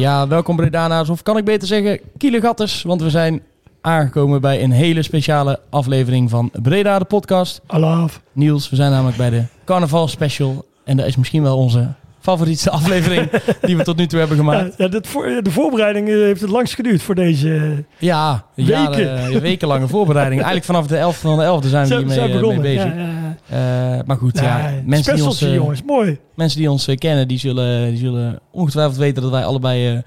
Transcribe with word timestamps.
Ja, 0.00 0.28
welkom 0.28 0.56
Bredana's, 0.56 1.08
of 1.08 1.22
kan 1.22 1.36
ik 1.36 1.44
beter 1.44 1.68
zeggen 1.68 2.00
Kielegatters, 2.16 2.82
want 2.82 3.02
we 3.02 3.10
zijn 3.10 3.42
aangekomen 3.80 4.40
bij 4.40 4.62
een 4.62 4.70
hele 4.70 5.02
speciale 5.02 5.60
aflevering 5.70 6.30
van 6.30 6.50
Breda 6.62 6.98
de 6.98 7.04
podcast. 7.04 7.60
Alaaf. 7.66 8.20
Niels, 8.32 8.70
we 8.70 8.76
zijn 8.76 8.90
namelijk 8.90 9.16
bij 9.16 9.30
de 9.30 9.44
Carnaval 9.64 10.08
Special 10.08 10.64
en 10.84 10.96
dat 10.96 11.06
is 11.06 11.16
misschien 11.16 11.42
wel 11.42 11.56
onze 11.56 11.88
favoriete 12.20 12.70
aflevering 12.80 13.30
die 13.60 13.76
we 13.76 13.82
tot 13.82 13.96
nu 13.96 14.06
toe 14.06 14.18
hebben 14.18 14.36
gemaakt. 14.36 14.74
ja, 14.76 14.88
voor, 15.02 15.24
de 15.42 15.50
voorbereiding 15.50 16.08
eh, 16.08 16.14
heeft 16.14 16.40
het 16.40 16.50
langst 16.50 16.74
geduurd 16.74 17.02
voor 17.02 17.14
deze. 17.14 17.84
Ja, 17.98 18.44
Weken. 18.54 18.72
jaren, 18.72 19.40
wekenlange 19.40 19.88
voorbereiding. 19.88 20.42
Eigenlijk 20.42 20.66
vanaf 20.66 20.86
de 20.86 20.96
11 20.96 21.18
van 21.18 21.38
de 21.38 21.44
11 21.44 21.64
zijn 21.64 21.88
we 21.88 21.96
hiermee 21.96 22.14
zijn 22.14 22.30
eh, 22.30 22.46
mee 22.48 22.60
bezig. 22.60 22.84
Ja, 22.84 23.08
ja, 23.48 23.96
Eh, 23.96 24.04
maar 24.06 24.16
goed, 24.16 24.38
ja. 24.38 24.70
mensen 24.84 25.14
die 25.14 25.24
ons, 25.24 25.38
jongens. 25.38 25.82
Mooi. 25.82 26.18
mensen 26.34 26.58
die 26.58 26.70
ons 26.70 26.88
kennen, 26.94 27.28
die 27.28 27.38
zullen, 27.38 27.88
die 27.88 27.98
zullen 27.98 28.40
ongetwijfeld 28.50 28.96
weten 28.96 29.22
dat 29.22 29.30
wij 29.30 29.44
allebei 29.44 30.02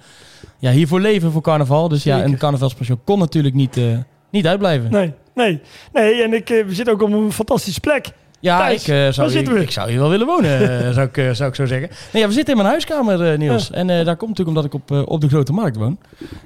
ja, 0.57 0.71
hiervoor 0.71 1.01
leven 1.01 1.31
voor 1.31 1.41
carnaval. 1.41 1.87
Dus 1.87 2.03
ja, 2.03 2.23
een 2.23 2.37
carnavalspecial 2.37 2.99
kon 3.03 3.19
natuurlijk 3.19 3.55
niet, 3.55 3.79
niet 4.29 4.47
uitblijven. 4.47 4.91
Nee, 4.91 5.13
nee. 5.35 5.61
Nee, 5.93 6.23
en 6.23 6.33
ik, 6.33 6.47
we 6.47 6.73
zitten 6.73 6.93
ook 6.93 7.01
op 7.01 7.11
een 7.11 7.31
fantastische 7.31 7.79
plek. 7.79 8.11
Ja, 8.43 8.69
ik, 8.69 8.87
eh, 8.87 9.09
zou, 9.09 9.31
ik, 9.59 9.71
zou 9.71 9.89
hier 9.89 9.99
wel 9.99 10.09
willen 10.09 10.27
wonen, 10.27 10.79
eh, 10.85 10.91
zou, 10.97 11.07
ik, 11.07 11.17
eh, 11.17 11.31
zou 11.31 11.49
ik 11.49 11.55
zo 11.55 11.65
zeggen. 11.65 11.89
Nee, 12.13 12.21
ja, 12.21 12.27
we 12.27 12.33
zitten 12.33 12.53
in 12.53 12.59
mijn 12.59 12.69
huiskamer, 12.69 13.37
Niels. 13.37 13.71
En 13.71 13.89
eh, 13.89 14.05
daar 14.05 14.15
komt 14.15 14.29
natuurlijk 14.37 14.57
omdat 14.57 14.65
ik 14.65 14.73
op, 14.73 15.07
op 15.09 15.21
de 15.21 15.27
Grote 15.27 15.53
Markt 15.53 15.77
woon. 15.77 15.97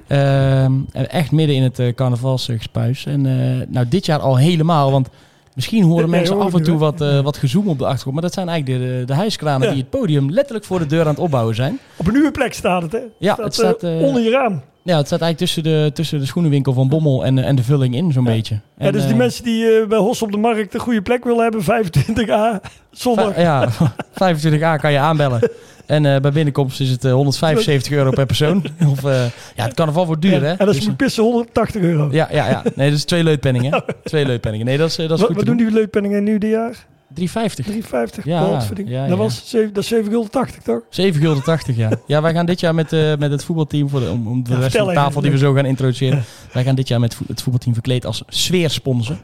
Ehm, 0.06 0.72
echt 0.92 1.30
midden 1.30 1.56
in 1.56 1.62
het 1.62 1.78
uh, 1.78 1.94
carnavalsgespuis. 1.94 3.06
En 3.06 3.22
nou, 3.70 3.88
dit 3.88 4.06
jaar 4.06 4.18
al 4.18 4.36
helemaal, 4.36 4.90
want 4.90 5.08
misschien 5.54 5.82
horen 5.82 6.10
mensen 6.10 6.34
hoor 6.34 6.44
af 6.44 6.54
en 6.54 6.62
toe 6.62 6.78
wat, 6.78 7.00
eh, 7.00 7.20
wat 7.20 7.36
gezoem 7.36 7.68
op 7.68 7.78
de 7.78 7.84
achtergrond. 7.84 8.14
Maar 8.14 8.24
dat 8.24 8.34
zijn 8.34 8.48
eigenlijk 8.48 8.80
de, 8.80 8.86
de, 8.98 9.04
de 9.04 9.14
hijskranen 9.14 9.66
Ja. 9.66 9.72
die 9.72 9.82
het 9.82 9.90
podium 9.90 10.30
letterlijk 10.30 10.64
voor 10.64 10.78
de 10.78 10.86
deur 10.86 11.02
aan 11.02 11.08
het 11.08 11.18
opbouwen 11.18 11.54
zijn. 11.54 11.78
Op 11.96 12.06
een 12.06 12.12
nieuwe 12.12 12.30
plek 12.30 12.54
staat 12.54 12.82
het, 12.82 12.92
hè? 12.92 13.00
Ja, 13.18 13.32
Staat, 13.32 13.44
het 13.44 13.54
staat, 13.54 13.82
onder 13.82 14.22
je 14.22 14.30
raam. 14.30 14.62
Ja, 14.82 14.96
het 14.96 15.06
staat 15.06 15.20
eigenlijk 15.20 15.38
tussen 15.52 15.62
de, 15.62 15.90
tussen 15.94 16.18
de 16.18 16.26
schoenenwinkel 16.26 16.72
van 16.72 16.88
Bommel 16.88 17.24
en, 17.24 17.38
eh, 17.38 17.46
en 17.48 17.56
de 17.56 17.62
vulling 17.62 17.94
in, 17.94 18.12
zo'n 18.12 18.24
Ja. 18.24 18.30
beetje. 18.30 18.54
Ja, 18.78 18.86
En, 18.86 18.92
dus 18.92 19.02
die 19.02 19.10
eh, 19.10 19.16
mensen 19.18 19.44
die 19.44 19.64
eh, 19.80 19.86
bij 19.88 19.98
Hos 19.98 20.22
op 20.22 20.30
de 20.32 20.38
Markt 20.38 20.74
een 20.74 20.80
goede 20.80 21.02
plek 21.02 21.24
willen 21.24 21.42
hebben, 21.42 21.62
25a, 21.62 22.60
zondag. 22.90 23.34
Va- 23.34 23.40
Ja, 23.40 23.68
25a 24.34 24.80
kan 24.80 24.92
je 24.92 24.98
aanbellen. 24.98 25.50
En 25.86 26.02
bij 26.02 26.32
binnenkomst 26.32 26.80
is 26.80 26.90
het 26.90 27.04
eh, 27.04 27.12
175 27.12 27.92
euro 27.92 28.10
per 28.10 28.26
persoon. 28.26 28.64
Of, 28.92 29.02
ja, 29.02 29.64
het 29.64 29.74
carnaval 29.74 30.06
wordt 30.06 30.22
duur, 30.22 30.32
Ja, 30.32 30.40
hè? 30.40 30.52
En 30.52 30.58
als 30.66 30.74
Dus, 30.74 30.82
je 30.82 30.88
moet 30.88 30.96
pissen, 30.96 31.22
180 31.22 31.82
euro. 31.82 32.08
ja, 32.10 32.28
ja, 32.32 32.48
ja. 32.48 32.62
Nee, 32.74 32.88
dat 32.88 32.98
is 32.98 33.04
twee 33.04 33.24
leutpenningen. 33.24 33.84
Twee 34.04 34.26
leutpenningen. 34.26 34.66
Nee, 34.66 34.78
dat 34.78 34.88
is, 34.88 34.96
dat 34.96 35.04
is 35.10 35.16
wat 35.18 35.26
goed 35.26 35.36
wat 35.36 35.46
doen 35.46 35.56
die 35.56 35.70
leutpenningen 35.70 36.24
nu 36.24 36.38
dit 36.38 36.50
jaar? 36.50 36.86
3,50. 37.14 37.24
3,50. 37.66 38.24
Ja, 38.24 39.06
dat. 39.08 39.18
Was 39.18 39.50
dat 39.72 39.84
is 39.84 39.92
7,80 39.94 39.98
gulden, 40.08 40.30
toch? 40.64 40.80
7 40.90 41.20
gulden 41.20 41.42
80, 41.42 41.76
ja. 41.76 41.90
Ja, 42.06 42.22
wij 42.22 42.32
gaan 42.32 42.46
dit 42.46 42.60
jaar 42.60 42.74
met, 42.74 42.92
eh, 42.92 43.16
met 43.16 43.30
het 43.30 43.44
voetbalteam, 43.44 43.88
voor 43.88 44.00
de, 44.00 44.10
om, 44.10 44.26
om 44.28 44.42
de 44.42 44.56
rest 44.58 44.76
van 44.76 44.86
de 44.86 44.92
tafel 44.94 45.20
die 45.20 45.30
we 45.30 45.38
zo 45.38 45.52
gaan 45.52 45.64
introduceren. 45.66 46.24
Wij 46.52 46.64
gaan 46.64 46.74
dit 46.74 46.88
jaar 46.88 47.00
met 47.00 47.14
vo- 47.14 47.24
het 47.26 47.42
voetbalteam 47.42 47.74
verkleed 47.74 48.06
als 48.06 48.22
sfeersponsor. 48.28 49.16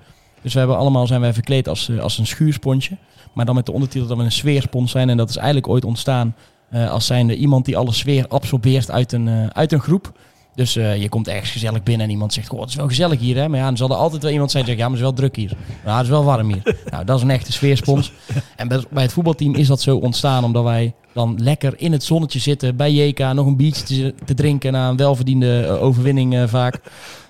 Dus 0.42 0.52
we 0.52 0.58
hebben 0.58 0.76
allemaal 0.76 1.06
zijn 1.06 1.20
wij 1.20 1.32
verkleed 1.32 1.68
als, 1.68 1.88
eh, 1.88 1.98
als 1.98 2.18
een 2.18 2.26
schuursponsje. 2.26 2.96
Maar 3.32 3.44
dan 3.46 3.54
met 3.54 3.66
de 3.66 3.72
ondertitel 3.72 4.08
dat 4.08 4.16
we 4.16 4.22
een 4.24 4.32
sfeerspons 4.32 4.90
zijn. 4.90 5.10
En 5.10 5.16
dat 5.16 5.28
is 5.28 5.36
eigenlijk 5.36 5.68
ooit 5.68 5.84
ontstaan 5.84 6.34
eh, 6.70 6.90
als 6.90 7.06
zijnde 7.06 7.36
iemand 7.36 7.64
die 7.64 7.76
alle 7.76 7.92
sfeer 7.92 8.26
absorbeert 8.28 8.90
uit 8.90 9.12
een, 9.12 9.54
uit 9.54 9.72
een 9.72 9.80
groep. 9.80 10.12
Dus 10.54 10.76
eh, 10.76 11.02
je 11.02 11.08
komt 11.08 11.28
ergens 11.28 11.50
gezellig 11.50 11.82
binnen 11.82 12.06
en 12.06 12.12
iemand 12.12 12.32
zegt, 12.32 12.48
goh, 12.48 12.60
het 12.60 12.68
is 12.68 12.74
wel 12.74 12.88
gezellig 12.88 13.20
hier, 13.20 13.36
hè? 13.36 13.48
Maar 13.48 13.58
ja, 13.58 13.66
dan 13.66 13.76
zal 13.76 13.90
er 13.90 13.96
altijd 13.96 14.22
wel 14.22 14.32
iemand 14.32 14.50
zijn 14.50 14.64
die 14.64 14.74
zegt, 14.74 14.84
ja, 14.84 14.90
maar 14.92 15.00
het 15.00 15.06
is 15.06 15.18
wel 15.18 15.28
druk 15.28 15.36
hier. 15.36 15.56
Ja, 15.84 15.94
het 15.94 16.04
is 16.04 16.10
wel 16.10 16.24
warm 16.24 16.52
hier. 16.52 16.76
nou, 16.90 17.04
dat 17.04 17.16
is 17.16 17.22
een 17.22 17.30
echte 17.30 17.52
sfeerspons. 17.52 18.12
En 18.56 18.68
bij, 18.68 19.02
het 19.02 19.12
voetbalteam 19.12 19.54
is 19.54 19.66
dat 19.66 19.80
zo 19.80 19.96
ontstaan 19.96 20.44
omdat 20.44 20.64
wij 20.64 20.94
dan 21.12 21.36
lekker 21.42 21.74
in 21.76 21.92
het 21.92 22.04
zonnetje 22.04 22.38
zitten 22.38 22.76
bij 22.76 22.92
JK, 22.92 23.18
nog 23.18 23.46
een 23.46 23.56
biertje 23.56 23.84
te, 23.84 24.14
te 24.24 24.34
drinken 24.34 24.72
na 24.72 24.88
een 24.88 24.96
welverdiende 24.96 25.60
eh, 25.60 25.82
overwinning 25.82 26.34
eh, 26.34 26.42
vaak. 26.46 26.80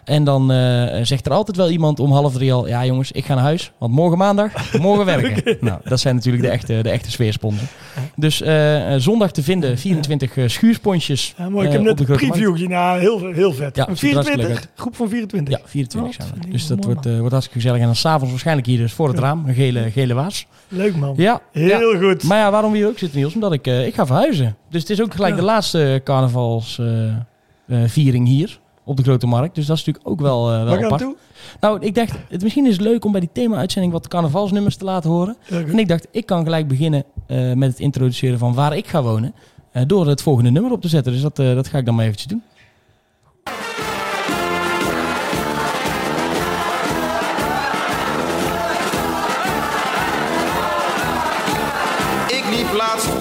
En 0.05 0.25
dan 0.25 0.53
eh, 0.53 0.99
zegt 1.03 1.27
er 1.27 1.33
altijd 1.33 1.57
wel 1.57 1.71
iemand 1.71 2.01
om 2.01 2.13
half 2.13 2.33
drie 2.33 2.53
al, 2.53 2.69
ja 2.69 2.85
jongens, 2.85 3.13
ik 3.13 3.25
ga 3.25 3.35
naar 3.35 3.43
huis, 3.43 3.73
want 3.79 3.93
morgen 3.93 4.19
maandag, 4.19 4.73
morgen 4.81 5.05
werken. 5.05 5.57
Nou, 5.61 5.81
dat 5.85 6.01
zijn 6.01 6.15
natuurlijk 6.15 6.43
de 6.43 6.49
echte, 6.51 6.81
de 6.83 6.91
echte 6.91 7.11
sfeersponsen. 7.11 7.69
Dus 8.17 8.43
eh, 8.43 8.95
zondag 8.97 9.31
te 9.33 9.43
vinden, 9.43 9.79
24 9.79 10.37
eh, 10.37 10.49
schuursponsjes 10.49 11.35
Ja, 11.39 11.49
mooi. 11.49 11.67
Ik 11.67 11.73
heb 11.73 11.83
net 11.83 12.01
een 12.01 12.07
Grote 12.07 12.21
Markt. 12.21 12.35
preview 12.37 12.53
gezien. 12.53 12.71
Nou, 12.71 13.01
heel, 13.01 13.33
heel 13.33 13.53
vet. 13.53 13.77
Ja, 13.77 13.89
Een 13.89 13.97
ziet 13.97 14.09
er 14.11 14.15
hartstikke 14.15 14.45
24, 14.47 14.81
groep 14.81 14.97
van 14.97 15.09
24. 15.09 15.59
Ja, 15.59 15.61
24 15.65 16.15
zijn 16.15 16.29
we. 16.45 16.51
Dus 16.51 16.67
dat 16.67 16.85
wordt, 16.85 17.05
wordt 17.05 17.33
hartstikke 17.33 17.61
gezellig. 17.61 17.81
En 17.81 17.87
dan 17.87 17.97
s'avonds 17.97 18.31
waarschijnlijk 18.31 18.67
hier 18.67 18.79
dus 18.79 18.93
voor 18.93 19.09
het 19.09 19.17
Ja. 19.19 19.23
raam, 19.23 19.45
een 19.47 19.55
gele, 19.55 19.91
gele 19.91 20.15
waas. 20.15 20.47
Leuk, 20.69 20.97
man. 20.97 21.15
Ja, 21.17 21.41
ja. 21.53 21.79
Heel 21.79 21.99
goed. 21.99 22.23
Maar 22.23 22.39
ja, 22.39 22.51
waarom 22.51 22.73
hier 22.75 22.87
ook 22.87 22.99
zitten, 22.99 23.19
Niels? 23.19 23.35
Omdat 23.35 23.53
ik, 23.53 23.67
ik 23.67 23.95
ga 23.95 24.07
verhuizen. 24.07 24.57
Dus 24.71 24.81
het 24.81 24.91
is 24.91 25.03
ook 25.03 25.15
gelijk 25.15 25.35
Ja. 25.35 25.41
de 25.41 25.47
laatste 25.47 26.01
carnavalsviering 26.05 28.27
hier 28.27 28.59
op 28.85 28.97
de 28.97 29.03
Grote 29.03 29.27
Markt. 29.27 29.55
Dus 29.55 29.67
dat 29.67 29.77
is 29.79 29.85
natuurlijk 29.85 30.13
ook 30.13 30.21
wel, 30.21 30.53
eh, 30.53 30.65
wel 30.65 30.83
apart. 30.85 31.01
toe? 31.01 31.17
Nou, 31.61 31.79
ik 31.81 31.95
dacht, 31.95 32.13
het, 32.29 32.43
misschien 32.43 32.67
is 32.67 32.79
leuk 32.79 33.05
om 33.05 33.13
bij 33.13 33.21
die 33.21 33.31
thema-uitzending 33.33 33.93
wat 33.93 34.09
carnavalsnummers 34.09 34.77
te 34.77 34.85
laten 34.85 35.11
horen. 35.11 35.37
En 35.51 35.79
ik 35.79 35.89
dacht, 35.89 36.07
ik 36.11 36.27
kan 36.27 36.43
gelijk 36.45 36.69
beginnen 36.69 37.05
eh, 37.27 37.53
met 37.53 37.69
het 37.71 37.81
introduceren 37.81 38.39
van 38.39 38.55
waar 38.55 38.77
ik 38.77 38.87
ga 38.87 39.03
wonen. 39.03 39.35
eh, 39.73 39.83
door 39.87 40.07
het 40.07 40.23
volgende 40.23 40.51
nummer 40.51 40.73
op 40.73 40.81
te 40.81 40.89
zetten. 40.89 41.13
Dus 41.13 41.23
dat, 41.23 41.37
dat 41.37 41.69
ga 41.69 41.79
ik 41.79 41.85
dan 41.85 41.95
maar 41.95 42.05
eventjes 42.05 42.29
doen. 42.29 42.43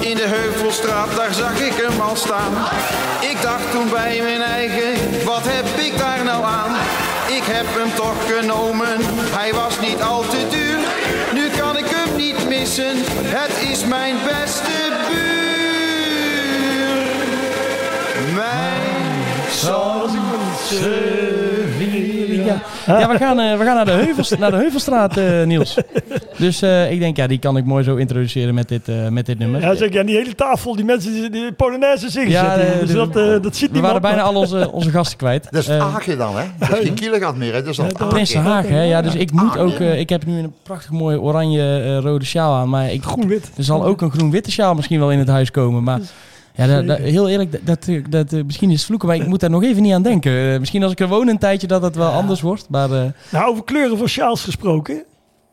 In 0.04 0.16
de 0.16 0.28
Heuvelstraat, 0.28 1.16
daar 1.16 1.34
zag 1.34 1.60
ik 1.60 1.74
hem 1.74 2.02
al 2.02 2.16
staan. 2.16 2.54
Ik 3.22 3.42
dacht 3.42 3.72
toen 3.72 3.90
bij 3.90 4.22
mijn 4.22 4.42
eigen, 4.42 5.24
wat 5.26 5.42
heb 5.44 5.66
ik 5.86 5.98
daar 5.98 6.24
nou 6.24 6.44
aan? 6.44 6.76
Ik 7.28 7.44
heb 7.44 7.66
hem 7.70 7.96
toch 7.96 8.38
genomen, 8.38 8.98
hij 9.38 9.54
was 9.54 9.80
niet 9.80 10.02
al 10.02 10.22
te 10.22 10.48
duur. 10.50 10.78
Nu 11.34 11.50
kan 11.50 11.78
ik 11.78 11.86
hem 11.88 12.16
niet 12.16 12.48
missen, 12.48 12.96
het 13.26 13.70
is 13.72 13.86
mijn 13.86 14.16
beste 14.26 14.92
buur. 15.08 15.44
Mijn 18.34 18.84
Ja, 22.46 22.62
ja 23.00 23.10
we, 23.10 23.18
gaan, 23.18 23.40
eh, 23.40 23.58
we 23.58 23.64
gaan 23.64 23.76
naar 23.76 23.86
de, 23.86 23.92
Heuvels, 23.92 24.30
naar 24.38 24.52
de 24.52 24.58
Heuvelstraat, 24.58 25.18
eh, 25.18 25.44
Niels. 25.44 25.78
Dus 26.38 26.62
eh, 26.62 26.92
ik 26.92 27.00
denk, 27.00 27.18
ja, 27.18 27.28
die 27.28 27.40
kan 27.40 27.58
ik 27.58 27.66
mooi 27.66 27.84
zo 27.84 27.96
introduceren 27.96 28.54
met 28.54 28.68
dit, 28.68 28.88
eh, 28.88 29.08
met 29.08 29.26
dit 29.26 29.40
nummer. 29.40 29.62
Ja, 29.62 29.76
zeg, 29.76 29.94
ja, 29.94 30.04
die 30.04 30.16
hele 30.16 30.36
tafel, 30.36 30.76
die 30.76 30.86
mensen, 30.86 31.12
die, 31.14 31.30
die 31.30 31.52
Polonaise 31.52 32.10
zingen 32.10 32.30
Ja, 32.30 32.56
Dus 32.80 32.88
de- 32.90 32.94
dat, 32.94 33.14
dat 33.44 33.56
ziet 33.56 33.68
We 33.70 33.74
niemand. 33.74 33.82
waren 33.84 34.02
bijna 34.02 34.22
al 34.22 34.36
onze, 34.36 34.72
onze 34.72 34.90
gasten 34.90 35.18
kwijt. 35.18 35.48
Dat 35.52 35.62
is 35.64 35.70
Aken 35.70 36.18
dan, 36.18 36.38
hè? 36.38 36.44
Dat 36.60 36.70
is 36.78 36.86
geen 36.86 36.94
Kielegat 36.94 37.36
meer, 37.36 37.54
hè? 37.54 37.60
Dat 37.62 37.70
is 37.70 37.76
dan 37.78 37.86
Ja, 37.86 37.92
dat- 37.98 38.10
Prins 38.10 38.34
hè? 38.34 38.82
Ja, 38.82 39.02
dus 39.02 39.16
ik 39.16 39.32
moet 39.32 39.58
Ah, 39.58 39.62
ook... 39.66 39.80
eh, 39.80 40.00
ik 40.00 40.10
heb 40.10 40.26
nu 40.26 40.38
een 40.40 40.54
prachtig 40.64 40.92
mooie 40.92 41.22
oranje-rode 41.22 42.26
sjaal 42.26 42.54
aan. 42.56 42.70
Maar 42.70 42.92
ik, 42.92 43.04
Groen-wit. 43.04 43.52
er 43.58 43.64
zal 43.64 43.86
ook 43.86 44.02
een 44.02 44.12
groen-witte 44.12 44.52
sjaal 44.52 44.74
misschien 44.74 45.00
wel 45.00 45.12
in 45.12 45.20
het 45.20 45.28
huis 45.28 45.52
komen. 45.52 45.84
Maar 45.84 46.00
ja, 46.56 46.68
dat, 46.68 46.88
dat- 46.88 46.98
heel 46.98 47.30
eerlijk, 47.30 47.52
dat, 47.52 47.86
dat, 47.86 47.90
dat, 48.10 48.34
eh, 48.34 48.44
misschien 48.46 48.70
is 48.70 48.76
het 48.78 48.86
vloeken. 48.86 49.08
Maar 49.08 49.18
ik 49.18 49.28
moet 49.28 49.40
daar 49.40 49.50
nog 49.50 49.64
even 49.64 49.82
niet 49.82 49.94
aan 49.94 50.02
denken. 50.02 50.54
Eh, 50.54 50.60
misschien 50.60 50.84
als 50.84 50.92
ik 50.92 51.00
er 51.00 51.08
woon 51.08 51.28
een 51.28 51.38
tijdje 51.38 51.68
dat 51.68 51.82
het 51.82 51.96
wel 51.96 52.10
anders 52.10 52.42
wordt. 52.42 52.66
Maar 52.70 52.92
eh, 52.92 53.04
Nou, 53.32 53.50
over 53.52 53.64
kleuren 53.64 53.98
van 53.98 54.08
sjaals 54.08 54.44
gesproken. 54.44 55.04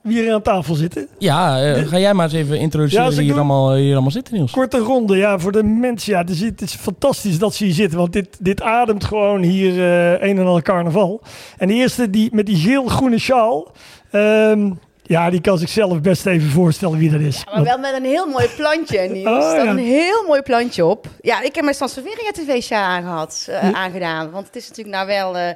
wie 0.03 0.27
er 0.27 0.35
aan 0.35 0.43
tafel 0.43 0.75
zitten. 0.75 1.07
Ja, 1.19 1.63
eh, 1.63 1.87
ga 1.89 1.99
jij 1.99 2.15
maar 2.15 2.25
eens 2.25 2.35
even 2.35 2.59
introduceren 2.59 3.05
Ja, 3.05 3.11
wie 3.17 3.21
hier 3.23 3.35
allemaal, 3.35 3.75
hier 3.75 3.93
allemaal 3.93 4.11
zitten, 4.11 4.35
Niels. 4.35 4.51
Korte 4.53 4.79
ronde, 4.79 5.17
ja, 5.17 5.39
voor 5.39 5.53
de 5.53 5.63
mensen. 5.63 6.13
Ja, 6.13 6.19
het 6.21 6.31
is, 6.31 6.41
het 6.41 6.61
is 6.63 6.75
fantastisch 6.75 7.39
dat 7.39 7.55
ze 7.55 7.65
hier 7.65 7.75
zitten, 7.75 7.99
want 7.99 8.13
dit, 8.13 8.37
dit 8.41 8.63
ademt 8.63 9.05
gewoon 9.05 9.43
hier 9.43 9.71
eh, 9.71 10.29
een 10.29 10.39
en 10.39 10.47
al 10.47 10.63
carnaval. 10.63 11.23
En 11.59 11.69
de 11.69 11.75
eerste 11.75 12.11
die, 12.11 12.29
met 12.33 12.47
die 12.47 12.57
geel-groene 12.57 13.19
sjaal, 13.19 13.73
ehm, 14.11 14.71
ja, 15.11 15.31
die 15.31 15.41
kan 15.41 15.59
zichzelf 15.59 16.01
best 16.01 16.27
even 16.27 16.51
voorstellen 16.51 16.99
wie 16.99 17.11
dat 17.11 17.21
is. 17.21 17.45
Maar 17.55 17.65
wel 17.65 17.79
met 17.79 17.95
een 17.95 18.05
heel 18.05 18.27
mooi 18.27 18.49
plantje, 18.57 19.01
Niels. 19.09 19.29
Oh, 19.29 19.37
Er 19.37 19.51
staat 19.51 19.65
ja. 19.65 19.71
een 19.71 19.79
heel 19.79 20.25
mooi 20.27 20.43
plantje 20.43 20.85
op. 20.85 21.07
Ja, 21.21 21.43
ik 21.43 21.55
heb 21.55 21.65
mijn 21.65 21.77
Sansevieria 21.77 22.31
TV-sjaal 22.31 22.85
aangehad, 22.85 23.47
eh, 23.51 23.71
aangedaan. 23.71 24.31
Want 24.31 24.47
het 24.47 24.57
is 24.57 24.69
natuurlijk 24.69 24.97
nou 24.97 25.07
wel 25.07 25.37
eh, 25.37 25.55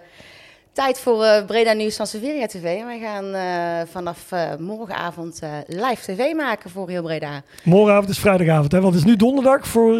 tijd 0.73 0.99
voor 1.01 1.25
eh, 1.25 1.45
Breda 1.45 1.73
Nieuws 1.73 1.95
Sansevieria 1.95 2.47
TV. 2.47 2.79
En 2.79 2.87
wij 2.87 2.99
gaan 2.99 3.35
vanaf 3.89 4.19
morgenavond 4.59 5.41
live 5.67 6.13
tv 6.13 6.35
maken 6.35 6.71
voor 6.71 6.89
heel 6.89 7.03
Breda. 7.03 7.43
Morgenavond 7.65 8.09
is 8.09 8.19
vrijdagavond, 8.19 8.73
hè, 8.73 8.81
want 8.81 8.95
het 8.95 9.05
is 9.05 9.11
nu 9.11 9.17
donderdag 9.17 9.67
voor... 9.67 9.93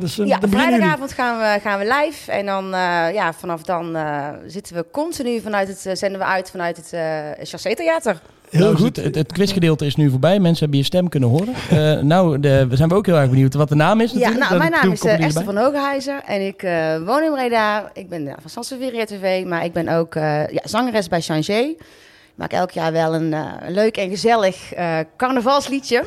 dus, 0.00 0.16
Ja, 0.16 0.38
vrijdagavond 0.48 1.12
gaan 1.12 1.38
we, 1.38 1.60
gaan 1.60 1.78
we 1.78 1.94
live. 2.00 2.32
En 2.32 2.46
dan, 2.46 2.68
ja, 3.12 3.32
vanaf 3.32 3.62
dan 3.62 3.96
zitten 4.46 4.76
we 4.76 4.86
continu 4.92 5.40
vanuit 5.40 5.68
het, 5.68 5.98
zenden 5.98 6.20
we 6.20 6.26
uit 6.26 6.50
vanuit 6.50 6.76
het 6.76 6.88
Chassé 7.48 7.74
Theater. 7.74 8.20
Heel 8.50 8.60
Nou, 8.60 8.76
goed. 8.76 8.96
Het, 8.96 9.04
het, 9.04 9.14
het 9.14 9.32
quizgedeelte 9.32 9.86
is 9.86 9.96
nu 9.96 10.10
voorbij. 10.10 10.40
Mensen 10.40 10.60
hebben 10.60 10.78
je 10.78 10.84
stem 10.84 11.08
kunnen 11.08 11.28
horen. 11.28 11.54
Eh, 11.70 12.00
nou, 12.02 12.40
de, 12.40 12.66
we 12.68 12.76
zijn 12.76 12.88
we 12.88 12.94
ook 12.94 13.06
heel 13.06 13.16
erg 13.16 13.30
benieuwd 13.30 13.54
wat 13.54 13.68
de 13.68 13.74
naam 13.74 14.00
is 14.00 14.12
Ja, 14.12 14.18
natuurlijk. 14.18 14.48
nou, 14.48 14.60
Dat 14.60 14.70
mijn 14.70 14.82
naam 14.82 14.92
is 14.92 15.00
eh, 15.00 15.12
er 15.12 15.20
Esther 15.20 15.44
van 15.44 15.56
Hogenhuizen 15.56 16.26
en 16.26 16.46
ik 16.46 16.62
eh, 16.62 17.04
woon 17.06 17.22
in 17.22 17.32
Breda. 17.32 17.90
Ik 17.92 18.08
ben 18.08 18.34
van 18.40 18.50
Sanseveria 18.50 19.04
TV, 19.04 19.44
maar 19.44 19.64
ik 19.64 19.72
ben 19.72 19.88
ook 19.88 20.14
ja, 20.14 20.60
zangeres 20.64 21.08
bij 21.08 21.20
Changé. 21.20 21.58
Ik 21.58 21.76
maak 22.34 22.52
elk 22.52 22.70
jaar 22.70 22.92
wel 22.92 23.14
een 23.14 23.34
leuk 23.68 23.96
en 23.96 24.10
gezellig 24.10 24.72
carnavalsliedje. 25.16 26.04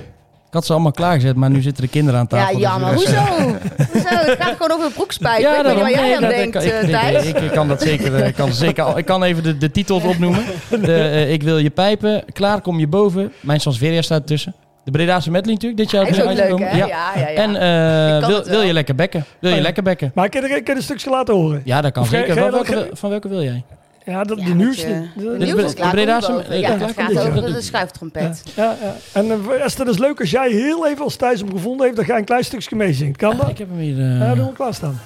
Ik 0.52 0.58
had 0.58 0.66
ze 0.66 0.74
allemaal 0.74 0.92
klaargezet, 0.92 1.36
maar 1.36 1.50
nu 1.50 1.62
zitten 1.62 1.84
de 1.84 1.90
kinderen 1.90 2.20
aan 2.20 2.28
tafel. 2.28 2.48
ja, 2.48 2.54
dus, 2.54 2.62
jammer. 2.62 2.94
Hoezo? 2.94 3.12
Hoezo? 3.92 4.08
Het 4.08 4.38
gaat 4.42 4.56
gewoon 4.58 4.72
over 4.72 4.92
broekspijpen. 4.92 5.42
Ja, 5.42 5.58
ik 5.58 5.64
weet 5.64 5.74
niet 5.74 5.82
waar 5.82 5.92
jij 5.92 6.16
aan 6.16 6.22
dat- 6.22 6.30
denkt, 6.32 6.56
ik, 6.56 6.62
eh, 6.72 6.84
ik, 6.84 6.90
Thijs. 6.90 7.26
ik, 7.26 7.38
ik 7.40 7.52
kan 7.52 7.68
dat 7.68 7.82
zeker. 7.82 8.16
eh, 8.16 8.28
Ik 8.28 8.36
kan, 8.36 8.54
zeker 8.54 8.84
al- 8.84 8.98
ik 8.98 9.06
kan 9.06 9.24
even 9.24 9.44
de, 9.44 9.58
de 9.58 9.72
titels 9.72 10.04
opnoemen. 10.04 10.44
De, 10.82 10.94
eh, 10.96 11.32
ik 11.32 11.44
wil 11.44 11.58
je 11.58 11.70
pijpen. 11.70 12.24
Klaar 12.34 12.62
kom 12.62 12.80
je 12.80 12.88
boven. 12.88 13.32
Mijn 13.40 13.60
Sansveria 13.60 14.02
staat 14.02 14.28
tussen. 14.28 14.54
De 14.84 14.92
Bredaanse 14.92 15.32
medley 15.32 15.54
natuurlijk. 15.54 15.82
Dit 15.82 15.92
jaar 15.92 16.08
Is 16.08 16.22
ook 16.22 16.34
leuk, 16.34 16.60
hè? 16.60 16.78
Ja, 16.78 16.86
ja, 16.88 17.12
ja. 17.16 17.28
En 17.28 17.56
eh, 17.56 18.18
Ik 18.18 18.26
wil, 18.26 18.44
wil 18.44 18.62
je 18.62 18.74
lekker 18.74 18.96
bekken? 18.96 19.26
Wil 19.40 19.50
je 19.50 19.56
Oh 19.56 19.62
ja. 19.62 19.66
lekker 19.66 19.84
bekken? 19.84 20.12
Maar 20.16 20.30
kan 20.30 20.44
er- 20.44 20.50
kan 20.50 20.62
je 20.66 20.76
een 20.76 20.82
stukje 20.82 21.10
laten 21.10 21.34
horen? 21.34 21.62
Ja, 21.66 21.82
dat 21.82 21.92
kan 21.92 22.04
Of 22.04 22.10
zeker. 22.10 22.38
Van 22.38 22.52
welke, 22.52 22.90
van 22.94 23.10
welke 23.10 23.28
wil 23.28 23.44
jij? 23.44 23.64
Ja, 24.06 24.24
dat, 24.24 24.38
Ja, 24.38 24.44
de 24.44 24.50
met 24.50 24.58
nieuwste. 24.58 24.88
je- 24.88 25.08
De- 25.16 25.38
De 25.38 25.46
nieuws 25.46 25.74
klaar. 25.74 25.92
Breda's- 25.92 26.28
eh, 26.28 26.60
Ja, 26.60 26.68
klaar 26.68 26.80
het 26.88 26.96
komt 26.96 27.18
gaat 27.18 27.28
over 27.28 27.54
de 27.54 27.62
schuiftrompet. 27.62 28.44
Ja, 28.56 28.76
ja. 28.82 28.96
En 29.12 29.32
eh, 29.32 29.64
Esther, 29.66 29.86
dat 29.86 29.94
is 29.94 30.00
leuk 30.00 30.20
als 30.20 30.30
jij 30.32 30.50
heel 30.52 30.88
even, 30.88 31.04
als 31.04 31.16
Thijs 31.16 31.40
hem 31.40 31.52
gevonden 31.52 31.84
heeft, 31.86 31.96
dan 31.98 32.06
ga 32.06 32.14
je 32.14 32.20
een 32.20 32.26
klein 32.26 32.44
stukje 32.44 32.76
meezingt. 32.76 33.18
Kan 33.18 33.38
dat? 33.38 33.50
Ik 33.50 33.58
heb 33.58 33.68
hem 33.70 33.80
hier. 33.80 33.98
eh, 34.00 34.20
Ja, 34.20 34.36
doen 34.36 34.46
we 34.48 34.54
klaarstaan. 34.54 35.02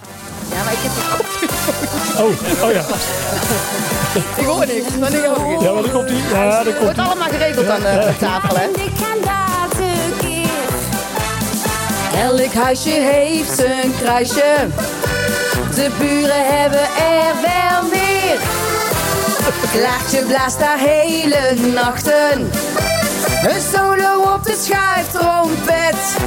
Ja, 0.52 0.64
maar 0.64 0.74
ik 0.74 0.80
heb 0.82 0.92
koptelefoon. 1.18 1.84
Oh, 2.26 2.64
oh 2.64 2.72
ja. 2.72 2.84
Ik 4.42 4.46
hoor 4.46 4.66
niks. 4.68 4.98
Maar 5.00 5.12
hoor 5.28 5.64
Ja, 5.64 5.72
maar 5.74 5.82
dan 5.82 5.92
komt 5.92 6.10
hij. 6.10 6.18
Ja, 6.48 6.64
komt 6.64 6.78
wordt 6.80 6.98
allemaal 7.00 7.28
geregeld 7.30 7.68
aan 7.68 7.80
de 7.82 8.14
tafel, 8.20 8.56
hè? 8.58 8.64
Ik 8.66 8.92
ga 8.96 9.16
laten 9.24 10.18
keer. 10.20 10.44
Elk 12.22 12.54
huisje 12.54 12.90
heeft 12.90 13.56
zijn 13.58 13.92
kruisje. 14.02 14.54
De 15.76 15.90
buren 16.00 16.60
hebben 16.60 16.80
er 16.80 17.34
wel 17.42 17.90
meer. 17.92 18.05
Klaartje 19.72 20.24
blaast 20.28 20.60
daar 20.60 20.78
hele 20.78 21.72
nachten. 21.74 22.52
Een 23.44 23.62
solo 23.74 24.34
op 24.34 24.44
de 24.44 24.58
schuiftrompet. 24.64 26.18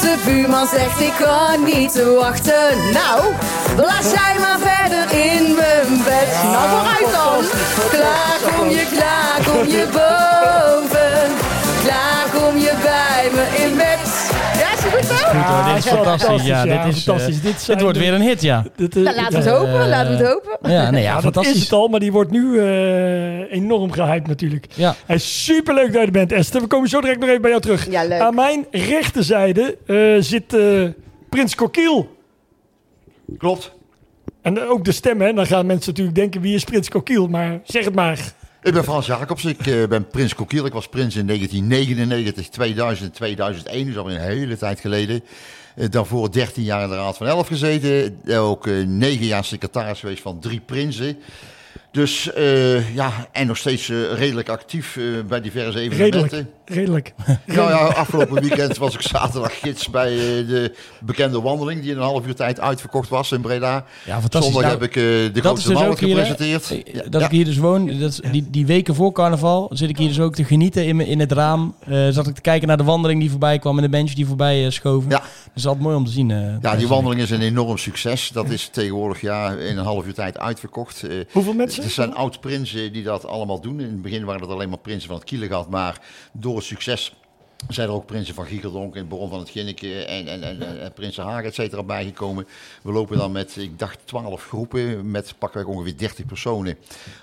De 0.00 0.16
buurman 0.24 0.66
zegt 0.66 1.00
ik 1.00 1.12
kan 1.18 1.64
niet 1.64 2.04
wachten. 2.04 2.92
Nou, 2.92 3.32
blaas 3.76 4.10
jij 4.10 4.36
maar 4.38 4.58
verder 4.58 5.18
in 5.18 5.54
mijn 5.54 6.02
bed. 6.04 6.28
nou 6.42 6.68
vooruit 6.68 7.12
dan. 7.12 7.44
Klaar 7.90 8.54
kom 8.56 8.68
je, 8.68 8.86
klaar 8.96 9.40
kom 9.44 9.66
je 9.66 9.86
boven. 9.92 11.30
Klaar 11.84 12.42
kom 12.42 12.58
je 12.58 12.72
bij 12.82 13.30
me 13.32 13.64
in 13.64 13.76
bed. 13.76 14.29
Is 14.80 14.92
het 14.92 14.94
goed 14.94 15.04
zo? 15.18 15.26
Goed 15.26 15.44
hoor, 15.46 15.74
dit 15.74 15.84
is 15.84 15.90
fantastisch. 15.90 16.46
Ja, 16.46 16.62
dit, 16.64 16.94
is, 16.94 17.02
fantastisch. 17.02 17.36
eh, 17.36 17.42
Dit 17.42 17.66
dit 17.66 17.80
wordt 17.80 17.98
weer 17.98 18.12
een 18.14 18.20
hit, 18.20 18.42
ja. 18.42 18.64
Dit, 18.76 18.96
eh, 18.96 19.02
Nou, 19.02 19.16
laten 19.16 19.32
we 19.42 19.48
het 19.50 19.56
hopen, 19.58 19.88
laten 19.88 20.16
we 20.16 20.24
het 20.24 20.32
hopen. 20.32 20.70
Ja, 20.72 20.90
nee, 20.90 21.02
ja, 21.02 21.20
Ja, 21.22 21.30
dat 21.30 21.46
is 21.46 21.60
het 21.60 21.72
al, 21.72 21.88
maar 21.88 22.00
die 22.00 22.12
wordt 22.12 22.30
nu 22.30 22.58
eh, 22.58 23.52
enorm 23.52 23.92
gehyped 23.92 24.26
natuurlijk. 24.26 24.66
Ja. 24.74 24.94
Hij 25.06 25.16
is 25.16 25.44
superleuk 25.44 25.86
dat 25.92 26.00
je 26.00 26.06
er 26.06 26.10
bent, 26.12 26.32
Esther. 26.32 26.60
We 26.60 26.66
komen 26.66 26.88
zo 26.88 27.00
direct 27.00 27.20
nog 27.20 27.28
even 27.28 27.40
bij 27.40 27.50
jou 27.50 27.62
terug. 27.62 27.90
Ja, 27.90 28.04
leuk. 28.04 28.20
Aan 28.20 28.34
mijn 28.34 28.66
rechterzijde 28.70 29.76
eh, 29.86 29.96
zit 30.18 30.54
eh, 30.54 30.84
Prins 31.28 31.54
Coquiel. 31.54 32.16
Klopt. 33.38 33.72
En 34.42 34.58
eh, 34.62 34.70
ook 34.70 34.84
de 34.84 34.92
stem, 34.92 35.20
hè. 35.20 35.32
Dan 35.32 35.46
gaan 35.46 35.66
mensen 35.66 35.90
natuurlijk 35.90 36.16
denken, 36.16 36.40
wie 36.40 36.54
is 36.54 36.64
Prins 36.64 36.88
Coquiel? 36.88 37.26
Maar 37.28 37.60
zeg 37.64 37.84
het 37.84 37.94
maar. 37.94 38.18
Ik 38.62 38.72
ben 38.72 38.84
Frans 38.84 39.06
Jacobs. 39.06 39.44
Ik 39.44 39.66
eh, 39.66 39.88
ben 39.88 40.06
prins 40.06 40.34
Kokiel. 40.34 40.66
Ik 40.66 40.72
was 40.72 40.88
prins 40.88 41.16
in 41.16 41.26
1999, 41.26 42.48
2000, 42.48 43.14
2001. 43.14 43.86
Dus 43.86 43.96
alweer 43.96 44.14
een 44.14 44.20
hele 44.20 44.56
tijd 44.56 44.80
geleden. 44.80 45.22
Eh, 45.74 45.90
daarvoor 45.90 46.32
13 46.32 46.62
jaar 46.62 46.82
in 46.82 46.88
de 46.88 46.94
Raad 46.94 47.16
van 47.16 47.26
Elf 47.26 47.46
gezeten. 47.46 48.20
Eh, 48.24 48.48
ook 48.48 48.66
eh, 48.66 48.86
9 48.86 49.26
jaar 49.26 49.44
secretaris 49.44 50.00
geweest 50.00 50.22
van 50.22 50.38
drie 50.40 50.60
prinsen. 50.60 51.18
Dus 51.92 52.32
eh, 52.32 52.94
ja, 52.94 53.12
en 53.32 53.46
nog 53.46 53.56
steeds 53.56 53.88
eh, 53.88 54.12
redelijk 54.12 54.48
actief 54.48 54.96
eh, 54.96 55.04
bij 55.28 55.40
diverse 55.40 55.78
evenementen. 55.80 56.20
Redelijk. 56.20 56.48
Redelijk. 56.64 57.14
Nou 57.46 57.70
ja, 57.70 57.76
afgelopen 57.76 58.40
weekend 58.40 58.76
was 58.78 58.94
ik 58.94 59.00
zaterdag 59.02 59.58
gids 59.60 59.90
bij 59.90 60.10
de 60.46 60.74
bekende 61.00 61.40
wandeling. 61.40 61.80
Die 61.80 61.90
in 61.90 61.96
een 61.96 62.02
half 62.02 62.26
uur 62.26 62.34
tijd 62.34 62.60
uitverkocht 62.60 63.08
was 63.08 63.32
in 63.32 63.40
Breda. 63.40 63.84
Ja, 64.06 64.20
fantastisch. 64.20 64.52
Zondag 64.52 64.70
Nou, 64.70 64.82
heb 64.82 64.88
ik 64.90 64.96
eh, 64.96 65.02
de 65.34 65.40
grootste 65.40 65.68
dus 65.68 65.78
hier, 65.80 65.96
gepresenteerd. 65.96 66.68
Ja, 66.92 67.02
Dat 67.08 67.20
ja. 67.20 67.26
ik 67.26 67.32
hier 67.32 67.44
dus 67.44 67.56
woon, 67.56 67.98
dat 67.98 68.10
is, 68.10 68.20
die, 68.32 68.46
die 68.50 68.66
weken 68.66 68.94
voor 68.94 69.12
carnaval 69.12 69.70
zit 69.72 69.88
ik 69.88 69.98
hier 69.98 70.08
dus 70.08 70.20
ook 70.20 70.34
te 70.34 70.44
genieten 70.44 70.86
in, 70.86 70.96
me- 70.96 71.06
in 71.06 71.20
het 71.20 71.32
raam. 71.32 71.74
Eh, 71.86 72.08
zat 72.08 72.26
ik 72.26 72.34
te 72.34 72.40
kijken 72.40 72.68
naar 72.68 72.76
de 72.76 72.84
wandeling 72.84 73.20
die 73.20 73.30
voorbij 73.30 73.58
kwam 73.58 73.76
en 73.76 73.82
de 73.82 73.88
bench 73.88 74.12
die 74.12 74.26
voorbij 74.26 74.70
schoven. 74.70 75.10
Ja. 75.10 75.16
Dat 75.18 75.26
is 75.54 75.66
altijd 75.66 75.84
mooi 75.84 75.96
om 75.96 76.04
te 76.04 76.10
zien. 76.10 76.58
Ja, 76.62 76.76
die 76.76 76.88
wandeling 76.88 77.20
is 77.20 77.30
een 77.30 77.42
enorm 77.42 77.76
succes. 77.78 78.28
Dat 78.28 78.48
is 78.50 78.68
tegenwoordig 78.72 79.20
ja, 79.20 79.50
in 79.52 79.78
een 79.78 79.84
half 79.84 80.06
uur 80.06 80.14
tijd 80.14 80.38
uitverkocht. 80.38 81.02
Eh, 81.02 81.10
Hoeveel 81.32 81.52
mensen? 81.54 81.79
Er 81.82 81.90
zijn 81.90 82.14
oud-prinsen 82.14 82.92
die 82.92 83.02
dat 83.02 83.26
allemaal 83.26 83.60
doen. 83.60 83.80
In 83.80 83.86
het 83.86 84.02
begin 84.02 84.24
waren 84.24 84.40
het 84.40 84.50
alleen 84.50 84.68
maar 84.68 84.78
prinsen 84.78 85.08
van 85.08 85.16
het 85.16 85.24
Kielegat. 85.24 85.70
Maar 85.70 86.00
door 86.32 86.56
het 86.56 86.64
succes 86.64 87.14
zijn 87.68 87.88
er 87.88 87.94
ook 87.94 88.06
prinsen 88.06 88.34
van 88.34 88.46
Giegeldonk 88.46 88.96
en 88.96 89.08
Baron 89.08 89.30
van 89.30 89.38
het 89.38 89.50
Ginneke 89.50 90.04
en, 90.04 90.28
en, 90.28 90.42
en, 90.42 90.62
en, 90.62 90.80
en 90.80 90.92
Prinsen 90.92 91.24
Hagen, 91.24 91.44
et 91.44 91.54
cetera, 91.54 91.82
bijgekomen. 91.82 92.46
We 92.82 92.92
lopen 92.92 93.18
dan 93.18 93.32
met, 93.32 93.56
ik 93.56 93.78
dacht, 93.78 93.98
12 94.04 94.46
groepen 94.46 95.10
met 95.10 95.34
pakweg 95.38 95.64
ongeveer 95.64 95.96
30 95.96 96.26
personen. 96.26 96.76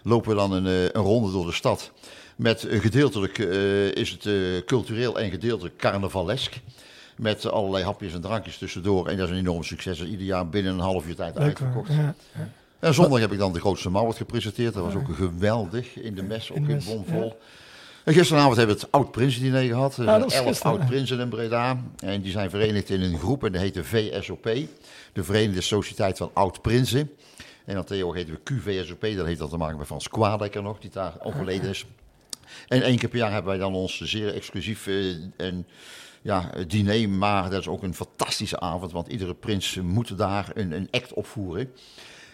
Lopen 0.03 0.29
we 0.29 0.35
dan 0.35 0.51
een, 0.51 0.65
eh, 0.65 0.83
een 0.83 1.01
ronde 1.01 1.31
door 1.31 1.45
de 1.45 1.51
stad. 1.51 1.91
Met 2.35 2.65
gedeeltelijk 2.69 3.39
eh, 3.39 3.91
is 3.91 4.09
het 4.09 4.25
eh, 4.25 4.33
cultureel 4.65 5.19
en 5.19 5.29
gedeeltelijk 5.29 5.77
carnavalesk. 5.77 6.59
Met 7.15 7.45
allerlei 7.45 7.83
hapjes 7.83 8.13
en 8.13 8.21
drankjes 8.21 8.57
tussendoor. 8.57 9.07
En 9.07 9.17
dat 9.17 9.27
is 9.27 9.33
een 9.33 9.39
enorm 9.39 9.63
succes. 9.63 9.97
Dat 9.97 10.05
is 10.05 10.11
ieder 10.11 10.25
jaar 10.27 10.49
binnen 10.49 10.73
een 10.73 10.79
half 10.79 11.07
uur 11.07 11.15
tijd 11.15 11.35
Leuk, 11.35 11.43
uitverkocht. 11.43 11.93
Ja. 11.93 12.15
En 12.79 12.93
zondag 12.93 13.19
heb 13.19 13.31
ik 13.31 13.37
dan 13.37 13.53
de 13.53 13.59
grootste 13.59 13.89
mouwert 13.89 14.17
gepresenteerd. 14.17 14.73
Dat 14.73 14.83
was 14.83 14.95
ook 14.95 15.15
geweldig 15.15 15.99
in 15.99 16.15
de 16.15 16.23
mes, 16.23 16.51
ook 16.51 16.57
In 16.57 16.81
bomvol. 16.85 17.37
En 18.03 18.13
gisteravond 18.13 18.57
hebben 18.57 18.75
we 18.75 18.81
het 18.81 18.91
oud-prinsen-diner 18.91 19.63
gehad. 19.63 19.97
Er 19.97 19.99
Ah, 19.99 20.05
zijn 20.05 20.19
dat 20.19 20.31
is 20.31 20.37
elf 20.37 20.61
oud-prinsen 20.61 21.19
in 21.19 21.29
Breda. 21.29 21.83
En 21.99 22.21
die 22.21 22.31
zijn 22.31 22.49
verenigd 22.49 22.89
in 22.89 23.01
een 23.01 23.17
groep 23.19 23.43
en 23.43 23.51
dat 23.51 23.61
heet 23.61 23.73
de 23.73 23.83
VSOP. 23.83 24.43
De 25.13 25.23
Verenigde 25.23 25.61
Sociëteit 25.61 26.17
van 26.17 26.31
Oud-Prinsen. 26.33 27.11
En 27.65 27.75
dan 27.75 27.83
tegenwoordig 27.83 28.23
heten 28.23 28.39
we 28.43 28.53
QVSOP. 28.53 29.01
Dat 29.15 29.25
heeft 29.25 29.39
dan 29.39 29.49
te 29.49 29.57
maken 29.57 29.77
met 29.77 29.87
Frans 29.87 30.07
Kwadekker 30.07 30.61
nog, 30.63 30.79
die 30.79 30.89
daar 30.89 31.13
overleden 31.23 31.69
is. 31.69 31.85
En 32.67 32.81
één 32.81 32.97
keer 32.97 33.09
per 33.09 33.17
jaar 33.17 33.31
hebben 33.31 33.49
wij 33.51 33.59
dan 33.59 33.73
ons 33.73 34.01
zeer 34.01 34.33
exclusief 34.33 34.87
eh, 34.87 34.95
een 35.37 35.65
ja, 36.21 36.49
diner. 36.67 37.09
Maar 37.09 37.49
dat 37.49 37.59
is 37.59 37.67
ook 37.67 37.83
een 37.83 37.93
fantastische 37.95 38.59
avond, 38.59 38.91
want 38.91 39.07
iedere 39.07 39.33
prins 39.33 39.79
moet 39.83 40.17
daar 40.17 40.51
een, 40.53 40.71
een 40.71 40.87
act 40.91 41.13
opvoeren. 41.13 41.71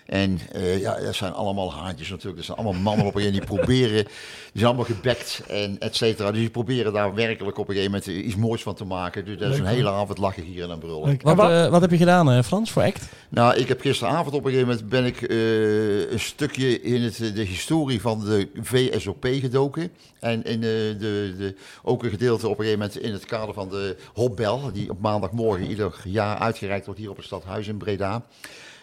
En 0.05 0.39
eh, 0.51 0.79
ja, 0.79 1.00
dat 1.00 1.15
zijn 1.15 1.33
allemaal 1.33 1.74
haantjes 1.74 2.10
natuurlijk. 2.10 2.36
Dat 2.36 2.45
zijn 2.45 2.57
allemaal 2.57 2.81
mannen 2.81 3.05
op 3.05 3.15
een 3.15 3.22
gegeven 3.22 3.48
moment 3.48 3.60
die 3.60 3.75
proberen. 3.75 4.03
Die 4.03 4.62
zijn 4.62 4.65
allemaal 4.65 4.95
gebekt 4.95 5.41
en 5.48 5.75
et 5.79 5.95
cetera. 5.95 6.31
Dus 6.31 6.39
die 6.39 6.50
proberen 6.50 6.93
daar 6.93 7.13
werkelijk 7.13 7.57
op 7.57 7.69
een 7.69 7.75
gegeven 7.75 8.00
moment 8.00 8.25
iets 8.25 8.36
moois 8.36 8.62
van 8.62 8.75
te 8.75 8.86
maken. 8.86 9.25
Dus 9.25 9.38
dat 9.38 9.51
is 9.51 9.60
een 9.60 9.65
hele 9.65 9.89
avond 9.89 10.17
lachen 10.17 10.43
hier 10.43 10.69
en 10.69 10.79
brullen. 10.79 11.07
Leuk. 11.07 11.22
Wat, 11.22 11.39
eh, 11.39 11.67
wat 11.67 11.81
heb 11.81 11.91
je 11.91 11.98
gedaan, 11.98 12.31
eh, 12.31 12.43
Frans, 12.43 12.72
voor 12.72 12.83
act? 12.83 13.05
Nou, 13.29 13.55
ik 13.55 13.67
heb 13.67 13.81
gisteravond 13.81 14.36
op 14.36 14.45
een 14.45 14.51
gegeven 14.51 14.69
moment 14.69 14.89
ben 14.89 15.05
ik 15.05 15.22
eh, 15.22 16.12
een 16.12 16.19
stukje 16.19 16.81
in 16.81 17.01
het, 17.01 17.17
de 17.17 17.43
historie 17.43 18.01
van 18.01 18.19
de 18.25 18.48
VSOP 18.62 19.25
gedoken. 19.25 19.91
En 20.19 20.43
in 20.43 20.62
de, 20.62 20.95
de, 21.00 21.33
de, 21.38 21.55
ook 21.83 22.03
een 22.03 22.10
gedeelte 22.10 22.48
op 22.48 22.60
een 22.60 22.65
gegeven 22.65 22.79
moment 22.79 23.00
in 23.00 23.13
het 23.13 23.25
kader 23.25 23.53
van 23.53 23.69
de 23.69 23.95
Hopbel, 24.13 24.72
die 24.74 24.89
op 24.89 25.01
maandagmorgen 25.01 25.67
ieder 25.67 26.01
jaar 26.03 26.38
uitgereikt 26.38 26.86
wordt 26.86 27.00
hier 27.00 27.10
op 27.10 27.15
het 27.15 27.25
stadhuis 27.25 27.67
in 27.67 27.77
Breda. 27.77 28.25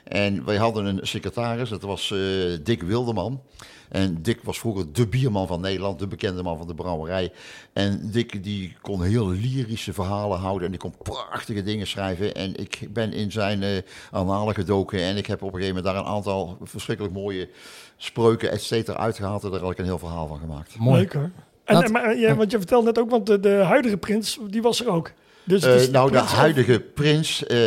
En 0.05 0.45
wij 0.45 0.57
hadden 0.57 0.85
een 0.85 0.99
secretaris, 1.03 1.69
dat 1.69 1.83
was 1.83 2.11
eh, 2.11 2.19
Dick 2.63 2.83
Wilderman. 2.83 3.41
En 3.89 4.23
Dick 4.23 4.41
was 4.43 4.59
vroeger 4.59 4.93
de 4.93 5.07
bierman 5.07 5.47
van 5.47 5.61
Nederland, 5.61 5.99
de 5.99 6.07
bekende 6.07 6.43
man 6.43 6.59
van 6.59 6.67
de 6.67 6.75
brouwerij. 6.75 7.33
En 7.73 8.11
Dick 8.13 8.45
die 8.45 8.77
kon 8.81 9.03
heel 9.03 9.29
lyrische 9.29 9.93
verhalen 9.93 10.39
houden 10.39 10.65
en 10.65 10.71
die 10.71 10.81
kon 10.81 10.95
prachtige 11.03 11.63
dingen 11.63 11.87
schrijven. 11.87 12.35
En 12.35 12.57
ik 12.57 12.89
ben 12.91 13.13
in 13.13 13.33
zijn 13.33 13.63
eh 13.63 13.83
annalen 14.11 14.55
gedoken 14.55 15.01
en 15.01 15.17
ik 15.17 15.27
heb 15.27 15.43
op 15.43 15.49
een 15.55 15.61
gegeven 15.61 15.77
moment 15.77 15.95
daar 15.95 16.05
een 16.05 16.11
aantal 16.11 16.59
verschrikkelijk 16.63 17.15
mooie 17.15 17.49
spreuken, 17.97 18.51
et 18.51 18.63
cetera, 18.63 18.99
uitgehaald. 18.99 19.45
En 19.45 19.51
daar 19.51 19.61
had 19.61 19.71
ik 19.71 19.79
een 19.79 19.85
heel 19.85 19.99
verhaal 19.99 20.27
van 20.27 20.39
gemaakt. 20.39 20.79
Mooi. 20.79 21.01
Leuk 21.01 21.13
hoor. 21.13 21.31
En, 21.65 21.83
en- 21.83 21.93
maar, 21.93 22.17
ja, 22.17 22.35
want 22.35 22.51
je 22.51 22.59
vertelde 22.59 22.87
net 22.87 22.99
ook, 22.99 23.11
want 23.11 23.27
de, 23.27 23.41
de 23.41 23.49
huidige 23.55 23.97
prins, 23.97 24.39
die 24.49 24.63
was 24.63 24.81
er 24.81 24.91
ook. 24.91 25.13
Dus 25.45 25.63
Eh, 25.63 25.75
is 25.75 25.91
nou, 25.91 26.11
de 26.11 26.19
huidige 26.19 26.81
prins, 26.95 27.47
eh, 27.47 27.59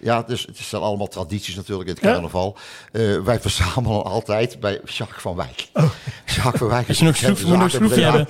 ja, 0.00 0.22
dus 0.22 0.42
het 0.46 0.56
zijn 0.56 0.82
allemaal 0.82 1.06
tradities 1.08 1.54
natuurlijk 1.54 1.88
in 1.88 1.94
het 1.94 2.04
Ja? 2.04 2.12
carnaval. 2.12 2.56
Eh, 2.92 3.02
wij 3.24 3.40
verzamelen 3.40 4.04
altijd 4.04 4.60
bij 4.60 4.80
Jacques 4.84 5.22
van 5.22 5.36
Wijk. 5.36 5.68
Oh. 5.72 5.84
Jacques 6.26 6.58
van 6.58 6.68
Wijk 6.68 6.88
nog 6.88 7.62
een 7.62 7.70
schroefje. 7.70 8.26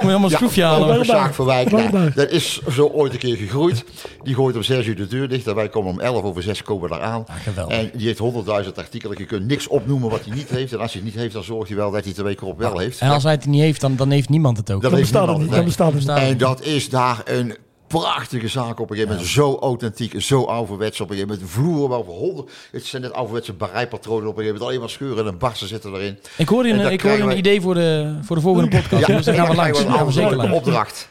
je 0.00 0.06
helemaal 0.06 0.30
een 0.30 0.36
schroefje 0.36 0.62
halen. 0.64 1.02
Jacques 1.04 1.36
van 1.36 1.46
Wijk, 1.46 1.70
nou, 1.70 2.10
dat 2.14 2.30
is 2.30 2.60
zo 2.70 2.86
ooit 2.86 3.12
een 3.12 3.18
keer 3.18 3.36
gegroeid. 3.36 3.84
Die 4.22 4.34
gooit 4.34 4.56
om 4.56 4.62
6 4.62 4.86
uur 4.86 4.96
de 4.96 5.06
deur 5.06 5.28
dicht 5.28 5.46
en 5.46 5.54
wij 5.54 5.68
komen 5.68 5.90
om 5.92 6.00
11 6.00 6.22
over 6.22 6.42
6 6.42 6.62
komen 6.62 6.82
we 6.88 6.94
daar 6.94 7.04
aan. 7.04 7.24
geweldig. 7.42 7.76
En 7.78 7.90
die 7.94 8.06
heeft 8.06 8.18
100.000 8.18 8.78
artikelen. 8.78 9.18
Je 9.18 9.24
kunt 9.24 9.46
niks 9.46 9.66
opnoemen 9.68 10.10
wat 10.10 10.24
hij 10.24 10.34
niet 10.34 10.48
heeft. 10.48 10.72
En 10.72 10.80
als 10.80 10.92
hij 10.92 11.02
het 11.02 11.10
niet 11.12 11.20
heeft, 11.20 11.34
dan 11.34 11.44
zorgt 11.44 11.68
hij 11.68 11.76
wel 11.76 11.90
dat 11.90 11.98
hij 12.00 12.08
het 12.08 12.16
de 12.16 12.22
week 12.22 12.40
erop 12.40 12.58
wel 12.58 12.78
heeft. 12.78 13.00
En 13.00 13.10
als 13.10 13.22
hij 13.22 13.32
het 13.32 13.46
niet 13.46 13.60
heeft, 13.60 13.80
dan, 13.80 13.96
dan 13.96 14.10
heeft 14.10 14.28
niemand 14.28 14.56
het 14.56 14.70
ook. 14.70 14.82
Dat 14.82 14.90
Dan 14.90 15.00
bestaat 15.00 15.28
het 15.28 15.38
niet. 15.38 15.50
Dan 15.50 15.64
bestaat 15.64 15.92
het 15.92 16.00
niet. 16.00 16.08
En 16.16 16.38
dat 16.38 16.62
is 16.64 16.88
daar 16.88 17.20
een 17.24 17.56
prachtige 17.98 18.48
zaak 18.48 18.80
op 18.80 18.90
een 18.90 18.96
gegeven 18.96 19.08
moment. 19.16 19.32
Zo 19.32 19.58
authentiek, 19.60 20.20
zo 20.22 20.44
ouderwets 20.44 21.00
op 21.00 21.10
een 21.10 21.16
gegeven 21.16 21.34
moment. 21.36 21.52
Vloer 21.54 21.88
boven 21.88 22.12
honderd. 22.12 22.50
Het 22.72 22.84
zijn 22.86 23.02
net 23.02 23.12
ouderwetse 23.12 23.52
barijpatronen 23.52 24.28
op 24.28 24.36
een 24.36 24.42
gegeven 24.42 24.52
moment. 24.52 24.68
Alleen 24.68 24.80
maar 24.80 24.88
scheuren 24.90 25.26
en 25.26 25.38
barsten 25.38 25.68
zitten 25.68 25.94
erin. 25.94 26.18
Ik 26.36 26.48
hoorde 26.48 26.68
En 26.68 26.78
een, 26.86 26.92
ik 26.92 26.98
krijgen 26.98 27.20
een 27.22 27.28
wij- 27.28 27.36
idee 27.36 27.60
voor 27.60 27.74
de, 27.74 28.18
voor 28.22 28.36
de 28.36 28.42
volgende 28.42 28.68
podcast. 28.80 29.06
dus 29.06 29.24
daar 29.24 29.34
gaan 29.34 29.48
we 29.48 29.54
dan 29.54 29.64
langs. 29.64 29.80
gaan 29.80 30.06
we 30.06 30.12
zeker 30.12 30.30
een 30.32 30.36
langs. 30.36 30.54
opdracht. 30.56 31.08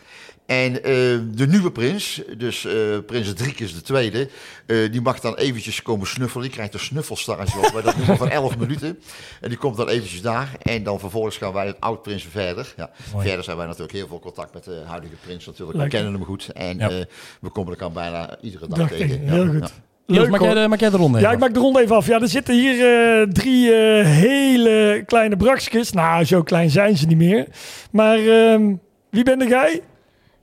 En 0.49 0.83
eh, 0.83 0.91
de 1.31 1.47
nieuwe 1.47 1.71
prins, 1.71 2.21
dus 2.37 2.65
eh, 2.65 2.73
prins 3.05 3.33
Driekes 3.33 3.73
de 3.73 3.81
tweede, 3.81 4.29
eh, 4.65 4.91
die 4.91 5.01
mag 5.01 5.19
dan 5.19 5.35
eventjes 5.35 5.81
komen 5.81 6.07
snuffelen. 6.07 6.43
Die 6.43 6.53
krijgt 6.53 6.73
een 6.73 6.79
snuffelstarretje 6.79 7.57
op, 7.57 7.69
wij 7.73 7.81
dat 7.81 7.97
noemen 7.97 8.17
van 8.17 8.29
11 8.29 8.57
minuten. 8.57 8.99
En 9.41 9.49
die 9.49 9.57
komt 9.57 9.77
dan 9.77 9.87
eventjes 9.87 10.21
daar. 10.21 10.49
En 10.61 10.83
dan 10.83 10.99
vervolgens 10.99 11.37
gaan 11.37 11.53
wij 11.53 11.65
het 11.65 11.75
oud-prins 11.79 12.27
verder. 12.31 12.73
Ja, 12.77 12.89
Mooi. 13.13 13.27
verder 13.27 13.43
zijn 13.43 13.57
wij 13.57 13.65
natuurlijk 13.65 13.93
heel 13.93 14.07
veel 14.07 14.19
contact 14.19 14.53
met 14.53 14.63
de 14.63 14.81
huidige 14.85 15.15
prins 15.25 15.45
natuurlijk. 15.45 15.77
We 15.79 15.87
kennen 15.87 16.13
hem 16.13 16.23
goed. 16.23 16.49
En 16.53 16.77
Ja. 16.77 16.89
eh, 16.89 17.05
we 17.41 17.49
komen 17.49 17.71
elkaar 17.71 17.91
bijna 17.91 18.37
iedere 18.41 18.67
dag 18.67 18.77
Dag 18.77 18.89
tegen. 18.89 19.19
Heel 19.19 19.45
ja. 19.45 19.51
goed. 19.51 19.73
Leuk 20.05 20.29
maak, 20.29 20.41
jij 20.41 20.53
de, 20.53 20.67
maak 20.67 20.79
jij 20.79 20.89
de 20.89 20.97
ronde 20.97 21.19
Ja, 21.19 21.31
ik 21.31 21.39
maak 21.39 21.53
de 21.53 21.59
ronde 21.59 21.81
even 21.81 21.95
af. 21.95 22.07
Ja, 22.07 22.21
er 22.21 22.27
zitten 22.27 22.55
hier 22.55 22.73
eh, 22.73 23.27
drie 23.27 23.73
eh, 23.73 24.05
hele 24.05 25.03
kleine 25.05 25.37
braksjes. 25.37 25.91
Nou, 25.91 26.23
zo 26.23 26.43
klein 26.43 26.69
zijn 26.69 26.97
ze 26.97 27.05
niet 27.05 27.17
meer. 27.17 27.47
Maar 27.91 28.17
ehm, 28.17 28.75
wie 29.09 29.23
ben 29.23 29.47
jij? 29.47 29.81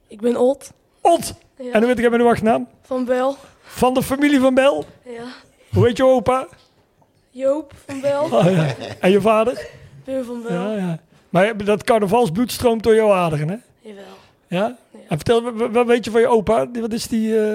Ik 0.08 0.20
ben 0.20 0.36
Ot. 0.36 0.70
Ot. 1.00 1.34
Ja. 1.58 1.72
En 1.72 1.78
hoe 1.82 1.86
weet 1.94 1.98
ik 2.04 2.10
mijn 2.10 2.22
wachtnaam? 2.22 2.68
Van 2.82 3.04
Bel. 3.04 3.36
Van 3.62 3.94
de 3.94 4.02
familie 4.02 4.40
van 4.40 4.54
Bel. 4.54 4.84
Ja. 5.04 5.22
Hoe 5.72 5.86
heet 5.86 5.96
je 5.96 6.04
opa? 6.04 6.46
Joop 7.30 7.72
van 7.86 8.00
Bel. 8.00 8.22
Oh, 8.24 8.44
ja. 8.50 8.74
En 9.00 9.10
je 9.10 9.20
vader? 9.20 9.66
Pim 10.04 10.24
van 10.24 10.42
Bel. 10.42 10.52
Ja, 10.70 10.72
ja. 10.76 10.98
Maar 11.28 11.64
dat 11.64 11.84
carnavalsbloed 11.84 12.52
stroomt 12.52 12.82
door 12.82 12.94
jouw 12.94 13.12
aderen, 13.12 13.48
hè? 13.48 13.56
Jawel. 13.80 14.04
Ja? 14.48 14.76
En 15.08 15.16
vertel, 15.16 15.42
wa- 15.42 15.52
wa- 15.52 15.70
wat 15.70 15.86
weet 15.86 16.04
je 16.04 16.10
van 16.10 16.20
je 16.20 16.26
opa? 16.28 16.64
Die- 16.64 16.80
Wat 16.82 16.92
is 16.92 17.06
die? 17.06 17.40
eh, 17.40 17.54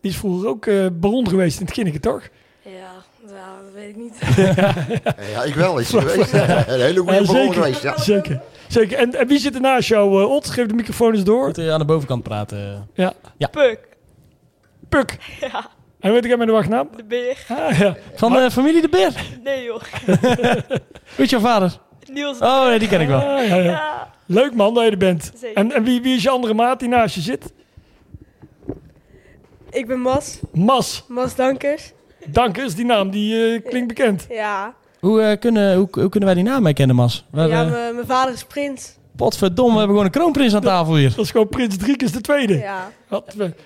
die 0.00 0.10
is 0.10 0.16
vroeger 0.16 0.48
ook 0.48 0.66
eh 0.66 0.86
baron 0.92 1.28
geweest 1.28 1.60
in 1.60 1.66
het 1.66 1.74
Ginneke, 1.74 2.00
toch? 2.00 2.22
Ja, 2.62 2.92
nou, 3.26 3.64
dat 3.64 3.72
weet 3.74 3.88
ik 3.88 3.96
niet. 3.96 4.18
Ja, 5.34 5.42
ik 5.42 5.54
wel. 5.54 5.78
Is 5.78 5.92
hij 5.92 6.00
geweest. 6.02 6.32
Een 6.32 6.80
hele 6.80 6.98
goede 7.00 7.14
Ja, 7.14 7.22
baron 7.32 7.52
geweest. 7.52 7.82
Ja. 7.82 7.98
Zeker. 7.98 8.40
Zeker. 8.68 8.98
En, 8.98 9.14
en 9.14 9.26
wie 9.26 9.38
zit 9.38 9.54
er 9.54 9.60
naast 9.60 9.88
jou, 9.88 10.22
eh, 10.22 10.30
Ot? 10.30 10.50
Geef 10.50 10.66
de 10.66 10.74
microfoon 10.74 11.14
eens 11.14 11.24
door. 11.24 11.46
Moet, 11.46 11.58
eh, 11.58 11.72
aan 11.72 11.78
de 11.78 11.84
bovenkant 11.84 12.22
praten. 12.22 12.88
Ja. 12.94 13.12
Puk. 13.50 13.78
Puk. 14.88 15.16
Ja, 15.40 15.66
En 16.00 16.12
weet 16.12 16.24
ik 16.24 16.36
mijn 16.36 16.50
wachtnaam? 16.50 16.88
de 16.96 17.04
beer. 17.04 17.44
Ah, 17.48 17.78
ja. 17.78 17.96
Van 18.14 18.32
de 18.32 18.50
familie 18.50 18.80
De 18.80 18.88
Beer. 18.88 19.12
Nee 19.44 19.64
joh. 19.64 19.80
Weet 21.16 21.30
je 21.30 21.36
jouw 21.36 21.40
vader? 21.40 21.78
Niels. 22.12 22.38
Oh, 22.38 22.66
nee, 22.66 22.78
die 22.78 22.88
ken 22.88 23.00
ik 23.00 23.08
wel. 23.08 23.20
Ah, 23.20 23.48
ja, 23.48 23.54
ja. 23.54 23.62
Ja. 23.62 24.12
Leuk 24.26 24.54
man 24.54 24.74
dat 24.74 24.84
je 24.84 24.90
er 24.90 24.96
bent. 24.96 25.32
Zeker. 25.34 25.56
En, 25.56 25.72
en 25.72 25.82
wie, 25.84 26.02
wie 26.02 26.16
is 26.16 26.22
je 26.22 26.30
andere 26.30 26.54
maat 26.54 26.80
die 26.80 26.88
naast 26.88 27.14
je 27.14 27.20
zit? 27.20 27.52
Ik 29.70 29.86
ben 29.86 30.00
Mas. 30.00 30.38
Mas. 30.52 31.04
Mas 31.08 31.34
Dankers. 31.34 31.92
Dank 32.26 32.56
is 32.56 32.74
die 32.74 32.84
naam, 32.84 33.10
die 33.10 33.52
eh, 33.54 33.62
klinkt 33.68 33.88
bekend. 33.88 34.26
Ja. 34.28 34.74
Hoe, 35.00 35.22
eh, 35.22 35.38
kunnen, 35.38 35.76
hoe, 35.76 35.88
hoe 35.90 36.08
kunnen 36.08 36.28
wij 36.28 36.34
die 36.42 36.44
naam 36.48 36.64
herkennen, 36.64 36.96
Mas? 36.96 37.24
We 37.30 37.40
Ja, 37.42 37.64
mijn 37.64 37.94
mijn 37.94 38.06
vader 38.06 38.34
is 38.34 38.44
prins. 38.44 38.96
Potverdomme, 39.16 39.72
we 39.72 39.78
hebben 39.78 39.96
gewoon 39.96 40.04
een 40.12 40.18
kroonprins 40.20 40.54
aan 40.54 40.60
tafel 40.62 40.96
hier. 40.96 41.08
Dat 41.16 41.24
is 41.24 41.30
gewoon 41.30 41.48
Prins 41.48 41.76
Driekes 41.76 42.12
de 42.12 42.20
tweede. 42.20 42.58
Ja. 42.58 42.90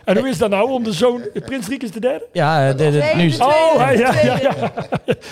En 0.05 0.17
hoe 0.19 0.29
is 0.29 0.39
dat 0.39 0.51
nou 0.51 0.71
om 0.71 0.83
de 0.83 0.93
zoon... 0.93 1.23
Prins 1.45 1.65
Driekes 1.67 1.91
de 1.91 2.01
derde? 2.01 2.27
Ja, 2.33 2.69
eh, 2.69 2.77
de, 2.77 2.91
de- 2.91 3.13
nu 3.17 3.25
is 3.25 3.33
het- 3.33 3.43
Oh, 3.43 3.75
ja, 3.77 3.89
ja, 4.23 4.39
ja. 4.41 4.73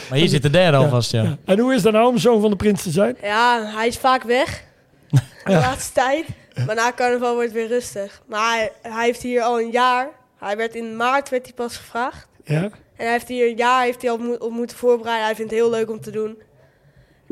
maar 0.09 0.19
hier 0.19 0.28
zit 0.28 0.42
de 0.42 0.50
derde 0.50 0.76
alvast, 0.76 1.11
ja. 1.12 1.37
En 1.45 1.59
hoe 1.59 1.75
is 1.75 1.83
dat 1.83 1.92
nou 1.92 2.07
om 2.09 2.19
zoon 2.19 2.40
van 2.40 2.50
de 2.50 2.57
prins 2.57 2.83
te 2.83 2.90
zijn? 2.90 3.16
Ja, 3.23 3.64
hij 3.75 3.87
is 3.87 3.97
vaak 3.99 4.23
weg. 4.23 4.62
De 5.45 5.52
laatste 5.52 5.92
tijd. 5.92 6.25
Maar 6.66 6.75
na 6.75 6.92
carnaval 6.97 7.35
wordt 7.35 7.49
het 7.49 7.59
weer 7.59 7.69
rustig. 7.69 8.23
Maar 8.28 8.50
hij, 8.57 8.73
hij 8.92 9.04
heeft 9.04 9.23
hier 9.23 9.42
al 9.42 9.61
een 9.61 9.71
jaar. 9.71 10.09
Hij 10.38 10.57
werd 10.57 10.75
in 10.75 10.97
maart 10.97 11.28
werd 11.28 11.45
hij 11.45 11.54
pas 11.54 11.76
gevraagd. 11.76 12.26
Ja. 12.45 12.69
En 13.00 13.07
hij 13.07 13.12
heeft 13.14 13.28
hier 13.28 13.49
een 13.50 13.57
jaar 13.57 13.83
heeft 13.85 14.02
hij 14.02 14.11
al 14.11 14.16
mo- 14.19 14.35
op 14.38 14.50
moeten 14.50 14.76
voorbereiden. 14.76 15.25
Hij 15.26 15.35
vindt 15.35 15.50
het 15.50 15.61
heel 15.61 15.71
leuk 15.71 15.90
om 15.90 16.00
te 16.00 16.11
doen. 16.11 16.38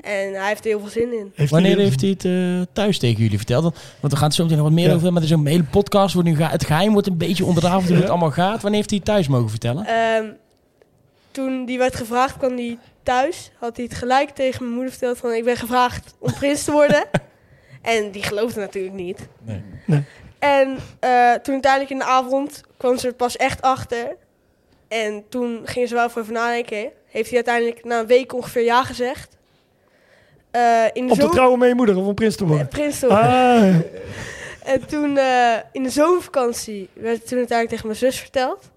En 0.00 0.32
hij 0.34 0.48
heeft 0.48 0.64
er 0.64 0.70
heel 0.70 0.80
veel 0.80 0.88
zin 0.88 1.12
in. 1.12 1.32
Heeft 1.34 1.50
Wanneer 1.50 1.74
hij- 1.74 1.84
heeft 1.84 2.00
hij 2.00 2.10
het 2.10 2.24
eh, 2.24 2.60
thuis 2.72 2.98
tegen 2.98 3.22
jullie 3.22 3.36
verteld? 3.36 3.62
Want 4.00 4.12
we 4.12 4.16
gaan 4.18 4.26
het 4.26 4.34
zo 4.34 4.42
meteen 4.42 4.58
nog 4.58 4.66
wat 4.66 4.76
meer 4.76 4.86
Ja. 4.88 4.92
over 4.94 5.04
hebben. 5.04 5.22
Maar 5.22 5.30
er 5.30 5.36
is 5.36 5.44
een 5.44 5.46
hele 5.52 5.64
podcast. 5.70 6.14
Wordt 6.14 6.28
nu 6.28 6.36
ga- 6.36 6.48
het 6.48 6.64
geheim 6.64 6.92
wordt 6.92 7.06
een 7.06 7.16
beetje 7.16 7.44
onderavond 7.44 7.88
hoe 7.88 7.96
het 7.96 8.08
allemaal 8.08 8.30
gaat. 8.30 8.60
Wanneer 8.62 8.74
heeft 8.78 8.90
hij 8.90 8.98
het 8.98 9.08
thuis 9.08 9.28
mogen 9.28 9.50
vertellen? 9.50 9.86
Ehm, 9.86 10.24
toen 11.30 11.64
die 11.64 11.78
werd 11.78 11.96
gevraagd, 11.96 12.36
kwam 12.36 12.56
hij 12.56 12.78
thuis. 13.02 13.50
Had 13.58 13.76
hij 13.76 13.84
het 13.84 13.94
gelijk 13.94 14.30
tegen 14.30 14.62
mijn 14.62 14.74
moeder 14.74 14.90
verteld 14.92 15.18
van... 15.18 15.32
ik 15.32 15.44
ben 15.44 15.56
gevraagd 15.56 16.14
om 16.18 16.32
prins 16.34 16.64
te 16.64 16.72
worden. 16.72 17.04
en 17.82 18.10
die 18.10 18.22
geloofde 18.22 18.60
natuurlijk 18.60 18.94
niet. 18.94 19.28
Nee. 19.42 19.62
Nee. 19.86 20.02
En 20.38 20.68
eh, 21.00 21.32
toen 21.32 21.52
uiteindelijk 21.52 21.90
in 21.90 21.98
de 21.98 22.04
avond 22.04 22.60
kwam 22.76 22.98
ze 22.98 23.06
er 23.06 23.14
pas 23.14 23.36
echt 23.36 23.62
achter. 23.62 24.16
En 24.88 25.24
toen 25.28 25.60
gingen 25.64 25.88
ze 25.88 25.94
wel 25.94 26.06
even 26.06 26.20
over 26.20 26.32
nadenken. 26.32 26.90
Heeft 27.06 27.26
hij 27.28 27.34
uiteindelijk 27.36 27.84
na 27.84 27.98
een 28.00 28.06
week 28.06 28.34
ongeveer 28.34 28.64
ja 28.64 28.84
gezegd. 28.84 29.36
Eh, 30.50 30.84
in 30.92 30.92
de 30.92 31.00
Om 31.00 31.08
te 31.08 31.14
zomer- 31.14 31.34
trouwen 31.34 31.58
met 31.58 31.68
je 31.68 31.74
moeder 31.74 31.96
of 31.96 32.06
om 32.06 32.14
prins 32.14 32.36
te 32.36 32.42
eh, 32.42 32.48
worden? 32.48 32.68
prins 32.68 32.98
te 32.98 33.06
worden. 33.06 33.24
Ah, 33.28 33.74
En 34.74 34.86
toen 34.86 35.16
eh, 35.18 35.54
in 35.72 35.82
de 35.82 35.90
zomervakantie 35.90 36.88
werd 36.92 37.16
het 37.18 37.26
toen 37.28 37.38
uiteindelijk 37.38 37.68
tegen 37.70 37.86
mijn 37.86 37.98
zus 38.12 38.20
verteld. 38.20 38.70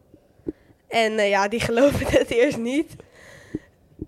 En 0.88 1.18
eh, 1.18 1.30
ja, 1.30 1.48
die 1.48 1.60
geloofde 1.60 2.06
het 2.20 2.30
eerst 2.32 2.58
niet. 2.58 2.96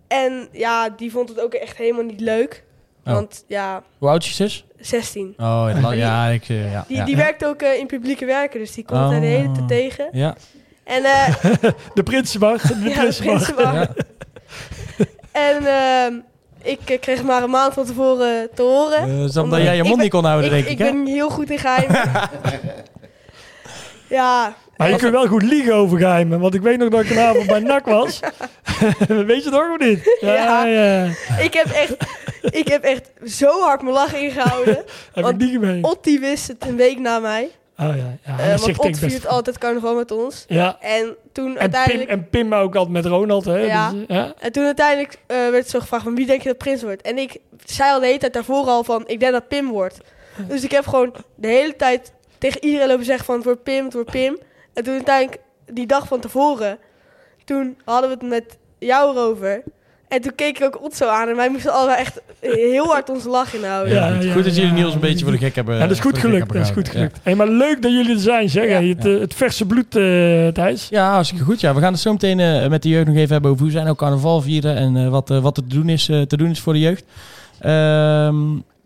En 0.08 0.48
ja, 0.52 0.90
die 0.90 1.12
vond 1.12 1.30
het 1.30 1.40
ook 1.40 1.54
echt 1.54 1.78
helemaal 1.78 2.04
niet 2.04 2.20
leuk. 2.20 2.64
Oh. 3.06 3.14
Want 3.14 3.44
ja, 3.48 3.84
Hoe 3.98 4.10
oud 4.10 4.24
is 4.24 4.28
je 4.30 4.34
zus? 4.36 4.66
16. 4.80 5.34
Oh, 5.38 5.70
ja, 5.82 5.92
ja, 5.92 6.28
ik, 6.28 6.50
eh, 6.50 6.72
ja, 6.72 6.86
Die, 6.88 6.98
ja. 6.98 7.06
die 7.06 7.16
werkt 7.16 7.46
ook 7.46 7.62
eh, 7.62 7.78
in 7.78 7.88
publieke 7.88 8.26
werken, 8.26 8.60
dus 8.60 8.74
die 8.74 8.86
komt 8.86 9.00
Oh. 9.00 9.10
daar 9.10 9.20
de 9.20 9.26
hele 9.26 9.52
tijd 9.52 9.68
tegen. 9.68 10.10
Ja, 10.12 10.36
En, 10.84 11.04
eh 11.04 11.36
de 11.94 12.04
prinsenwacht. 12.04 12.68
De 12.84 12.90
ja, 12.90 13.00
prinsenwacht. 13.00 13.54
Ja. 13.58 13.90
En 15.32 15.66
ehm, 15.66 16.14
ik 16.62 16.80
eh, 16.90 17.00
kreeg 17.00 17.24
maar 17.24 17.44
een 17.44 17.50
maand 17.50 17.74
van 17.74 17.86
tevoren 17.86 18.50
te 18.56 18.62
horen. 18.62 19.02
Dat 19.08 19.10
Omdat- 19.28 19.38
omdat 19.44 19.62
jij 19.62 19.76
je 19.76 19.84
mond 19.84 19.94
ben- 19.96 20.04
niet 20.04 20.12
kon 20.12 20.26
houden, 20.26 20.46
ik, 20.46 20.52
denk 20.52 20.66
ik, 20.66 20.72
ik 20.72 20.78
hè? 20.78 20.92
ben 20.92 21.06
heel 21.06 21.30
goed 21.30 21.50
in 21.52 21.58
geheimen. 21.60 22.02
ja, 24.10 24.56
Maar 24.78 24.90
je 24.90 24.96
kunt 24.96 25.12
wel 25.12 25.28
goed 25.28 25.44
liegen 25.44 25.74
over 25.76 25.98
geheimen. 25.98 26.40
Want 26.40 26.54
ik 26.54 26.62
weet 26.62 26.78
nog 26.78 26.90
dat 26.90 27.02
ik 27.02 27.10
een 27.10 27.20
avond 27.20 27.48
bij 27.48 27.60
NAC 27.60 27.86
was. 27.86 28.20
weet 29.08 29.44
je 29.44 29.50
toch 29.50 29.72
of 29.72 29.80
niet? 29.80 30.18
Ja, 30.22 30.34
Ja. 30.34 30.66
ja. 30.66 31.04
ik 31.40 31.54
heb 31.54 31.66
echt, 31.66 31.96
ik 32.42 32.68
heb 32.68 32.84
echt 32.84 33.12
zo 33.26 33.62
hard 33.62 33.82
mijn 33.82 33.94
lach 33.94 34.14
ingehouden. 34.16 34.84
Heb 35.14 35.28
ik 35.28 35.38
niet 35.38 35.60
mee. 35.60 35.84
Ot 35.84 36.04
die 36.04 36.20
wist 36.20 36.48
het 36.48 36.66
een 36.68 36.76
week 36.76 37.00
na 37.00 37.20
mij. 37.20 37.50
Oh 37.90 37.96
ja, 37.96 38.18
ja. 38.26 38.50
Dat 38.50 38.66
want 38.66 38.80
Ot 38.80 38.98
viert 38.98 39.28
altijd 39.28 39.58
carnaval 39.58 39.96
met 39.96 40.12
ons. 40.12 40.46
Ja. 40.48 40.78
En 40.80 41.16
toen 41.32 41.46
En 41.48 41.54
Pim, 41.54 41.62
uiteindelijk... 41.62 42.10
en 42.10 42.30
Pim 42.30 42.54
ook 42.54 42.76
altijd 42.76 42.94
met 42.94 43.06
Ronald, 43.06 43.46
hè? 43.46 43.58
Ja. 43.58 43.92
Dus, 43.92 44.06
eh, 44.08 44.16
ja. 44.16 44.34
En 44.40 44.52
toen 44.52 44.64
uiteindelijk 44.64 45.18
eh, 45.28 45.38
werd 45.50 45.70
zo 45.70 45.80
gevraagd 45.80 46.04
van 46.04 46.16
wie 46.16 46.26
denk 46.26 46.42
je 46.42 46.50
dat 46.50 46.58
prins 46.58 46.82
wordt? 46.82 47.02
En 47.02 47.18
ik 47.18 47.38
zei 47.66 47.92
al 47.92 48.00
de 48.00 48.06
hele 48.06 48.18
tijd 48.18 48.34
daarvoor 48.34 48.66
al 48.66 48.84
van 48.84 49.08
ik 49.08 49.20
denk 49.20 49.32
dat 49.32 49.48
Pim 49.48 49.70
wordt. 49.70 49.98
Dus 50.48 50.64
ik 50.64 50.72
heb 50.72 50.88
gewoon 50.88 51.16
de 51.36 51.48
hele 51.48 51.76
tijd 51.76 52.14
tegen 52.38 52.64
iedereen 52.64 52.88
lopen 52.88 53.06
zeggen 53.06 53.26
van 53.26 53.36
het 53.36 53.44
wordt 53.44 53.64
Pim, 53.64 53.84
het 53.86 53.94
wordt 53.94 54.12
Pim. 54.12 54.38
En 54.74 54.84
toen 54.84 54.94
uiteindelijk 54.94 55.42
die 55.66 55.86
dag 55.86 56.08
van 56.08 56.20
tevoren, 56.20 56.78
toen 57.46 57.78
hadden 57.86 58.10
we 58.10 58.16
het 58.16 58.30
met 58.30 58.58
jou 58.80 59.16
erover. 59.16 59.64
En 60.14 60.22
toen 60.22 60.36
keek 60.36 60.60
ik 60.60 60.64
ook 60.64 60.84
Otso 60.84 61.08
aan 61.08 61.28
en 61.28 61.36
wij 61.36 61.50
moesten 61.50 61.74
allemaal 61.74 61.96
echt 61.96 62.22
heel 62.40 62.86
hard 62.86 63.10
ons 63.10 63.24
lach 63.24 63.54
inhouden. 63.54 63.94
Ja, 63.94 64.14
goed. 64.14 64.24
ja, 64.24 64.34
goed 64.34 64.44
dat 64.44 64.56
jullie 64.56 64.70
ja. 64.70 64.76
Niels 64.76 64.94
een 64.94 65.00
beetje 65.00 65.24
voor 65.24 65.34
de 65.34 65.40
gek 65.40 65.56
hebben. 65.56 65.76
Ja, 65.76 65.82
dat 65.82 65.92
is 65.92 66.00
goed 66.00 66.18
gelukt. 66.18 66.54
Dat 66.54 66.62
is 66.62 66.70
goed 66.70 66.90
gelukt. 66.90 67.20
Hey, 67.24 67.36
maar 67.36 67.48
leuk 67.48 67.82
dat 67.82 67.92
jullie 67.92 68.14
er 68.14 68.20
zijn, 68.20 68.50
zeg. 68.50 68.68
Ja. 68.68 68.82
Het, 68.82 69.06
eh, 69.06 69.20
het 69.20 69.34
verse 69.34 69.66
bloed, 69.66 69.96
eh 69.96 70.48
Thijs. 70.48 70.88
Ja. 70.90 71.12
hartstikke 71.12 71.44
goed. 71.44 71.60
Ja, 71.60 71.74
we 71.74 71.82
gaan 71.82 71.92
het 71.92 72.02
zo 72.02 72.12
meteen 72.12 72.40
eh, 72.40 72.68
met 72.68 72.82
de 72.82 72.90
jeugd 72.90 73.08
nog 73.08 73.16
even 73.16 73.32
hebben 73.32 73.52
over 73.52 73.64
hoe 73.64 73.72
zij 73.72 73.84
nou 73.84 73.96
carnaval 73.96 74.42
vieren 74.42 74.76
en 74.76 74.98
eh, 74.98 75.10
wat, 75.10 75.30
eh, 75.30 75.40
wat 75.40 75.58
er 75.58 75.68
te 75.68 75.76
doen, 75.76 75.90
is, 75.90 76.10
eh, 76.10 76.22
te 76.22 76.38
doen 76.38 76.50
is 76.50 76.60
voor 76.60 76.74
de 76.74 76.80
jeugd. 76.80 77.04
Ehm, 77.60 78.36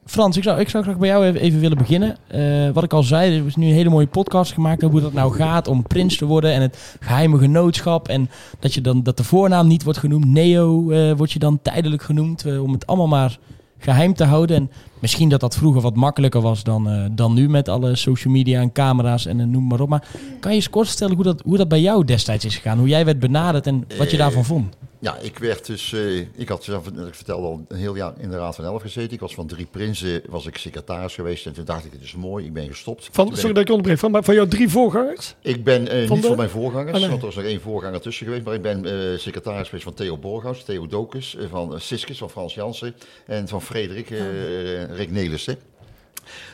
Frans, 0.08 0.38
ik 0.38 0.44
zou, 0.44 0.60
ik 0.60 0.70
zou 0.70 0.84
graag 0.84 0.98
bij 0.98 1.08
jou 1.08 1.26
even, 1.26 1.42
even 1.42 1.60
willen 1.60 1.78
beginnen. 1.78 2.18
Eh, 2.28 2.70
wat 2.74 2.84
ik 2.84 2.94
al 2.94 3.04
zei, 3.04 3.40
er 3.40 3.46
is 3.46 3.56
nu 3.56 3.68
een 3.68 3.74
hele 3.74 3.90
mooie 3.90 4.08
podcast 4.08 4.54
gemaakt 4.54 4.84
over 4.84 4.92
hoe 4.92 5.02
dat 5.02 5.14
nou 5.14 5.34
gaat 5.34 5.68
om 5.68 5.88
prins 5.88 6.18
te 6.18 6.26
worden 6.26 6.54
en 6.54 6.62
het 6.62 6.98
geheime 7.00 7.38
genootschap. 7.38 8.08
En 8.08 8.30
dat, 8.60 8.74
je 8.74 8.82
dan, 8.82 9.04
dat 9.04 9.18
de 9.18 9.24
voornaam 9.24 9.68
niet 9.68 9.84
wordt 9.84 10.00
genoemd. 10.00 10.26
Neo 10.26 10.92
eh 10.92 11.18
wordt 11.18 11.32
je 11.32 11.40
dan 11.40 11.60
tijdelijk 11.62 12.02
genoemd 12.02 12.46
eh, 12.46 12.64
om 12.64 12.72
het 12.74 12.88
allemaal 12.88 13.08
maar 13.08 13.38
geheim 13.78 14.14
te 14.14 14.24
houden. 14.24 14.56
En 14.56 14.72
misschien 15.00 15.30
dat 15.30 15.40
dat 15.40 15.56
vroeger 15.56 15.82
wat 15.82 15.96
makkelijker 15.96 16.42
was 16.42 16.64
dan, 16.64 17.12
dan 17.16 17.34
nu 17.34 17.50
met 17.50 17.68
alle 17.68 17.96
social 17.96 18.34
media 18.34 18.62
en 18.62 18.72
camera's 18.72 19.26
en 19.26 19.52
noem 19.52 19.68
maar 19.68 19.80
op. 19.80 19.90
Maar 19.90 20.08
kan 20.40 20.52
je 20.52 20.58
eens 20.58 20.70
kort 20.70 20.88
vertellen 20.88 21.16
hoe 21.16 21.24
dat, 21.24 21.42
hoe 21.46 21.58
dat 21.58 21.68
bij 21.68 21.82
jou 21.82 22.06
destijds 22.06 22.46
is 22.46 22.56
gegaan? 22.56 22.78
Hoe 22.78 22.88
jij 22.88 23.06
werd 23.06 23.20
benaderd 23.20 23.68
en 23.68 23.88
wat 23.98 24.12
je 24.12 24.18
daarvan 24.18 24.46
vond? 24.46 24.78
Ja, 25.00 25.18
ik 25.18 25.38
werd 25.39 25.66
dus, 25.66 25.94
eh, 25.94 26.18
ik 26.20 26.50
had 26.50 26.63
zelf, 26.63 26.88
ik 26.88 27.16
vertelde 27.16 27.48
al 27.48 27.66
een 27.68 27.77
heel 27.77 27.96
jaar 27.96 28.13
in 28.20 28.30
de 28.30 28.38
Raad 28.38 28.56
van 28.56 28.66
Elf 28.66 28.82
gezeten. 28.82 29.13
Ik 29.13 29.20
was 29.20 29.34
van 29.34 29.48
drie 29.48 29.66
prinsen, 29.66 30.22
was 30.30 30.46
ik 30.46 30.58
secretaris 30.58 31.13
geweest 31.16 31.46
en 31.46 31.54
toen 31.54 31.66
dacht 31.66 31.86
ik, 31.86 31.92
het 31.92 32.01
is 32.01 32.16
mooi, 32.16 32.46
ik 32.46 32.54
ben 32.54 32.68
gestopt. 32.68 33.10
Van, 33.12 33.25
ben 33.25 33.34
sorry 33.36 33.50
ik, 33.50 33.56
dat 33.56 33.63
ik 33.63 33.70
onderbreek. 33.70 34.00
Van, 34.00 34.24
van 34.24 34.36
jouw 34.36 34.48
drie 34.48 34.70
voorgangers? 34.70 35.36
ik 35.42 35.63
ben 35.63 35.88
eh, 35.88 36.08
van 36.08 36.13
niet 36.13 36.22
de- 36.22 36.27
voor 36.27 36.38
mijn 36.38 36.50
voorgangers, 36.50 37.00
nee. 37.00 37.10
want 37.10 37.20
er 37.20 37.25
was 37.25 37.36
nog 37.36 37.46
één 37.46 37.62
voorganger 37.62 38.01
tussen 38.01 38.25
geweest, 38.25 38.46
maar 38.46 38.54
ik 38.54 38.62
ben 38.62 38.86
eh, 38.86 39.18
secretaris 39.18 39.66
geweest 39.66 39.84
van 39.84 39.94
Theo 39.94 40.18
Borghuis, 40.18 40.63
Theo 40.63 40.88
Dokus, 40.88 41.38
van 41.50 41.82
Siskes, 41.82 42.18
van 42.18 42.30
Frans 42.30 42.54
Jansen 42.54 42.96
en 43.25 43.48
van 43.48 43.62
Frederik, 43.62 44.10
eh, 44.12 44.84
Rick 44.96 45.12
Nelissen. 45.12 45.58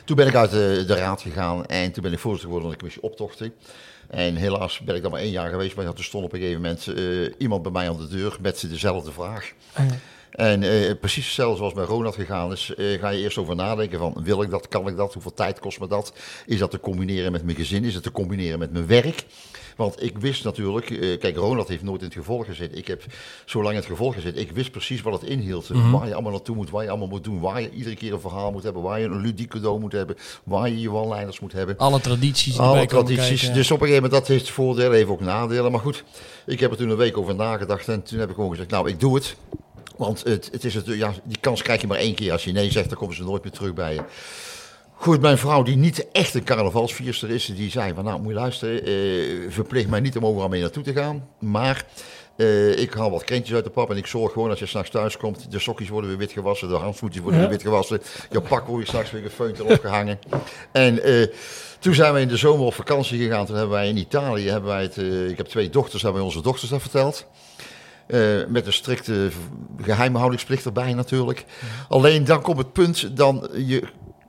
Toen 0.04 0.16
ben 0.16 0.26
ik 0.26 0.34
uit 0.34 0.50
de, 0.50 0.84
de 0.86 0.94
raad 0.94 1.22
gegaan 1.22 1.66
en 1.66 1.92
toen 1.92 2.02
ben 2.02 2.12
ik 2.12 2.18
voorzitter 2.18 2.48
geworden 2.50 2.62
van 2.62 2.70
de 2.70 2.76
commissie 2.76 3.02
optochten. 3.02 3.52
En 4.08 4.36
helaas 4.36 4.80
ben 4.80 4.94
ik 4.94 5.02
dan 5.02 5.10
maar 5.10 5.20
één 5.20 5.30
jaar 5.30 5.50
geweest, 5.50 5.76
maar 5.76 5.92
toen 5.92 6.04
stond 6.04 6.24
op 6.24 6.32
een 6.32 6.38
gegeven 6.38 6.62
moment 6.62 6.86
eh, 6.86 7.34
iemand 7.38 7.62
bij 7.62 7.72
mij 7.72 7.88
aan 7.88 7.96
de 7.96 8.08
deur 8.08 8.36
met 8.40 8.66
dezelfde 8.70 9.12
vraag. 9.12 9.52
En 10.34 10.62
eh, 10.62 10.94
precies 11.00 11.24
hetzelfde 11.24 11.56
zoals 11.56 11.72
bij 11.72 11.84
Ronald 11.84 12.14
gegaan 12.14 12.52
is, 12.52 12.74
eh, 12.74 13.00
ga 13.00 13.08
je 13.08 13.22
eerst 13.22 13.38
over 13.38 13.56
nadenken 13.56 13.98
van 13.98 14.16
wil 14.22 14.42
ik 14.42 14.50
dat, 14.50 14.68
kan 14.68 14.88
ik 14.88 14.96
dat, 14.96 15.12
hoeveel 15.12 15.34
tijd 15.34 15.58
kost 15.60 15.80
me 15.80 15.86
dat? 15.86 16.12
Is 16.46 16.58
dat 16.58 16.70
te 16.70 16.80
combineren 16.80 17.32
met 17.32 17.44
mijn 17.44 17.56
gezin, 17.56 17.84
is 17.84 17.94
het 17.94 18.02
te 18.02 18.12
combineren 18.12 18.58
met 18.58 18.72
mijn 18.72 18.86
werk? 18.86 19.24
Want 19.76 20.02
ik 20.02 20.18
wist 20.18 20.44
natuurlijk, 20.44 20.90
eh, 20.90 21.18
kijk 21.18 21.36
Ronald 21.36 21.68
heeft 21.68 21.82
nooit 21.82 22.00
in 22.00 22.06
het 22.06 22.16
gevolg 22.16 22.46
gezeten. 22.46 22.78
Ik 22.78 22.86
heb 22.86 23.04
zo 23.44 23.58
lang 23.58 23.70
in 23.70 23.80
het 23.80 23.88
gevolg 23.88 24.14
gezeten, 24.14 24.40
ik 24.40 24.52
wist 24.52 24.70
precies 24.70 25.02
wat 25.02 25.20
het 25.20 25.30
inhield. 25.30 25.68
Waar 25.68 26.06
je 26.06 26.12
allemaal 26.12 26.32
naartoe 26.32 26.56
moet, 26.56 26.70
waar 26.70 26.82
je 26.82 26.88
allemaal 26.88 27.08
moet 27.08 27.24
doen, 27.24 27.40
waar 27.40 27.60
je 27.60 27.70
iedere 27.70 27.96
keer 27.96 28.12
een 28.12 28.20
verhaal 28.20 28.52
moet 28.52 28.62
hebben, 28.62 28.82
waar 28.82 29.00
je 29.00 29.06
een 29.06 29.20
ludiek 29.20 29.50
cadeau 29.50 29.80
moet 29.80 29.92
hebben, 29.92 30.16
waar 30.44 30.68
je 30.68 30.80
je 30.80 30.90
one-liners 30.90 31.40
moet 31.40 31.52
hebben. 31.52 31.76
Alle 31.78 32.00
tradities 32.00 32.58
Alle 32.58 32.86
tradities. 32.86 33.40
kijken. 33.40 33.54
Dus 33.54 33.70
op 33.70 33.80
een 33.80 33.86
gegeven 33.86 34.02
moment, 34.02 34.20
dat 34.20 34.36
heeft 34.36 34.50
voordelen, 34.50 34.92
heeft 34.92 35.08
ook 35.08 35.20
nadelen. 35.20 35.72
Maar 35.72 35.80
goed, 35.80 36.04
ik 36.46 36.60
heb 36.60 36.70
er 36.70 36.76
toen 36.76 36.90
een 36.90 36.96
week 36.96 37.18
over 37.18 37.34
nagedacht. 37.34 37.88
En 37.88 38.02
toen 38.02 38.18
heb 38.18 38.28
ik 38.28 38.34
gewoon 38.34 38.50
gezegd, 38.50 38.70
nou, 38.70 38.88
ik 38.88 39.00
doe 39.00 39.14
het. 39.14 39.36
Want 39.96 40.24
het, 40.24 40.48
het 40.52 40.64
is 40.64 40.74
het, 40.74 40.86
ja, 40.86 41.12
die 41.24 41.38
kans 41.40 41.62
krijg 41.62 41.80
je 41.80 41.86
maar 41.86 41.98
één 41.98 42.14
keer. 42.14 42.32
Als 42.32 42.44
je 42.44 42.52
nee 42.52 42.70
zegt, 42.70 42.88
dan 42.88 42.98
komen 42.98 43.14
ze 43.14 43.22
nooit 43.22 43.42
meer 43.42 43.52
terug 43.52 43.74
bij 43.74 43.94
je. 43.94 44.00
Goed, 44.96 45.20
mijn 45.20 45.38
vrouw, 45.38 45.62
die 45.62 45.76
niet 45.76 46.06
echt 46.12 46.34
een 46.34 46.44
carnavalsvierster 46.44 47.30
is, 47.30 47.46
die 47.46 47.70
zei 47.70 47.94
van, 47.94 48.04
nou, 48.04 48.20
moet 48.20 48.32
je 48.32 48.38
luisteren, 48.38 48.84
eh, 48.84 49.52
verplicht 49.52 49.88
mij 49.88 50.00
niet 50.00 50.16
om 50.16 50.26
overal 50.26 50.48
mee 50.48 50.60
naartoe 50.60 50.82
te 50.82 50.92
gaan. 50.92 51.28
Maar 51.38 51.84
eh, 52.36 52.78
ik 52.78 52.94
haal 52.94 53.10
wat 53.10 53.24
krentjes 53.24 53.54
uit 53.54 53.64
de 53.64 53.70
pap 53.70 53.90
en 53.90 53.96
ik 53.96 54.06
zorg 54.06 54.32
gewoon 54.32 54.50
als 54.50 54.58
je 54.58 54.66
s'nachts 54.66 54.90
thuis 54.90 55.16
komt, 55.16 55.50
de 55.50 55.58
sokjes 55.58 55.88
worden 55.88 56.10
weer 56.10 56.18
wit 56.18 56.32
gewassen, 56.32 56.68
de 56.68 56.74
handsvoetjes 56.74 57.22
worden 57.22 57.40
Ja. 57.40 57.46
weer 57.46 57.56
wit 57.56 57.66
gewassen, 57.66 58.00
je 58.30 58.40
pak 58.40 58.66
wordt 58.66 58.84
je 58.84 58.90
s'nachts 58.90 59.10
weer 59.10 59.22
gefeund 59.22 59.58
en 59.58 59.64
opgehangen. 59.64 60.18
En 60.72 61.02
eh, 61.02 61.26
toen 61.78 61.94
zijn 61.94 62.14
we 62.14 62.20
in 62.20 62.28
de 62.28 62.36
zomer 62.36 62.66
op 62.66 62.74
vakantie 62.74 63.18
gegaan, 63.18 63.46
toen 63.46 63.56
hebben 63.56 63.74
wij 63.74 63.88
in 63.88 63.96
Italië, 63.96 64.48
hebben 64.48 64.70
wij 64.70 64.82
het, 64.82 64.96
ik 65.30 65.36
heb 65.36 65.46
twee 65.46 65.70
dochters, 65.70 66.02
hebben 66.02 66.20
wij 66.20 66.30
onze 66.30 66.42
dochters 66.42 66.70
dat 66.70 66.80
verteld. 66.80 67.26
Eh, 68.06 68.20
met 68.48 68.66
een 68.66 68.72
strikte 68.72 69.30
geheimhoudingsplicht 69.82 70.64
erbij 70.64 70.94
natuurlijk. 70.94 71.44
Alleen 71.88 72.24
dan 72.24 72.42
komt 72.42 72.58
het 72.58 72.72
punt, 72.72 73.16
dan 73.16 73.48
je 73.52 73.82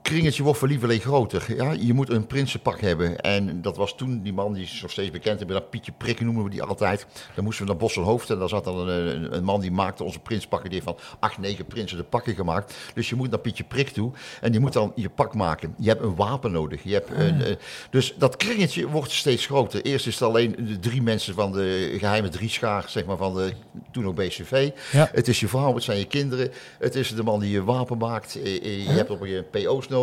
kringetje 0.06 0.42
wordt 0.42 0.58
voor 0.58 0.68
lieverlee 0.68 1.00
groter. 1.00 1.54
Ja? 1.56 1.72
Je 1.72 1.94
moet 1.94 2.10
een 2.10 2.26
prinsenpak 2.26 2.80
hebben. 2.80 3.20
En 3.20 3.62
dat 3.62 3.76
was 3.76 3.96
toen 3.96 4.22
die 4.22 4.32
man, 4.32 4.52
die 4.52 4.62
is 4.62 4.80
nog 4.82 4.90
steeds 4.90 5.10
bekend. 5.10 5.40
En 5.40 5.46
dat 5.46 5.70
Pietje 5.70 5.92
Prik 5.92 6.20
noemen 6.20 6.44
we 6.44 6.50
die 6.50 6.62
altijd. 6.62 7.06
Dan 7.34 7.44
moesten 7.44 7.64
we 7.64 7.70
naar 7.70 7.80
Bos 7.80 7.96
en 7.96 8.02
Hoofd. 8.02 8.30
En 8.30 8.38
daar 8.38 8.48
zat 8.48 8.64
dan 8.64 8.88
een, 8.88 9.06
een, 9.16 9.36
een 9.36 9.44
man 9.44 9.60
die 9.60 9.70
maakte 9.70 10.04
onze 10.04 10.18
prinspakken. 10.18 10.70
Die 10.70 10.80
heeft 10.80 10.98
van 10.98 11.16
acht, 11.18 11.38
negen 11.38 11.66
prinsen 11.66 11.96
de 11.96 12.04
pakken 12.04 12.34
gemaakt. 12.34 12.74
Dus 12.94 13.08
je 13.08 13.14
moet 13.14 13.30
naar 13.30 13.38
Pietje 13.38 13.64
Prik 13.64 13.88
toe. 13.88 14.12
En 14.40 14.50
die 14.52 14.60
moet 14.60 14.72
dan 14.72 14.92
je 14.94 15.08
pak 15.08 15.34
maken. 15.34 15.74
Je 15.78 15.88
hebt 15.88 16.02
een 16.02 16.16
wapen 16.16 16.52
nodig. 16.52 16.82
Je 16.82 16.92
hebt 16.92 17.10
een, 17.10 17.42
eh, 17.42 17.54
dus 17.90 18.14
dat 18.18 18.36
kringetje 18.36 18.88
wordt 18.88 19.12
steeds 19.12 19.46
groter. 19.46 19.82
Eerst 19.84 20.06
is 20.06 20.14
het 20.14 20.28
alleen 20.28 20.54
de 20.58 20.78
drie 20.78 21.02
mensen 21.02 21.34
van 21.34 21.52
de 21.52 21.96
geheime 21.98 22.28
drieschaar, 22.28 22.84
zeg 22.88 23.04
maar, 23.04 23.16
van 23.16 23.34
de 23.34 23.52
toen 23.92 24.06
ook 24.06 24.14
BCV. 24.14 24.70
Ja. 24.92 25.08
Het 25.12 25.28
is 25.28 25.40
je 25.40 25.48
vrouw, 25.48 25.74
het 25.74 25.82
zijn 25.82 25.98
je 25.98 26.06
kinderen. 26.06 26.52
Het 26.78 26.94
is 26.94 27.14
de 27.14 27.22
man 27.22 27.40
die 27.40 27.50
je 27.50 27.64
wapen 27.64 27.98
maakt. 27.98 28.42
Eh, 28.42 28.56
eh, 28.56 28.84
Je 28.86 28.92
hebt 28.92 29.10
op 29.10 29.20
moment 29.20 29.50
PO's 29.50 29.88
nodig. 29.88 29.95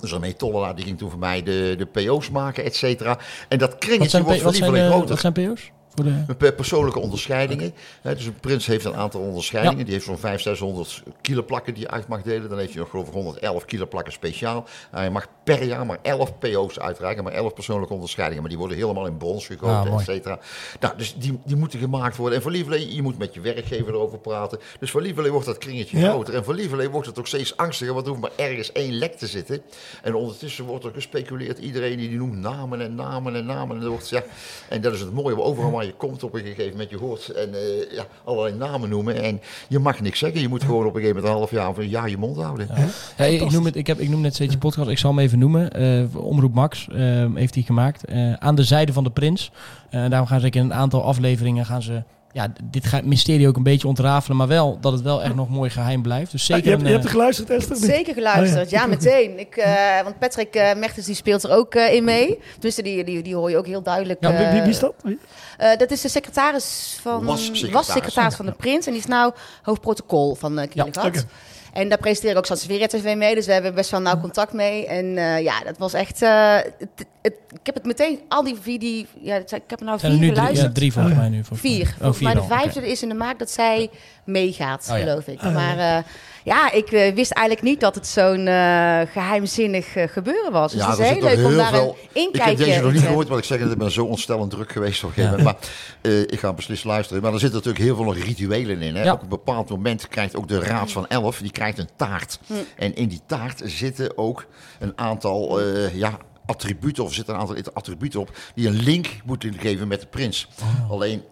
Dus 0.00 0.12
René 0.12 0.32
Tollelaar 0.32 0.74
die 0.74 0.84
ging 0.84 0.98
toen 0.98 1.10
voor 1.10 1.18
mij 1.18 1.42
de, 1.42 1.74
de 1.78 1.86
PO's 1.86 2.30
maken, 2.30 2.64
et 2.64 2.76
cetera. 2.76 3.18
En 3.48 3.58
dat 3.58 3.78
kringetje 3.78 4.22
wordt 4.22 4.40
zijn, 4.40 4.52
lieverlee 4.52 4.82
eh, 4.82 4.88
groter. 4.88 5.08
wat 5.08 5.20
zijn 5.20 5.32
PO's? 5.32 5.70
De... 5.94 6.52
Persoonlijke 6.52 6.98
onderscheidingen. 6.98 7.74
Dus 8.02 8.24
een 8.26 8.34
prins 8.40 8.66
heeft 8.66 8.84
een 8.84 8.94
aantal 8.94 9.20
onderscheidingen. 9.20 9.84
Die 9.84 9.92
heeft 9.94 10.04
zo'n 10.06 10.18
500, 10.18 10.42
600 10.58 11.02
kilo 11.20 11.42
plakken 11.42 11.74
die 11.74 11.82
je 11.82 11.90
uit 11.90 12.08
mag 12.08 12.22
delen. 12.22 12.48
Dan 12.48 12.58
heeft 12.58 12.70
hij 12.72 12.80
nog 12.80 12.90
geloof 12.90 13.06
ik 13.06 13.12
111 13.12 13.64
kilo 13.64 13.86
plakken 13.86 14.12
speciaal. 14.12 14.64
Hij 14.90 15.10
mag 15.10 15.26
per 15.44 15.62
jaar 15.64 15.86
maar 15.86 15.98
11 16.02 16.38
PO's 16.38 16.78
uitreiken. 16.78 17.24
Maar 17.24 17.32
11 17.32 17.54
persoonlijke 17.54 17.94
onderscheidingen. 17.94 18.40
Maar 18.42 18.50
die 18.50 18.58
worden 18.60 18.76
helemaal 18.76 19.06
in 19.06 19.16
brons 19.16 19.42
Ah, 19.50 19.58
gegoten, 19.58 19.90
mooi. 19.90 19.98
et 20.00 20.04
cetera. 20.04 20.38
Nou, 20.80 20.96
dus 20.96 21.14
die, 21.16 21.38
die 21.44 21.56
moeten 21.56 21.78
gemaakt 21.78 22.16
worden. 22.16 22.36
En 22.36 22.42
voor 22.42 22.50
Lieverlee, 22.52 22.94
je 22.94 23.02
moet 23.02 23.18
met 23.18 23.34
je 23.34 23.40
werkgever 23.40 23.88
erover 23.94 24.18
praten. 24.18 24.58
Dus 24.80 24.90
voor 24.90 25.02
Lieverlee 25.02 25.30
wordt 25.30 25.46
dat 25.46 25.58
kringetje 25.58 25.98
Ja. 25.98 26.10
groter. 26.10 26.34
En 26.34 26.44
voor 26.44 26.54
Lieverlee 26.54 26.88
wordt 26.90 27.06
het 27.06 27.18
ook 27.18 27.26
steeds 27.26 27.56
angstiger. 27.56 27.94
Want 27.94 28.06
er 28.06 28.12
hoeft 28.12 28.22
maar 28.24 28.46
ergens 28.46 28.72
één 28.72 28.92
lek 28.92 29.14
te 29.16 29.26
zitten. 29.26 29.62
En 30.02 30.14
ondertussen 30.14 30.64
wordt 30.64 30.84
er 30.84 30.92
gespeculeerd. 30.92 31.58
Iedereen 31.58 31.96
die, 31.96 32.08
die 32.08 32.18
noemt 32.18 32.36
namen 32.38 32.80
en 32.80 32.94
namen 32.94 33.34
en 33.34 33.46
namen. 33.46 33.76
En, 33.76 33.82
dat 33.82 33.90
wordt, 33.90 34.08
ja, 34.08 34.22
en 34.68 34.80
dat 34.80 34.92
is 34.94 35.00
het 35.00 35.12
mooie. 35.12 35.40
Overal 35.42 35.70
waar 35.78 35.86
je 35.86 35.94
komt 35.96 36.22
op 36.22 36.34
een 36.34 36.40
gegeven 36.40 36.70
moment. 36.70 36.90
Je 36.90 36.96
hoort 36.96 37.28
en, 37.28 37.54
eh, 37.54 37.92
ja, 37.92 38.06
allerlei 38.24 38.56
namen 38.56 38.88
noemen. 38.88 39.22
En 39.22 39.40
je 39.68 39.78
mag 39.78 40.00
niks 40.00 40.18
zeggen. 40.18 40.40
Je 40.40 40.48
moet 40.48 40.62
gewoon 40.62 40.86
op 40.86 40.94
een 40.94 41.00
gegeven 41.00 41.16
moment 41.16 41.32
een 41.32 41.38
half 41.38 41.50
jaar 41.50 41.68
of 41.68 41.76
een 41.76 41.88
jaar 41.88 42.10
je 42.10 42.16
mond 42.16 42.36
houden. 42.36 42.68
Ja, 43.16 43.24
ik, 43.24 43.50
noem 43.50 43.64
het, 43.64 43.76
ik, 43.76 43.86
heb, 43.86 43.98
ik 43.98 44.08
noem 44.08 44.20
net 44.20 44.34
steeds 44.34 44.52
je 44.52 44.58
podcast, 44.58 44.90
ik 44.90 44.98
zal 44.98 45.10
hem 45.10 45.18
even 45.18 45.38
noemen. 45.38 45.72
Eh, 45.72 46.16
Omroep 46.16 46.54
Max 46.54 46.88
eh, 46.88 47.24
heeft 47.34 47.54
hij 47.54 47.62
gemaakt. 47.62 48.04
Eh, 48.04 48.32
aan 48.32 48.54
de 48.54 48.64
zijde 48.64 48.92
van 48.92 49.04
de 49.04 49.10
prins. 49.10 49.50
Eh, 49.90 50.08
daarom 50.08 50.26
gaan 50.26 50.40
ze 50.40 50.50
in 50.50 50.62
een 50.62 50.74
aantal 50.74 51.04
afleveringen 51.04 51.66
gaan 51.66 51.82
ze, 51.82 52.02
ja, 52.32 52.52
dit 52.62 52.86
gaat 52.86 53.04
mysterie 53.04 53.48
ook 53.48 53.56
een 53.56 53.62
beetje 53.62 53.88
ontrafelen. 53.88 54.36
Maar 54.36 54.46
wel 54.48 54.78
dat 54.80 54.92
het 54.92 55.02
wel 55.02 55.22
echt 55.22 55.34
nog 55.34 55.48
mooi 55.48 55.70
geheim 55.70 56.02
blijft. 56.02 56.30
Dus 56.30 56.40
Ah, 56.40 56.46
zeker 56.46 56.64
je, 56.64 56.70
hebt, 56.70 56.82
een, 56.82 56.86
je 56.88 56.92
hebt 56.92 57.04
eh, 57.04 57.10
er 57.10 57.16
geluisterd, 57.16 57.50
Esther? 57.50 57.76
Zeker 57.76 58.14
geluisterd, 58.14 58.64
Oh 58.64 58.70
ja. 58.70 58.80
ja, 58.80 58.86
meteen. 58.96 59.38
Ik, 59.38 59.56
eh, 59.56 60.02
want 60.02 60.18
Patrick 60.18 60.54
eh 60.54 60.74
Mertens 60.76 61.06
die 61.06 61.14
speelt 61.14 61.42
er 61.42 61.50
ook 61.50 61.74
eh, 61.74 61.94
in 61.94 62.04
mee. 62.04 62.38
Dus 62.58 62.74
die, 62.74 63.04
die, 63.04 63.22
die 63.22 63.34
hoor 63.34 63.50
je 63.50 63.56
ook 63.56 63.66
heel 63.66 63.82
duidelijk. 63.82 64.18
Ja, 64.22 64.52
wie, 64.52 64.60
wie- 64.60 64.70
is 64.70 64.78
dat? 64.78 64.94
Wie? 65.02 65.18
eh, 65.58 65.76
dat 65.78 65.90
is 65.90 66.00
de 66.00 66.08
secretaris 66.08 66.98
van, 67.02 67.24
Was 67.24 67.44
secretaris. 67.44 67.72
was 67.74 67.92
secretaris 67.92 68.34
van 68.34 68.46
de 68.46 68.52
Prins. 68.52 68.86
En 68.86 68.92
die 68.92 69.00
is 69.00 69.06
nou 69.06 69.32
hoofdprotocol 69.62 70.34
van 70.34 70.58
uh, 70.58 70.64
oké. 70.76 71.24
En 71.72 71.88
daar 71.88 71.98
presenteer 71.98 72.30
ik 72.30 72.36
ook 72.36 72.46
Sansevieria 72.46 72.86
TV 72.86 73.14
mee. 73.16 73.34
Dus 73.34 73.46
we 73.46 73.52
hebben 73.52 73.74
best 73.74 73.90
wel 73.90 74.00
nauw 74.00 74.20
contact 74.20 74.52
mee. 74.52 74.86
En 74.86 75.18
eh, 75.18 75.42
ja, 75.42 75.60
dat 75.64 75.78
was 75.78 75.92
echt... 75.92 76.22
eh, 76.22 76.56
het, 76.56 76.88
het- 77.22 77.36
ik 77.52 77.66
heb 77.66 77.74
het 77.74 77.84
meteen, 77.84 78.20
al 78.28 78.42
die 78.44 78.56
video... 78.60 79.04
Ja, 79.20 79.34
het 79.34 79.48
zijn- 79.48 79.60
ik 79.64 79.70
heb 79.70 79.78
er 79.80 79.84
nou 79.86 79.98
vier 79.98 80.08
er 80.10 80.14
nu 80.16 80.20
drie, 80.26 80.34
geluisterd. 80.34 80.66
ja, 80.68 80.72
drie 80.74 80.92
volgens 80.92 81.14
mij 81.14 81.28
nu. 81.28 81.44
volgens 81.44 81.62
mij. 81.62 81.72
Vier. 81.72 81.94
Oh, 82.08 82.12
vier 82.14 82.24
mij 82.24 82.34
de 82.34 82.42
vijfde 82.42 82.90
is 82.90 83.02
in 83.02 83.08
de 83.08 83.14
maak 83.14 83.38
dat 83.38 83.50
zij 83.50 83.90
meegaat, 84.28 84.88
Oh 84.90 84.98
ja. 84.98 85.04
geloof 85.04 85.26
ik. 85.26 85.42
Maar 85.42 85.78
eh, 85.78 86.02
ja, 86.44 86.72
ik 86.72 86.92
eh, 86.92 87.14
wist 87.14 87.30
eigenlijk 87.32 87.66
niet 87.66 87.80
dat 87.80 87.94
het 87.94 88.06
zo'n 88.06 88.46
eh, 88.46 89.00
geheimzinnig 89.12 89.96
eh, 89.96 90.08
gebeuren 90.08 90.52
was. 90.52 90.72
Dus 90.72 90.80
Ja, 90.80 90.90
het 90.90 90.98
is 90.98 91.06
zit 91.06 91.14
heel 91.14 91.36
leuk 91.36 91.46
om 91.46 91.56
daar 91.56 91.74
een 91.74 91.88
Ik 91.88 91.94
inkijkje 92.12 92.48
heb 92.48 92.56
deze 92.58 92.78
nog 92.80 92.88
in 92.88 92.92
niet 92.94 93.02
gehoord, 93.06 93.28
want 93.28 93.40
ik 93.40 93.46
zeg, 93.46 93.60
ik 93.60 93.78
ben 93.78 93.90
zo 93.90 94.04
ontstellend 94.04 94.50
druk 94.50 94.72
geweest 94.72 95.04
op 95.04 95.08
een 95.08 95.14
gegeven 95.14 95.38
moment. 95.38 95.58
Maar 95.60 95.70
eh, 96.12 96.20
ik 96.20 96.38
ga 96.38 96.52
beslist 96.52 96.84
luisteren. 96.84 97.22
Maar 97.22 97.32
er 97.32 97.38
zitten 97.38 97.58
natuurlijk 97.58 97.84
heel 97.84 97.96
veel 97.96 98.04
nog 98.04 98.16
rituelen 98.16 98.80
in. 98.82 98.96
Hè? 98.96 99.02
Ja. 99.02 99.12
Op 99.12 99.22
een 99.22 99.28
bepaald 99.28 99.68
moment 99.70 100.08
krijgt 100.08 100.36
ook 100.36 100.48
de 100.48 100.60
Raad 100.60 100.92
van 100.92 101.06
Elf, 101.08 101.38
die 101.38 101.50
krijgt 101.50 101.78
een 101.78 101.88
taart. 101.96 102.38
En 102.76 102.94
in 102.94 103.08
die 103.08 103.20
taart 103.26 103.62
zitten 103.64 104.18
ook 104.18 104.46
een 104.78 104.92
aantal 104.96 105.60
eh, 105.60 105.94
ja, 105.94 106.18
attributen, 106.46 107.02
of 107.02 107.08
er 107.08 107.14
zitten 107.14 107.34
een 107.34 107.40
aantal 107.40 107.56
attributen 107.72 108.20
op, 108.20 108.30
die 108.54 108.66
een 108.68 108.82
link 108.82 109.06
moeten 109.24 109.54
geven 109.58 109.88
met 109.88 110.00
de 110.00 110.06
prins. 110.06 110.48
Alleen, 110.90 111.22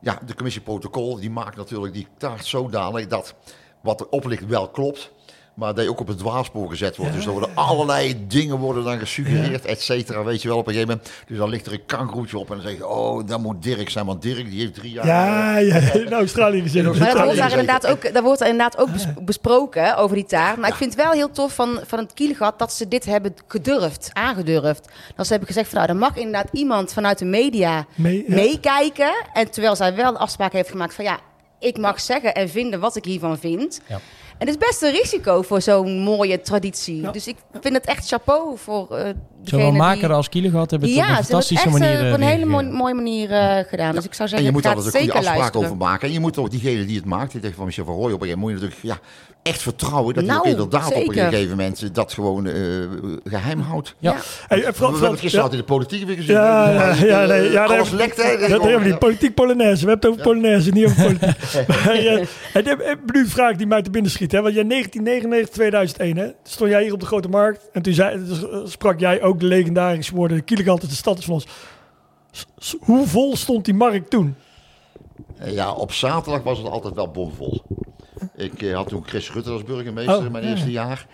ja, 0.00 0.18
de 0.26 0.34
commissie 0.34 0.62
protocol, 0.62 1.16
die 1.16 1.30
maakt 1.30 1.56
natuurlijk 1.56 1.94
die 1.94 2.06
taart 2.16 2.46
zodanig 2.46 3.06
dat 3.06 3.34
wat 3.80 4.00
erop 4.00 4.24
ligt 4.24 4.46
wel 4.46 4.68
klopt. 4.68 5.12
Maar 5.58 5.74
dat 5.74 5.84
je 5.84 5.90
ook 5.90 6.00
op 6.00 6.06
het 6.06 6.18
dwaalspoor 6.18 6.68
gezet 6.70 6.96
wordt. 6.96 7.12
Dus 7.14 7.24
er 7.26 7.30
worden 7.30 7.50
allerlei 7.54 8.26
dingen 8.26 8.56
worden 8.58 8.84
dan 8.84 8.98
gesuggereerd, 8.98 9.64
et 9.64 9.82
cetera. 9.82 10.24
Weet 10.24 10.42
je 10.42 10.48
wel, 10.48 10.56
op 10.58 10.66
een 10.66 10.72
gegeven 10.72 10.94
moment. 10.94 11.12
Dus 11.26 11.38
dan 11.38 11.48
ligt 11.48 11.66
er 11.66 11.72
een 11.72 11.86
kangroetje 11.86 12.38
op 12.38 12.50
en 12.50 12.56
dan 12.56 12.66
zeg 12.66 12.76
je, 12.76 12.88
oh, 12.88 13.26
dat 13.26 13.40
moet 13.40 13.62
Dirk 13.62 13.90
zijn. 13.90 14.06
Want 14.06 14.22
Dirk, 14.22 14.50
die 14.50 14.60
heeft 14.60 14.74
drie 14.74 14.92
jaar... 14.92 15.06
Ja, 15.06 15.58
ja, 15.58 15.74
in 15.92 16.12
Australië 16.12 16.60
gezien. 16.62 16.84
In 16.84 16.98
Maar 16.98 17.14
dat 17.14 17.22
wordt 17.24 17.38
daar 17.38 17.50
inderdaad 17.50 17.86
ook, 17.86 18.12
daar 18.12 18.22
wordt 18.22 18.40
er 18.40 18.46
inderdaad 18.46 18.78
ook 18.78 18.92
bes- 18.92 19.06
besproken 19.20 19.96
over 19.96 20.16
die 20.16 20.24
taart. 20.24 20.56
Maar 20.56 20.68
ik 20.68 20.74
vind 20.74 20.94
het 20.94 21.02
wel 21.02 21.12
heel 21.12 21.30
tof 21.30 21.54
van, 21.54 21.80
van 21.86 21.98
het 21.98 22.14
Kielegat 22.14 22.58
dat 22.58 22.72
ze 22.72 22.88
dit 22.88 23.04
hebben 23.04 23.34
gedurfd, 23.46 24.10
aangedurfd. 24.12 24.88
Dat 25.16 25.24
ze 25.26 25.30
hebben 25.30 25.48
gezegd 25.48 25.68
van 25.68 25.78
nou, 25.78 25.90
er 25.90 25.96
mag 25.96 26.16
inderdaad 26.16 26.48
iemand 26.52 26.92
vanuit 26.92 27.18
de 27.18 27.24
media 27.24 27.86
Mee- 27.94 28.24
ja. 28.28 28.34
meekijken. 28.34 29.12
En 29.32 29.50
terwijl 29.50 29.76
zij 29.76 29.94
wel 29.94 30.12
de 30.12 30.18
afspraak 30.18 30.52
heeft 30.52 30.70
gemaakt 30.70 30.94
van 30.94 31.04
ja, 31.04 31.18
ik 31.58 31.78
mag 31.78 32.00
zeggen 32.00 32.34
en 32.34 32.48
vinden 32.48 32.80
wat 32.80 32.96
ik 32.96 33.04
hiervan 33.04 33.38
vind. 33.38 33.80
Ja. 33.86 33.98
En 34.38 34.46
het 34.46 34.48
is 34.48 34.66
best 34.68 34.82
een 34.82 34.90
risico 34.90 35.42
voor 35.42 35.60
zo'n 35.62 35.98
mooie 35.98 36.40
traditie. 36.40 37.00
Ja. 37.00 37.10
Dus 37.10 37.26
ik 37.26 37.36
vind 37.60 37.74
het 37.74 37.84
echt 37.86 38.08
chapeau 38.08 38.58
voor 38.58 38.96
eh 38.96 39.10
Zowel 39.42 39.72
maker 39.72 40.00
die... 40.06 40.16
als 40.16 40.28
Kielegat 40.28 40.70
hebben 40.70 40.88
het 40.88 40.98
op 40.98 41.04
Ja, 41.04 41.18
een 41.18 41.24
ze 41.24 41.32
hebben 41.32 41.36
het 41.36 41.46
fantastische 41.48 41.64
echt 41.64 41.78
manier 41.78 41.98
eh, 41.98 42.06
eh, 42.06 42.12
op 42.12 42.20
een 42.20 42.26
hele 42.26 42.70
mooie, 42.72 42.94
manier 42.94 43.30
eh, 43.30 43.64
gedaan. 43.68 43.94
Dus 43.94 44.04
ik 44.04 44.14
zou 44.14 44.22
En 44.22 44.28
zeggen, 44.28 44.46
je 44.46 44.52
moet 44.52 44.66
altijd 44.66 44.84
een 44.84 44.90
goede 44.90 45.04
zeker 45.06 45.18
afspraak 45.18 45.38
luisteren. 45.38 45.66
over 45.66 45.76
maken. 45.76 46.06
En 46.08 46.12
je 46.14 46.20
moet 46.20 46.38
ook 46.38 46.50
diegene 46.50 46.84
die 46.84 46.96
het 46.96 47.04
maakt, 47.04 47.32
die 47.32 47.40
zegt 47.40 47.54
van 47.54 47.64
Michel 47.64 47.84
van 47.84 47.94
Rooij 47.94 48.12
op 48.12 48.20
een 48.20 48.26
gegeven 48.26 48.40
moment, 48.40 48.60
moet 48.60 48.70
je 48.70 48.76
natuurlijk 48.76 49.02
ja, 49.02 49.08
echt 49.42 49.62
vertrouwen 49.62 50.14
dat 50.14 50.24
hij 50.24 50.32
Nou, 50.32 50.46
ook 50.46 50.52
inderdaad 50.52 50.86
op 50.86 50.94
een 50.94 50.98
zeker. 50.98 51.28
gegeven 51.28 51.50
moment 51.50 51.94
dat 51.94 52.12
gewoon 52.12 52.46
eh, 52.46 52.54
geheim 53.24 53.60
houdt. 53.60 53.94
Ja. 53.98 54.12
Ja. 54.12 54.18
Hey, 54.48 54.64
eh, 54.64 54.72
Frans, 54.72 54.76
We 54.78 54.84
hebben 54.84 55.10
het 55.10 55.20
gisteren 55.20 55.30
ja. 55.30 55.42
altijd 55.42 55.60
in 55.60 55.66
de 55.66 55.72
politiek 55.74 56.06
weer 56.06 56.16
gezien. 56.16 56.34
Ja, 56.34 56.70
ja, 56.70 56.90
Eh, 56.90 57.00
ja, 57.02 57.24
nee, 57.26 57.50
ja, 57.50 57.64
alles 57.64 57.88
nee, 57.88 57.98
lekt, 57.98 58.22
hè. 58.22 58.36
Dat 58.48 58.62
hebben 58.62 58.80
we 58.82 58.88
niet. 58.88 58.98
Politiek 58.98 59.34
Polonaise. 59.34 59.84
We 59.84 59.90
hebben 59.90 60.10
het 60.10 60.20
over 60.20 60.32
Polonaise, 60.32 60.70
niet 60.70 60.84
over 60.84 61.02
politiek. 61.02 61.36
eh, 62.54 62.82
en 62.86 62.98
nu 63.12 63.26
vraag 63.26 63.56
die 63.56 63.66
mij 63.66 63.82
te 63.82 63.90
binnen 63.90 64.10
schiet. 64.10 64.27
Hè? 64.32 64.42
Want 64.42 64.54
jij 64.54 64.64
1999, 64.64 65.54
2001, 65.54 66.16
hè? 66.16 66.32
Stond 66.42 66.70
jij 66.70 66.82
hier 66.82 66.92
op 66.92 67.00
de 67.00 67.06
Grote 67.06 67.28
Markt. 67.28 67.68
En 67.72 67.82
toen 67.82 67.92
zei, 67.92 68.24
dus 68.24 68.72
sprak 68.72 69.00
jij 69.00 69.22
ook 69.22 69.40
de 69.40 69.46
legendarische 69.46 70.14
woorden... 70.14 70.44
Kielegant 70.44 70.82
is 70.82 70.88
de 70.88 70.94
stad 70.94 71.18
is 71.18 71.24
van 71.24 71.34
ons. 71.34 71.46
S- 72.58 72.76
Hoe 72.80 73.06
vol 73.06 73.36
stond 73.36 73.64
die 73.64 73.74
markt 73.74 74.10
toen? 74.10 74.34
Eh, 75.38 75.52
Ja, 75.52 75.72
op 75.72 75.92
zaterdag 75.92 76.42
was 76.42 76.58
het 76.58 76.66
altijd 76.66 76.94
wel 76.94 77.10
bomvol. 77.10 77.62
Ik 78.36 78.62
eh, 78.62 78.74
had 78.74 78.88
toen 78.88 79.02
Chris 79.06 79.32
Rutte 79.32 79.50
als 79.50 79.62
burgemeester 79.64 80.16
Oh, 80.18 80.24
in 80.24 80.32
mijn 80.32 80.44
ja. 80.44 80.50
eerste 80.50 80.70
jaar. 80.70 81.06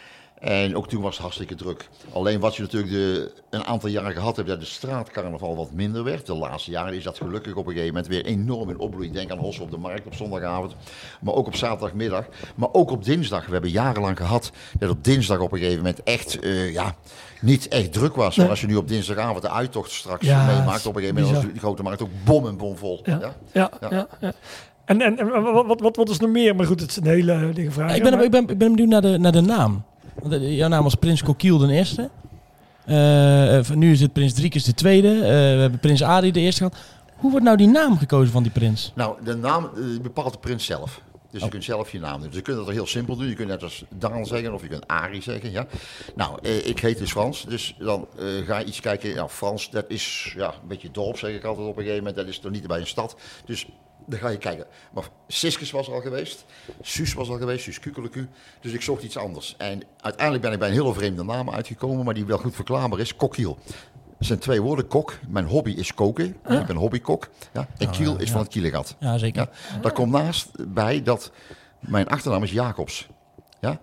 En 0.44 0.76
ook 0.76 0.88
toen 0.88 1.02
was 1.02 1.12
het 1.12 1.22
hartstikke 1.22 1.54
druk. 1.54 1.88
Alleen 2.12 2.40
wat 2.40 2.56
je 2.56 2.62
natuurlijk 2.62 2.92
de, 2.92 3.32
een 3.50 3.64
aantal 3.64 3.88
jaren 3.88 4.12
gehad 4.12 4.36
hebt, 4.36 4.48
dat 4.48 4.60
de 4.60 4.66
straatcarnaval 4.66 5.56
wat 5.56 5.72
minder 5.72 6.04
werd. 6.04 6.26
De 6.26 6.34
laatste 6.34 6.70
jaren 6.70 6.94
is 6.94 7.04
dat 7.04 7.16
gelukkig 7.16 7.54
op 7.54 7.66
een 7.66 7.72
gegeven 7.72 7.94
moment 7.94 8.06
weer 8.06 8.24
enorm 8.24 8.70
in 8.70 8.78
opbloei. 8.78 9.12
Denk 9.12 9.30
aan 9.30 9.38
Hossen 9.38 9.64
op 9.64 9.70
de 9.70 9.76
Markt 9.76 10.06
op 10.06 10.14
zondagavond, 10.14 10.74
maar 11.20 11.34
ook 11.34 11.46
op 11.46 11.56
zaterdagmiddag. 11.56 12.24
Maar 12.54 12.68
ook 12.72 12.90
op 12.90 13.04
dinsdag. 13.04 13.46
We 13.46 13.52
hebben 13.52 13.70
jarenlang 13.70 14.16
gehad 14.16 14.52
dat 14.78 14.90
op 14.90 15.04
dinsdag 15.04 15.38
op 15.38 15.52
een 15.52 15.58
gegeven 15.58 15.78
moment 15.78 16.02
echt, 16.02 16.38
eh, 16.40 16.72
ja, 16.72 16.94
niet 17.40 17.68
echt 17.68 17.92
druk 17.92 18.14
was. 18.14 18.36
Maar 18.36 18.48
als 18.48 18.60
je 18.60 18.66
nu 18.66 18.76
op 18.76 18.88
dinsdagavond 18.88 19.42
de 19.42 19.50
uittocht 19.50 19.90
straks 19.90 20.26
Ja, 20.26 20.46
meemaakt, 20.46 20.86
op 20.86 20.96
een 20.96 21.00
gegeven 21.00 21.22
moment 21.22 21.42
was 21.44 21.52
die 21.52 21.60
grote 21.60 21.82
markt 21.82 22.02
ook 22.02 22.10
bom 22.24 22.46
en 22.46 22.56
bomvol. 22.56 23.00
Ja, 23.04 23.18
Ja? 23.20 23.34
ja, 23.52 23.70
Ja. 23.80 23.88
ja. 23.90 24.08
ja. 24.20 24.32
En, 24.84 25.00
en, 25.00 25.18
en 25.18 25.42
wat, 25.42 25.80
wat, 25.80 25.96
wat, 25.96 26.08
is 26.08 26.18
nog 26.18 26.30
meer? 26.30 26.56
Maar 26.56 26.66
goed, 26.66 26.80
het 26.80 26.90
is 26.90 26.96
een 26.96 27.06
hele 27.06 27.50
dingen 27.54 27.72
vraag. 27.72 27.96
ik, 27.96 28.02
ben, 28.02 28.22
ik, 28.22 28.30
ben, 28.30 28.48
ik 28.48 28.58
ben 28.58 28.72
benieuwd 28.74 28.88
naar 28.88 29.02
de, 29.02 29.18
naar 29.18 29.32
de 29.32 29.40
naam. 29.40 29.84
Want, 30.22 30.32
eh, 30.32 30.56
jouw 30.56 30.68
naam 30.68 30.82
was 30.82 30.94
Prins 30.94 31.22
Coquille 31.22 31.66
de 31.66 31.72
eerste. 31.72 32.10
Eh, 32.84 33.70
nu 33.70 33.92
is 33.92 34.00
het 34.00 34.12
Prins 34.12 34.32
Driekes 34.32 34.64
de 34.64 34.74
tweede. 34.74 35.18
We 35.18 35.60
hebben 35.60 35.78
Prins 35.78 36.02
Adi 36.02 36.30
de 36.30 36.40
eerste 36.40 36.64
gehad. 36.64 36.82
Hoe 37.16 37.30
wordt 37.30 37.46
nou 37.46 37.56
die 37.56 37.68
naam 37.68 37.98
gekozen 37.98 38.32
van 38.32 38.42
die 38.42 38.52
prins? 38.52 38.92
Nou, 38.94 39.24
de 39.24 39.34
naam 39.34 39.70
bepaalt 40.02 40.32
de 40.32 40.38
prins 40.38 40.64
zelf. 40.64 41.00
Dus 41.34 41.42
je 41.42 41.48
kunt 41.48 41.64
zelf 41.64 41.92
je 41.92 42.00
naam 42.00 42.20
doen. 42.20 42.28
Dus 42.28 42.36
je 42.36 42.42
kunt 42.42 42.56
dat 42.56 42.68
heel 42.68 42.86
simpel 42.86 43.16
doen. 43.16 43.28
Je 43.28 43.34
kunt 43.34 43.48
net 43.48 43.62
als 43.62 43.84
Daan 43.88 44.26
zeggen 44.26 44.54
of 44.54 44.62
je 44.62 44.68
kunt 44.68 44.88
Arie 44.88 45.22
zeggen. 45.22 45.50
Ja? 45.50 45.66
Nou, 46.14 46.38
eh, 46.42 46.66
ik 46.66 46.78
heet 46.78 46.98
dus 46.98 47.10
Frans. 47.10 47.44
Dus 47.48 47.74
dan 47.78 48.06
eh, 48.18 48.46
ga 48.46 48.58
je 48.58 48.64
iets 48.64 48.80
kijken. 48.80 49.14
Nou, 49.14 49.28
Frans, 49.28 49.70
dat 49.70 49.84
is 49.88 50.34
ja, 50.36 50.46
een 50.46 50.68
beetje 50.68 50.90
dorp, 50.90 51.18
zeg 51.18 51.34
ik 51.34 51.44
altijd 51.44 51.66
op 51.66 51.76
een 51.76 51.82
gegeven 51.82 51.98
moment. 51.98 52.16
Dat 52.16 52.26
is 52.26 52.38
toch 52.38 52.52
niet 52.52 52.66
bij 52.66 52.80
een 52.80 52.86
stad. 52.86 53.16
Dus 53.44 53.66
dan 54.06 54.18
ga 54.18 54.28
je 54.28 54.38
kijken. 54.38 54.66
Maar 54.92 55.04
Siskes 55.28 55.70
was 55.70 55.90
al 55.90 56.00
geweest. 56.00 56.44
Suus 56.80 57.12
was 57.14 57.28
al 57.28 57.36
geweest. 57.38 57.64
Suus 57.64 57.80
Kukeleku. 57.80 58.28
Dus 58.60 58.72
ik 58.72 58.82
zocht 58.82 59.02
iets 59.02 59.16
anders. 59.16 59.54
En 59.58 59.82
uiteindelijk 60.00 60.42
ben 60.44 60.52
ik 60.52 60.58
bij 60.58 60.68
een 60.68 60.74
hele 60.74 60.94
vreemde 60.94 61.24
naam 61.24 61.50
uitgekomen. 61.50 62.04
Maar 62.04 62.14
die 62.14 62.24
wel 62.24 62.38
goed 62.38 62.54
verklaarbaar 62.54 62.98
is. 62.98 63.16
Kokkiel. 63.16 63.58
Het 64.18 64.26
zijn 64.26 64.38
twee 64.38 64.62
woorden. 64.62 64.86
Kok. 64.86 65.18
Mijn 65.28 65.46
hobby 65.46 65.70
is 65.70 65.94
koken. 65.94 66.26
Ik 66.48 66.66
ben 66.66 66.76
hobbykok. 66.76 67.28
Ja? 67.52 67.68
En 67.78 67.90
kiel 67.90 68.18
is 68.18 68.30
van 68.30 68.40
het 68.40 68.48
kielengat. 68.48 68.96
Ja, 68.98 69.18
zeker. 69.18 69.48
Ja, 69.70 69.78
daar 69.80 69.92
komt 69.92 70.12
naast 70.12 70.48
bij 70.74 71.02
dat 71.02 71.30
mijn 71.78 72.08
achternaam 72.08 72.42
is 72.42 72.52
Jacobs. 72.52 73.08
Ja? 73.60 73.80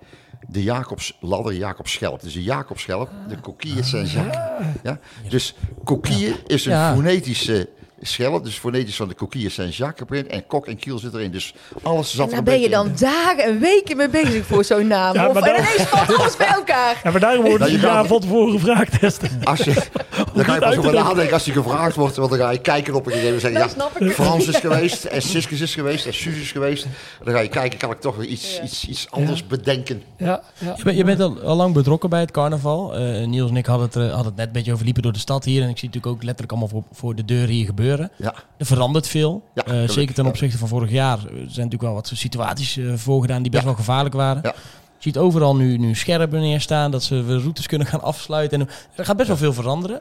De 0.47 0.63
Jacobsladder, 0.63 1.53
Jacobschelp. 1.53 2.21
Dus 2.21 2.34
de 2.34 2.43
Jacobschelp, 2.43 3.10
de 3.27 3.39
coquille 3.39 3.84
Saint-Jacques. 3.84 4.65
Ja? 4.84 4.99
Dus 5.29 5.55
coquille 5.84 6.36
is 6.47 6.65
een 6.65 6.71
Ja. 6.71 6.93
fonetische 6.93 7.69
schelp. 8.01 8.43
Dus 8.43 8.55
fonetisch 8.57 8.95
van 8.95 9.07
de 9.07 9.15
coquille 9.15 9.49
Saint-Jacques 9.49 10.09
erin. 10.09 10.29
En 10.29 10.47
kok 10.47 10.67
en 10.67 10.77
kiel 10.77 10.97
zit 10.99 11.13
erin. 11.13 11.31
Dus 11.31 11.53
alles 11.83 12.15
zat 12.15 12.25
En 12.27 12.31
er 12.31 12.37
een 12.37 12.43
daar 12.43 12.53
ben 12.53 12.63
je 12.63 12.69
dan 12.69 12.87
in. 12.87 12.93
dagen 12.99 13.43
en 13.43 13.59
weken 13.59 13.97
mee 13.97 14.09
bezig 14.09 14.45
voor 14.45 14.63
zo'n 14.63 14.87
naam. 14.87 15.13
Ja, 15.21 15.27
of, 15.27 15.33
maar 15.33 15.43
en 15.43 15.55
ineens 15.63 15.89
valt 15.89 16.17
alles 16.17 16.35
bij 16.37 16.47
elkaar. 16.47 16.99
Ja, 17.03 17.11
maar 17.11 17.19
daarom 17.19 17.41
worden 17.45 17.59
Nou, 17.59 17.71
ze 17.71 17.77
je 17.87 17.91
gaat- 17.93 18.07
van 18.07 18.19
tevoren 18.19 18.51
gevraagd 18.59 18.99
testen. 18.99 19.29
Als 19.43 19.59
je, 19.59 19.73
dan 20.33 20.45
ga 20.45 20.53
je 20.53 20.59
pas 20.61 20.77
over 20.77 20.93
nadenken 20.93 21.33
als 21.33 21.45
je 21.45 21.51
gevraagd 21.51 21.95
wordt. 21.95 22.15
Want 22.15 22.29
dan 22.29 22.39
ga 22.39 22.49
je 22.51 22.57
kijken 22.61 22.93
op 22.93 23.05
een 23.05 23.11
gegeven 23.11 23.35
moment. 23.35 23.53
Zeggen, 23.53 23.69
snap 23.71 23.99
ja, 23.99 24.05
ik. 24.05 24.11
Frans 24.13 24.47
is 24.47 24.55
geweest. 24.57 25.03
En 25.05 25.21
Siskes 25.21 25.61
is 25.61 25.73
geweest. 25.73 26.05
En 26.05 26.13
Suus 26.13 26.35
is 26.41 26.51
geweest. 26.51 26.85
Dan 27.23 27.33
ga 27.33 27.39
je 27.39 27.47
kijken, 27.49 27.79
kan 27.79 27.91
ik 27.91 27.99
toch 28.01 28.15
weer 28.15 28.27
iets, 28.27 28.55
Ja. 28.55 28.63
iets, 28.63 28.87
iets 28.87 29.07
anders 29.09 29.47
bedenken. 29.47 30.03
Ja, 30.17 30.41
ja. 30.57 30.73
Je 30.77 30.83
bent, 30.83 30.97
je 30.97 31.03
bent 31.03 31.19
al, 31.19 31.41
al 31.41 31.55
lang 31.55 31.73
betrokken 31.73 32.09
bij 32.09 32.19
het 32.19 32.31
carnaval. 32.31 32.95
Eh, 32.95 33.25
Niels 33.27 33.49
en 33.49 33.55
ik 33.57 33.65
hadden 33.65 33.85
het, 33.85 33.95
hadden 34.11 34.25
het 34.25 34.35
net 34.35 34.45
een 34.47 34.51
beetje 34.51 34.73
over 34.73 34.85
liepen 34.85 35.03
door 35.03 35.13
de 35.13 35.19
stad 35.19 35.43
hier. 35.45 35.63
En 35.63 35.69
ik 35.69 35.77
zie 35.77 35.87
natuurlijk 35.87 36.15
ook 36.15 36.23
letterlijk 36.23 36.51
allemaal 36.51 36.69
voor, 36.69 36.83
voor 36.97 37.15
de 37.15 37.25
deur 37.25 37.47
hier 37.47 37.65
gebeuren. 37.65 37.89
Ja. 38.17 38.34
Er 38.58 38.65
verandert 38.65 39.08
veel. 39.08 39.43
Ja, 39.54 39.63
Eh, 39.65 39.89
zeker 39.89 40.15
ten 40.15 40.25
opzichte 40.25 40.58
van 40.58 40.67
vorig 40.67 40.91
jaar. 40.91 41.17
Er 41.17 41.27
zijn 41.30 41.45
natuurlijk 41.45 41.82
wel 41.82 41.93
wat 41.93 42.12
situaties 42.13 42.77
eh, 42.77 42.93
voorgedaan 42.95 43.41
die 43.41 43.51
best 43.51 43.63
Ja. 43.63 43.69
wel 43.69 43.77
gevaarlijk 43.77 44.15
waren. 44.15 44.41
Ja. 44.43 44.54
Je 44.97 45.08
ziet 45.10 45.17
overal 45.17 45.56
nu, 45.56 45.77
nu 45.77 45.95
scherpen 45.95 46.39
neerstaan. 46.39 46.91
Dat 46.91 47.04
ze 47.04 47.38
routes 47.39 47.67
kunnen 47.67 47.88
gaan 47.88 48.01
afsluiten. 48.01 48.60
En 48.62 48.67
er 48.95 49.06
gaat 49.06 49.15
best 49.17 49.27
wel 49.27 49.38
veel 49.38 49.54
veranderen. 49.54 49.99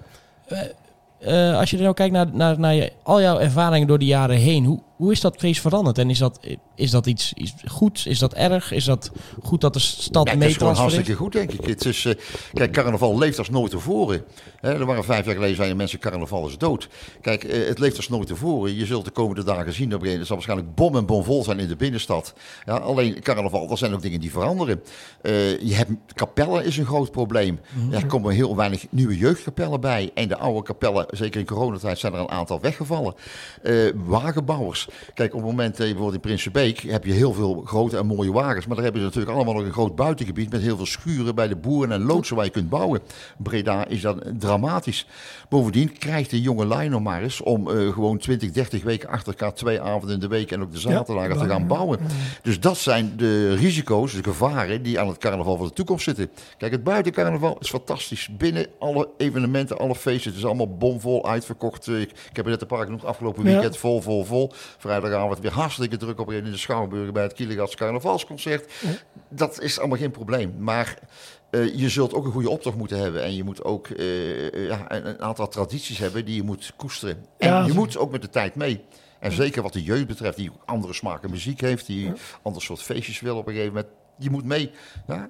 Eh, 1.18 1.58
als 1.58 1.70
je 1.70 1.76
er 1.76 1.82
nou 1.82 1.94
kijkt 1.94 2.12
naar, 2.14 2.26
naar, 2.32 2.58
naar 2.58 2.74
je, 2.74 2.92
al 3.02 3.20
jouw 3.20 3.38
ervaringen 3.38 3.86
door 3.88 3.98
de 3.98 4.04
jaren 4.04 4.36
heen. 4.36 4.64
Hoe, 4.64 4.80
hoe 5.00 5.12
is 5.12 5.20
dat 5.20 5.36
feest 5.38 5.60
veranderd? 5.60 5.98
En 5.98 6.10
is 6.10 6.18
dat, 6.18 6.40
is 6.74 6.90
dat 6.90 7.06
iets, 7.06 7.32
iets 7.32 7.54
goeds? 7.66 8.06
Is 8.06 8.18
dat 8.18 8.34
erg? 8.34 8.72
Is 8.72 8.84
dat 8.84 9.10
goed 9.42 9.60
dat 9.60 9.72
de 9.72 9.78
stad 9.78 10.28
Ja, 10.28 10.34
het 10.34 10.44
is 10.44 10.56
gewoon 10.56 10.74
hartstikke 10.74 11.14
goed, 11.14 11.32
denk 11.32 11.52
ik. 11.52 11.66
Het 11.66 11.84
is, 11.84 12.04
eh, 12.04 12.14
kijk, 12.52 12.72
carnaval 12.72 13.18
leeft 13.18 13.38
als 13.38 13.50
nooit 13.50 13.70
tevoren. 13.70 14.24
Er 14.60 14.86
waren 14.86 15.04
vijf 15.04 15.24
jaar 15.24 15.34
geleden 15.34 15.56
zeiden 15.56 15.76
mensen, 15.76 15.98
carnaval 15.98 16.48
is 16.48 16.58
dood. 16.58 16.88
Kijk, 17.20 17.44
eh, 17.44 17.68
het 17.68 17.78
leeft 17.78 17.96
als 17.96 18.08
nooit 18.08 18.26
tevoren. 18.26 18.74
Je 18.74 18.86
zult 18.86 19.04
de 19.04 19.10
komende 19.10 19.44
dagen 19.44 19.72
zien, 19.72 19.94
op 19.94 20.02
een 20.02 20.18
het 20.18 20.26
zal 20.26 20.36
waarschijnlijk 20.36 20.74
bom 20.74 20.96
en 20.96 21.06
bom 21.06 21.24
vol 21.24 21.44
zijn 21.44 21.58
in 21.58 21.68
de 21.68 21.76
binnenstad. 21.76 22.34
Ja, 22.66 22.76
alleen 22.76 23.20
carnaval, 23.20 23.70
er 23.70 23.78
zijn 23.78 23.94
ook 23.94 24.02
dingen 24.02 24.20
die 24.20 24.30
veranderen. 24.30 24.82
Eh, 25.22 25.60
je 25.60 25.74
hebt, 25.74 25.90
kapellen 26.14 26.64
is 26.64 26.76
een 26.76 26.86
groot 26.86 27.10
probleem. 27.10 27.60
Ja, 27.90 27.96
er 27.96 28.06
komen 28.06 28.34
heel 28.34 28.56
weinig 28.56 28.86
nieuwe 28.90 29.16
jeugdkapellen 29.16 29.80
bij. 29.80 30.10
En 30.14 30.28
de 30.28 30.36
oude 30.38 30.62
kapellen, 30.62 31.06
zeker 31.10 31.40
in 31.40 31.46
coronatijd, 31.46 31.98
zijn 31.98 32.12
er 32.12 32.18
een 32.18 32.30
aantal 32.30 32.60
weggevallen. 32.60 33.14
Wagenbouwers. 33.94 34.88
Kijk, 35.14 35.34
op 35.34 35.40
het 35.40 35.50
moment, 35.50 35.72
eh, 35.72 35.78
bijvoorbeeld 35.78 36.14
in 36.14 36.20
Prinsenbeek, 36.20 36.78
heb 36.80 37.04
je 37.04 37.12
heel 37.12 37.32
veel 37.32 37.62
grote 37.66 37.96
en 37.96 38.06
mooie 38.06 38.32
wagens. 38.32 38.66
Maar 38.66 38.74
daar 38.74 38.84
hebben 38.84 39.02
ze 39.02 39.06
natuurlijk 39.08 39.34
allemaal 39.36 39.54
nog 39.54 39.64
een 39.64 39.72
groot 39.72 39.96
buitengebied 39.96 40.50
met 40.50 40.60
heel 40.62 40.76
veel 40.76 40.86
schuren 40.86 41.34
bij 41.34 41.48
de 41.48 41.56
boeren 41.56 41.92
en 41.92 42.02
loodsen 42.02 42.36
waar 42.36 42.44
je 42.44 42.50
kunt 42.50 42.68
bouwen. 42.68 43.00
Breda 43.38 43.86
is 43.86 44.00
dat 44.00 44.22
dramatisch. 44.38 45.06
Bovendien 45.48 45.98
krijgt 45.98 46.30
de 46.30 46.40
jonge 46.40 46.66
lijn 46.66 46.90
nog 46.90 47.02
maar 47.02 47.22
eens 47.22 47.40
om 47.40 47.70
eh, 47.70 47.92
gewoon 47.92 48.18
20, 48.18 48.50
30 48.50 48.82
weken 48.82 49.08
achter 49.08 49.28
elkaar, 49.32 49.54
twee 49.54 49.80
avonden 49.80 50.14
in 50.14 50.20
de 50.20 50.28
week 50.28 50.50
en 50.50 50.62
ook 50.62 50.72
de 50.72 50.78
zaterdagen 50.78 51.38
te 51.38 51.46
gaan 51.48 51.66
bouwen. 51.66 51.98
Dus 52.42 52.60
dat 52.60 52.76
zijn 52.78 53.12
de 53.16 53.54
risico's, 53.54 54.12
de 54.12 54.22
gevaren 54.22 54.82
die 54.82 55.00
aan 55.00 55.08
het 55.08 55.18
carnaval 55.18 55.56
van 55.56 55.66
de 55.66 55.72
toekomst 55.72 56.04
zitten. 56.04 56.30
Kijk, 56.58 56.72
het 56.72 56.84
buitencarnaval 56.84 57.56
is 57.60 57.68
fantastisch. 57.68 58.28
Binnen 58.38 58.66
alle 58.78 59.08
evenementen, 59.16 59.78
alle 59.78 59.94
feesten, 59.94 60.30
het 60.30 60.38
is 60.40 60.46
allemaal 60.46 60.76
bomvol 60.76 61.28
uitverkocht. 61.28 61.88
Eh, 61.88 62.00
Ik, 62.00 62.10
ik 62.10 62.36
heb 62.36 62.44
er 62.44 62.50
net 62.50 62.60
een 62.60 62.66
paar 62.66 62.84
genoemd 62.84 63.04
afgelopen 63.04 63.44
Ja. 63.44 63.50
weekend, 63.50 63.76
vol, 63.76 64.00
vol, 64.00 64.24
vol. 64.24 64.52
Vrijdagavond 64.80 65.38
weer 65.38 65.52
hartstikke 65.52 65.96
druk 65.96 66.20
op 66.20 66.30
in 66.30 66.44
de 66.44 66.56
Schouwburg 66.56 67.12
bij 67.12 67.22
het 67.22 67.32
Kielegats 67.32 67.76
carnavalsconcert. 67.76 68.72
Dat 69.28 69.60
is 69.60 69.78
allemaal 69.78 69.98
geen 69.98 70.10
probleem. 70.10 70.54
Maar 70.58 70.98
eh, 71.50 71.78
je 71.78 71.88
zult 71.88 72.14
ook 72.14 72.24
een 72.24 72.32
goede 72.32 72.50
optocht 72.50 72.76
moeten 72.76 72.98
hebben. 72.98 73.22
En 73.22 73.34
je 73.34 73.44
moet 73.44 73.64
ook 73.64 73.88
eh, 73.88 74.66
ja, 74.68 74.92
een, 74.92 75.06
een 75.06 75.20
aantal 75.20 75.48
tradities 75.48 75.98
hebben 75.98 76.24
die 76.24 76.36
je 76.36 76.42
moet 76.42 76.72
koesteren. 76.76 77.24
En 77.38 77.48
Ja, 77.48 77.66
je 77.66 77.72
moet 77.72 77.96
ook 77.96 78.10
met 78.10 78.22
de 78.22 78.30
tijd 78.30 78.54
mee. 78.54 78.84
En 79.18 79.32
zeker 79.32 79.62
wat 79.62 79.72
de 79.72 79.82
jeugd 79.82 80.06
betreft, 80.06 80.36
die 80.36 80.50
andere 80.64 80.92
smaken 80.92 81.30
muziek 81.30 81.60
heeft, 81.60 81.86
die 81.86 82.12
ander 82.42 82.62
soort 82.62 82.82
feestjes 82.82 83.20
wil 83.20 83.36
op 83.36 83.46
een 83.46 83.52
gegeven 83.52 83.74
moment. 83.74 83.92
Je 84.20 84.30
moet 84.30 84.44
mee. 84.44 84.70
Ja? 85.06 85.28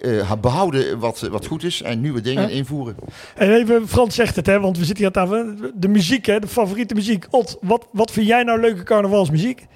Eh, 0.00 0.32
behouden 0.40 0.98
wat, 0.98 1.20
wat 1.20 1.46
goed 1.46 1.62
is 1.64 1.82
en 1.82 2.00
nieuwe 2.00 2.20
dingen 2.20 2.42
Ja. 2.42 2.48
invoeren. 2.48 2.96
En 3.36 3.52
even, 3.54 3.88
Frans 3.88 4.14
zegt 4.14 4.36
het, 4.36 4.46
hè, 4.46 4.60
want 4.60 4.78
we 4.78 4.84
zitten 4.84 5.04
hier 5.04 5.16
aan 5.16 5.26
tafel. 5.28 5.70
De 5.74 5.88
muziek, 5.88 6.26
hè, 6.26 6.38
de 6.40 6.46
favoriete 6.48 6.94
muziek. 6.94 7.26
Ot, 7.30 7.58
wat, 7.60 7.86
wat 7.92 8.10
vind 8.10 8.26
jij 8.26 8.42
nou 8.42 8.60
leuke 8.60 8.82
carnavalsmuziek? 8.82 9.66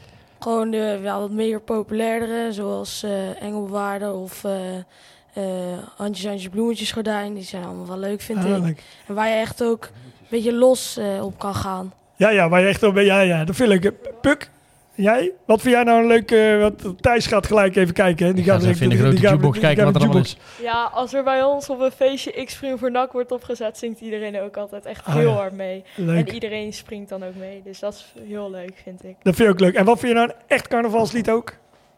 Gewoon 0.40 0.70
de 0.70 0.98
ja, 1.02 1.18
wat 1.20 1.30
meer 1.30 1.61
populairdere, 1.61 2.52
zoals 2.52 3.02
eh 3.02 3.42
Engelwaarde 3.42 4.12
of 4.12 4.44
eh 4.44 4.76
eh, 5.32 5.42
Handjes, 5.96 6.26
Handjes, 6.26 6.48
Bloemetjes 6.48 6.92
Gordijn. 6.92 7.35
Die 7.35 7.42
zijn 7.44 7.64
allemaal 7.64 7.87
wel 7.87 7.98
leuk, 7.98 8.20
vind 8.20 8.38
Ah, 8.38 8.56
ik. 8.56 8.62
leuk. 8.62 8.82
En 9.06 9.14
waar 9.14 9.28
je 9.28 9.35
echt 9.35 9.62
ook 9.62 9.85
een 9.85 10.26
beetje 10.30 10.52
los 10.52 10.96
eh, 10.96 11.24
op 11.24 11.38
kan 11.38 11.54
gaan. 11.54 11.92
Ja, 12.16 12.28
ja, 12.30 12.48
waar 12.48 12.61
je 12.61 12.66
echt 12.66 12.82
op 12.82 12.96
Ja, 12.96 13.20
ja, 13.20 13.44
dat 13.44 13.56
vind 13.56 13.85
ik. 13.85 13.92
Puk, 14.20 14.50
jij? 14.96 15.32
Wat 15.46 15.61
vind 15.61 15.74
jij 15.74 15.85
nou 15.85 16.00
een 16.00 16.06
leuk... 16.06 16.30
eh, 16.30 16.61
wat, 16.61 17.02
Thijs 17.02 17.26
gaat 17.26 17.46
gelijk 17.46 17.76
even 17.76 17.94
kijken. 17.94 18.26
Hè? 18.26 18.32
Die 18.32 18.40
Ik 18.42 18.46
ga 18.48 18.54
eens 18.54 18.62
direct- 18.62 18.80
even 18.80 18.90
in 18.90 18.96
de 18.96 19.02
grote 19.02 19.14
die 19.16 19.24
gaat- 19.24 19.32
jukebox 19.37 19.59
kijken 19.59 19.85
gaat 19.85 19.92
wat 19.92 20.02
er 20.02 20.09
de 20.09 20.14
allemaal 20.14 20.24
is. 20.24 20.37
Ja, 20.62 20.90
als 20.92 21.14
er 21.14 21.24
bij 21.24 21.42
ons 21.42 21.70
op 21.70 21.80
een 21.80 21.90
feestje 21.90 22.44
X 22.44 22.52
Spring 22.52 22.78
voor 22.78 22.90
NAC 22.90 23.12
wordt 23.12 23.32
opgezet, 23.32 23.78
zingt 23.78 24.00
iedereen 24.00 24.40
ook 24.40 24.56
altijd 24.56 24.85
echt 24.87 25.04
Ah, 25.06 25.14
heel 25.14 25.28
ja. 25.30 25.35
hard 25.35 25.52
mee. 25.52 25.85
Leuk. 25.96 26.26
En 26.28 26.35
iedereen 26.35 26.72
springt 26.72 27.09
dan 27.09 27.24
ook 27.24 27.35
mee. 27.38 27.61
Dus 27.64 27.78
dat 27.78 27.92
is 27.94 28.14
heel 28.28 28.50
leuk, 28.50 28.72
vind 28.82 29.04
ik. 29.04 29.16
Dat 29.22 29.35
vind 29.35 29.48
je 29.48 29.54
ook 29.54 29.61
leuk. 29.61 29.74
En 29.74 29.85
wat 29.85 29.98
vind 29.98 30.12
je 30.12 30.18
nou 30.18 30.28
een 30.30 30.37
echt 30.46 30.68
carnavalslied 30.68 31.30
ook? 31.30 31.52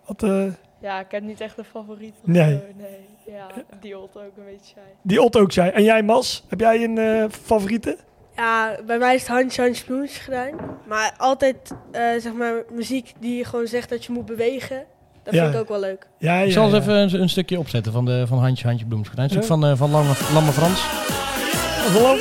Wat, 0.06 0.22
eh, 0.22 0.44
Ja, 0.80 1.00
ik 1.00 1.10
heb 1.10 1.22
niet 1.22 1.40
echt 1.40 1.58
een 1.58 1.64
favoriet. 1.64 2.14
Nee. 2.24 2.50
zo, 2.52 2.60
nee. 2.76 3.34
Ja, 3.34 3.46
die 3.80 3.94
hoort 3.94 4.16
ook 4.16 4.22
een 4.36 4.44
beetje 4.44 4.72
saai. 4.74 4.86
die 5.02 5.22
Otto 5.22 5.40
ook 5.40 5.52
zei. 5.52 5.70
En 5.70 5.82
jij, 5.82 6.02
Mas? 6.02 6.44
Heb 6.48 6.60
jij 6.60 6.84
een 6.84 6.98
eh, 6.98 7.24
favoriete? 7.30 7.96
Ja, 8.38 8.76
bij 8.86 8.98
mij 8.98 9.14
is 9.14 9.20
het 9.20 9.30
handje, 9.30 9.62
handje, 9.62 9.84
bloemetjes 9.84 10.18
gedaan. 10.18 10.50
Maar 10.86 11.12
altijd, 11.16 11.56
eh, 11.92 12.02
zeg 12.18 12.32
maar, 12.32 12.52
muziek 12.70 13.12
die 13.20 13.44
gewoon 13.44 13.66
zegt 13.66 13.88
dat 13.88 14.04
je 14.04 14.12
moet 14.12 14.26
bewegen. 14.26 14.84
Dat 15.22 15.34
Ja. 15.34 15.42
vind 15.42 15.54
ik 15.54 15.60
ook 15.60 15.68
wel 15.68 15.80
leuk. 15.80 16.06
Ja, 16.18 16.34
Ik 16.38 16.46
ja, 16.46 16.52
zal 16.52 16.64
eens 16.64 16.72
ja. 16.72 16.78
even 16.80 16.94
een, 16.94 17.20
een 17.22 17.28
stukje 17.28 17.58
opzetten 17.58 17.92
van, 17.92 18.04
de, 18.04 18.24
van 18.26 18.38
Handje, 18.38 18.66
Handje, 18.66 18.86
Bloems. 18.86 19.08
Een 19.14 19.28
stuk 19.28 19.40
Ja. 19.40 19.46
van, 19.46 19.66
eh, 19.66 19.72
van 19.76 19.90
Lamme, 19.90 20.12
Lamme 20.32 20.52
Frans. 20.52 20.80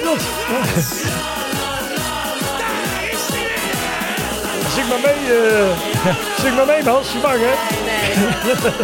Dat. 0.04 0.22
Zing 4.76 4.88
maar 4.90 5.00
mee, 5.04 5.38
eh. 5.38 5.78
Zing 6.40 6.56
maar 6.56 6.66
mee, 6.66 6.84
Mas. 6.84 7.12
Je 7.12 7.20
mag, 7.22 7.38
hè? 7.38 7.54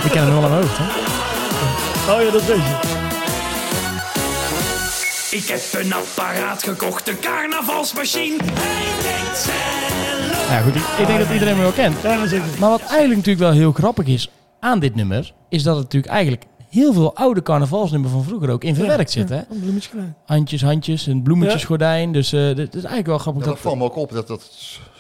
Die 0.02 0.10
kennen 0.12 0.32
hem 0.34 0.41
wel 0.41 0.43
aan 0.43 0.50
mijn 0.50 0.62
hoofd, 0.62 0.78
hè? 0.78 0.84
Oh 2.13 2.22
ja, 2.22 2.32
dat 2.32 2.46
weet 2.46 2.56
je. 2.58 3.02
Ik 5.34 5.48
heb 5.48 5.84
een 5.84 5.93
apparaat 5.93 6.63
gekocht, 6.63 7.08
een 7.08 7.19
carnavalsmachine. 7.19 8.38
Hij 8.43 9.02
denkt 9.02 9.38
zelf. 9.38 10.50
Ja, 10.50 10.60
goed. 10.60 10.76
Ik, 10.76 10.82
ik 11.00 11.08
denk 11.08 11.19
dat 11.19 11.30
iedereen 11.30 11.56
me 11.56 11.62
wel 11.62 11.72
kent. 11.72 12.02
Dat. 12.02 12.60
Maar 12.60 12.69
wat 12.69 12.82
eigenlijk 12.82 13.15
natuurlijk 13.15 13.39
wel 13.39 13.52
heel 13.52 13.72
grappig 13.72 14.08
is 14.08 14.30
aan 14.60 14.80
dit 14.80 14.96
nummer... 14.96 15.34
is 15.50 15.63
dat 15.63 15.76
het 15.76 15.84
natuurlijk 15.84 16.13
eigenlijk 16.13 16.43
heel 16.69 16.93
veel 16.93 17.15
oude 17.15 17.41
carnavalsnummers 17.41 18.13
van 18.13 18.24
vroeger 18.24 18.50
ook 18.50 18.63
in 18.63 18.76
verwerkt 18.76 19.12
zitten. 19.12 19.38
Hè? 19.38 19.43
Een. 19.56 20.15
Handjes, 20.26 20.62
handjes, 20.62 21.06
een 21.06 21.24
bloemetjesgordijn. 21.24 22.12
Dus 22.12 22.34
eh, 22.34 22.56
dit 22.56 22.67
is 22.67 22.74
eigenlijk 22.74 23.08
wel 23.08 23.17
grappig. 23.17 23.43
dat 23.43 23.54
dat, 23.54 23.62
valt 23.62 23.78
me 23.78 23.84
ook 23.84 23.96
op 23.96 24.12
dat 24.12 24.28
dat 24.28 24.52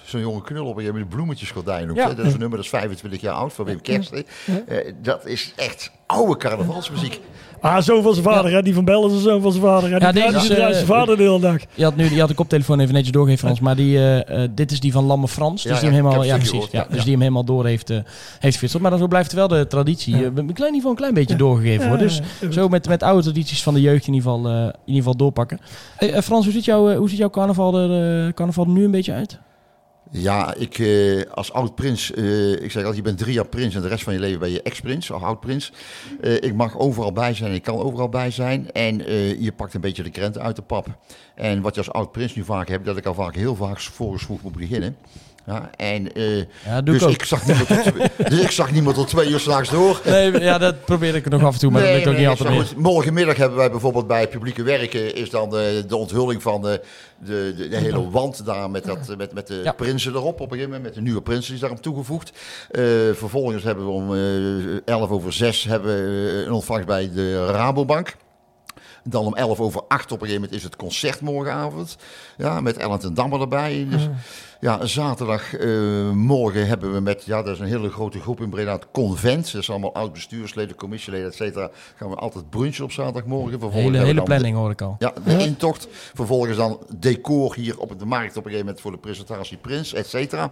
zo'n 0.03 0.21
jonge 0.21 0.41
knul 0.41 0.61
op 0.61 0.67
een 0.67 0.73
gegeven 0.73 0.93
moment 0.93 1.15
bloemetjesgordijn 1.15 1.87
noemt. 1.87 1.99
Ja. 1.99 2.13
Dat 2.13 2.25
is 2.25 2.33
een 2.33 2.39
nummer 2.39 2.57
dat 2.57 2.65
is 2.65 2.71
25 2.71 3.21
jaar 3.21 3.33
oud 3.33 3.53
van 3.53 3.65
Wim 3.65 3.81
Kersten. 3.81 4.25
Eh, 4.67 4.93
dat 5.01 5.25
is 5.25 5.53
echt 5.55 5.91
oude 6.05 6.37
carnavalsmuziek. 6.37 7.21
Ah, 7.63 7.81
zoon 7.81 8.03
van 8.03 8.13
zijn 8.13 8.25
vader, 8.25 8.51
hè? 8.51 8.61
Die 8.61 8.73
van 8.73 8.85
Bellen 8.85 9.09
is 9.09 9.15
een 9.15 9.21
zoon 9.21 9.41
van 9.41 9.51
zijn 9.51 9.63
vader. 9.63 9.91
Hè? 9.91 9.97
Die 9.99 10.07
Ja, 10.07 10.11
deze 10.11 10.29
die 10.29 10.37
is, 10.37 10.49
eh, 10.49 10.71
zijn 10.71 10.85
vader 10.85 11.17
de 11.17 11.23
hele 11.23 11.39
dag. 11.39 11.57
je, 11.73 11.83
had 11.83 11.95
nu, 11.95 12.09
je 12.13 12.19
had 12.19 12.27
de 12.29 12.35
koptelefoon 12.35 12.79
even 12.79 12.93
netjes 12.93 13.11
doorgegeven 13.11 13.45
Frans. 13.45 13.59
Maar 13.59 13.75
die, 13.75 13.97
eh, 13.97 14.43
eh, 14.43 14.49
dit 14.55 14.71
is 14.71 14.79
die 14.79 14.91
van 14.91 15.03
Lamme 15.03 15.27
Frans. 15.27 15.63
Dus 15.63 15.71
Ja, 15.71 15.79
die 15.79 15.89
hem 15.89 15.97
helemaal, 16.05 16.23
ja, 16.23 16.35
precies, 16.35 16.67
ja, 16.71 16.85
dus 16.89 16.97
ja. 16.97 17.03
die 17.03 17.11
hem 17.11 17.21
helemaal 17.21 17.43
door 17.43 17.65
heeft, 17.65 17.89
eh 17.89 17.97
heeft. 18.39 18.79
Maar 18.79 18.91
dan 18.91 18.99
zo 18.99 19.07
blijft 19.07 19.33
wel 19.33 19.47
de 19.47 19.67
traditie. 19.67 20.15
Ja. 20.17 20.29
een 20.35 20.53
klein 20.53 20.71
niveau, 20.71 20.89
een 20.89 20.97
klein 20.97 21.13
beetje 21.13 21.35
doorgegeven 21.35 21.87
worden. 21.87 22.07
Dus 22.07 22.21
Ja, 22.41 22.51
zo 22.51 22.67
met, 22.67 22.87
met 22.87 23.03
oude 23.03 23.21
tradities 23.23 23.63
van 23.63 23.73
de 23.73 23.81
jeugd 23.81 24.07
in 24.07 24.13
ieder 24.13 24.31
geval, 24.31 24.51
eh, 24.51 24.61
in 24.61 24.71
ieder 24.85 25.01
geval 25.01 25.15
doorpakken. 25.15 25.59
Frans, 26.23 26.43
hoe 26.43 26.53
ziet, 26.53 26.65
jouw, 26.65 26.95
hoe 26.95 27.09
ziet 27.09 27.17
jouw 27.17 27.29
carnaval 27.29 27.75
er, 27.77 28.25
eh, 28.27 28.33
carnaval 28.33 28.65
er 28.65 28.71
nu 28.71 28.83
een 28.83 28.91
beetje 28.91 29.13
uit? 29.13 29.39
Ja, 30.15 30.53
ik 30.53 30.79
eh, 30.79 31.21
als 31.31 31.53
oud-prins, 31.53 32.13
eh, 32.13 32.51
ik 32.51 32.71
zeg 32.71 32.75
altijd, 32.75 32.95
je 32.95 33.01
bent 33.01 33.17
drie 33.17 33.33
jaar 33.33 33.47
prins 33.47 33.75
en 33.75 33.81
de 33.81 33.87
rest 33.87 34.03
van 34.03 34.13
je 34.13 34.19
leven 34.19 34.39
ben 34.39 34.51
je 34.51 34.61
ex-prins 34.61 35.11
of 35.11 35.23
oud-prins. 35.23 35.71
Eh, 36.21 36.35
ik 36.35 36.53
mag 36.53 36.77
overal 36.77 37.11
bij 37.11 37.33
zijn, 37.33 37.53
ik 37.53 37.63
kan 37.63 37.77
overal 37.77 38.09
bij 38.09 38.31
zijn 38.31 38.71
en 38.71 38.97
je 39.43 39.53
pakt 39.55 39.73
een 39.73 39.81
beetje 39.81 40.03
de 40.03 40.09
krenten 40.09 40.41
uit 40.41 40.55
de 40.55 40.61
pap. 40.61 40.87
En 41.35 41.61
wat 41.61 41.75
je 41.75 41.81
als 41.81 41.91
oud-prins 41.91 42.35
nu 42.35 42.43
vaak 42.43 42.67
hebt, 42.67 42.85
dat 42.85 42.97
ik 42.97 43.05
al 43.05 43.13
vaak 43.13 43.35
heel 43.35 43.55
vaak 43.55 43.79
voorgesvoegd 43.79 44.43
moet 44.43 44.55
beginnen. 44.55 44.97
Ja, 45.45 45.69
en, 45.75 46.13
eh, 46.13 46.37
Ja, 46.65 46.81
doe 46.81 46.97
dus, 46.97 47.13
ik 47.13 47.23
zag 47.25 47.45
niemand 47.45 47.67
tot, 47.67 47.81
twee- 47.83 48.29
dus 48.29 48.39
ik 48.39 48.51
zag 48.51 48.71
niemand 48.71 48.95
tot 48.95 49.07
twee 49.07 49.29
uur 49.29 49.39
s'nachts 49.39 49.69
door. 49.69 50.01
Nee, 50.05 50.39
ja, 50.39 50.57
dat 50.57 50.85
probeer 50.85 51.15
ik 51.15 51.25
er 51.25 51.31
nog 51.31 51.43
af 51.43 51.53
en 51.53 51.59
toe, 51.59 51.71
maar 51.71 51.81
dat 51.81 51.91
lukt 51.93 52.07
ook 52.07 52.17
niet 52.17 52.27
altijd 52.27 52.49
meer. 52.49 52.67
Morgenmiddag 52.77 53.35
hebben 53.37 53.57
wij 53.57 53.71
bijvoorbeeld 53.71 54.07
bij 54.07 54.27
publieke 54.27 54.63
werken 54.63 55.15
is 55.15 55.29
dan 55.29 55.49
de, 55.49 55.83
de 55.87 55.95
onthulling 55.95 56.41
van 56.41 56.61
de, 56.61 56.81
de, 57.25 57.53
de, 57.57 57.67
de 57.67 57.77
hele 57.77 58.09
wand 58.09 58.45
daar 58.45 58.69
met, 58.69 58.83
dat, 58.85 59.17
met, 59.17 59.33
met 59.33 59.47
de 59.47 59.61
Ja. 59.63 59.71
prinsen 59.71 60.13
erop 60.13 60.33
op 60.33 60.39
een 60.39 60.57
gegeven 60.57 60.65
moment, 60.69 60.83
met 60.83 60.93
de 60.93 61.01
nieuwe 61.01 61.21
prinsen 61.21 61.45
die 61.45 61.53
is 61.53 61.59
daarom 61.59 61.81
toegevoegd. 61.81 62.31
Eh, 62.71 62.83
vervolgens 63.13 63.63
hebben 63.63 63.85
we 63.85 63.91
om 63.91 64.13
eh 64.15 64.93
11 64.93 65.09
over 65.09 65.33
6 65.33 65.63
hebben 65.63 65.95
we 65.95 66.43
een 66.45 66.51
ontvangst 66.51 66.85
bij 66.87 67.11
de 67.13 67.45
Rabobank. 67.45 68.15
Dan 69.03 69.25
om 69.25 69.35
11 69.35 69.59
over 69.59 69.81
8 69.87 70.03
op 70.03 70.11
een 70.11 70.27
gegeven 70.27 70.41
moment 70.41 70.57
is 70.57 70.63
het 70.63 70.75
concert 70.75 71.21
morgenavond. 71.21 71.97
Ja, 72.37 72.61
met 72.61 72.77
Ellen 72.77 72.99
ten 72.99 73.13
Damme 73.13 73.39
erbij. 73.39 73.87
Dus, 73.89 74.09
ja, 74.59 74.85
zaterdag 74.85 75.55
eh, 75.55 75.69
hebben 76.53 76.93
we 76.93 76.99
met, 76.99 77.23
ja, 77.25 77.43
dat 77.43 77.53
is 77.53 77.59
een 77.59 77.67
hele 77.67 77.89
grote 77.89 78.19
groep 78.19 78.41
in 78.41 78.49
Breda, 78.49 78.71
het 78.71 78.87
convent. 78.91 79.51
Dat 79.51 79.61
is 79.61 79.69
allemaal 79.69 79.93
oud-bestuursleden, 79.93 80.75
commissieleden, 80.75 81.27
et 81.27 81.35
cetera. 81.35 81.69
Gaan 81.95 82.09
we 82.09 82.15
altijd 82.15 82.49
brunchen 82.49 82.83
op 82.83 82.91
zaterdagmorgen. 82.91 83.59
Vervolgens 83.59 83.91
Hele, 83.93 84.05
hele 84.05 84.23
planning 84.23 84.55
hoor 84.55 84.71
ik 84.71 84.81
al. 84.81 84.95
de, 84.99 85.05
ja, 85.05 85.13
de 85.37 85.43
intocht. 85.45 85.87
Vervolgens 86.13 86.57
dan 86.57 86.79
decor 86.95 87.55
hier 87.55 87.79
op 87.79 87.99
de 87.99 88.05
markt 88.05 88.29
op 88.29 88.35
een 88.45 88.51
gegeven 88.51 88.65
moment 88.65 88.81
voor 88.81 88.91
de 88.91 88.97
presentatie 88.97 89.57
Prins, 89.57 89.93
et 89.93 90.07
cetera. 90.07 90.51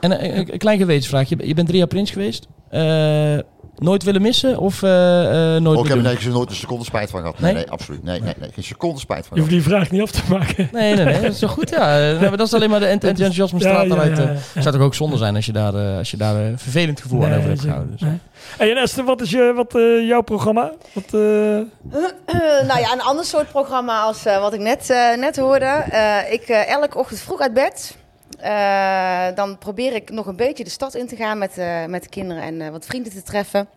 En 0.00 0.18
eh, 0.18 0.36
een, 0.36 0.52
een 0.52 0.58
klein 0.58 0.78
gewetensvraagje. 0.78 1.36
Je 1.46 1.54
bent 1.54 1.66
drie 1.66 1.78
jaar 1.78 1.88
prins 1.88 2.10
geweest. 2.10 2.46
Eh, 2.70 3.38
nooit 3.78 4.02
willen 4.02 4.22
missen 4.22 4.58
of 4.58 4.82
eh, 4.82 5.54
eh, 5.56 5.62
nooit 5.62 5.78
Ook 5.78 5.84
meer 5.84 5.92
heb 5.94 6.02
nergens 6.02 6.34
nooit 6.34 6.50
een 6.50 6.56
seconde 6.56 6.84
spijt 6.84 7.10
van 7.10 7.20
gehad. 7.20 7.38
Nee, 7.38 7.52
Nee? 7.52 7.62
nee, 7.62 7.70
absoluut. 7.72 8.02
Nee, 8.02 8.20
nee, 8.20 8.34
nee, 8.40 8.50
geen 8.54 8.64
seconde 8.64 9.00
spijt 9.00 9.26
van 9.26 9.30
Je 9.36 9.40
hoeft 9.40 9.52
die 9.52 9.62
vraag 9.62 9.90
niet 9.90 10.02
af 10.02 10.10
te 10.10 10.20
maken. 10.28 10.68
Nee, 10.72 10.94
nee, 10.94 11.04
nee, 11.04 11.20
dat 11.20 11.32
is 11.32 11.38
toch 11.38 11.50
goed? 11.50 11.70
Ja, 11.70 12.12
dat 12.36 12.40
is 12.40 12.54
alleen 12.54 12.70
maar 12.70 12.80
de 12.80 12.86
ent- 12.86 13.04
enthousiasme 13.04 13.58
Ja, 13.58 13.68
straat 13.68 13.86
ja, 13.86 13.92
eruit. 13.92 14.16
ja, 14.16 14.22
eh. 14.22 14.36
ja. 14.54 14.60
zou 14.60 14.74
toch 14.74 14.84
ook 14.84 14.94
zonde 14.94 15.16
zijn 15.16 15.34
als 15.36 15.46
je 15.46 15.52
daar, 15.52 15.74
eh, 15.74 15.96
als 15.96 16.10
je 16.10 16.16
daar 16.16 16.36
eh, 16.46 16.52
vervelend 16.56 17.00
gevoel 17.00 17.24
aan 17.24 17.34
over 17.34 17.48
hebt 17.48 17.60
gehouden. 17.60 17.90
Dus. 17.92 18.00
Nee. 18.00 18.18
Hey, 18.56 18.70
en 18.70 18.76
Esther, 18.76 19.04
wat 19.04 19.20
is 19.20 19.30
je, 19.30 19.52
wat, 19.56 19.74
eh, 19.74 20.06
jouw 20.08 20.22
programma? 20.22 20.72
Wat, 20.92 21.04
eh, 21.04 21.20
nou 22.68 22.80
ja, 22.80 22.92
een 22.92 23.02
ander 23.02 23.24
soort 23.24 23.48
programma 23.50 24.00
als 24.02 24.24
eh, 24.26 24.40
wat 24.40 24.54
ik 24.54 24.60
net, 24.60 24.90
eh, 24.90 25.16
net 25.18 25.36
hoorde. 25.36 25.64
Eh, 25.90 26.32
ik 26.32 26.42
eh, 26.42 26.70
elke 26.70 26.98
ochtend 26.98 27.20
vroeg 27.20 27.40
uit 27.40 27.54
bed. 27.54 27.96
Eh, 28.40 29.26
dan 29.34 29.58
probeer 29.58 29.94
ik 29.94 30.10
nog 30.10 30.26
een 30.26 30.36
beetje 30.36 30.64
de 30.64 30.70
stad 30.70 30.94
in 30.94 31.06
te 31.06 31.16
gaan 31.16 31.38
met, 31.38 31.58
eh, 31.58 31.84
met 31.84 32.02
de 32.02 32.08
kinderen 32.08 32.42
en 32.42 32.60
eh, 32.60 32.68
wat 32.68 32.86
vrienden 32.86 33.12
te 33.12 33.22
treffen. 33.22 33.68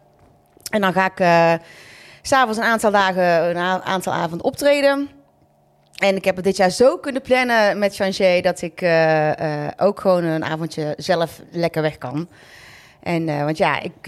En 0.69 0.81
dan 0.81 0.93
ga 0.93 1.05
ik 1.05 1.59
s 2.21 2.29
s'avonds 2.29 2.57
een 2.57 2.63
aantal 2.63 2.91
dagen, 2.91 3.49
een 3.49 3.83
aantal 3.83 4.13
avonden 4.13 4.45
optreden. 4.45 5.09
En 5.97 6.15
ik 6.15 6.25
heb 6.25 6.35
het 6.35 6.45
dit 6.45 6.57
jaar 6.57 6.69
zo 6.69 6.97
kunnen 6.97 7.21
plannen 7.21 7.79
met 7.79 7.95
Changer 7.95 8.41
dat 8.41 8.61
ik 8.61 8.85
ook 9.77 9.99
gewoon 9.99 10.23
een 10.23 10.43
avondje 10.43 10.93
zelf 10.97 11.41
lekker 11.51 11.81
weg 11.81 11.97
kan. 11.97 12.27
En, 13.03 13.25
want 13.25 13.57
ja, 13.57 13.79
ik, 13.81 14.07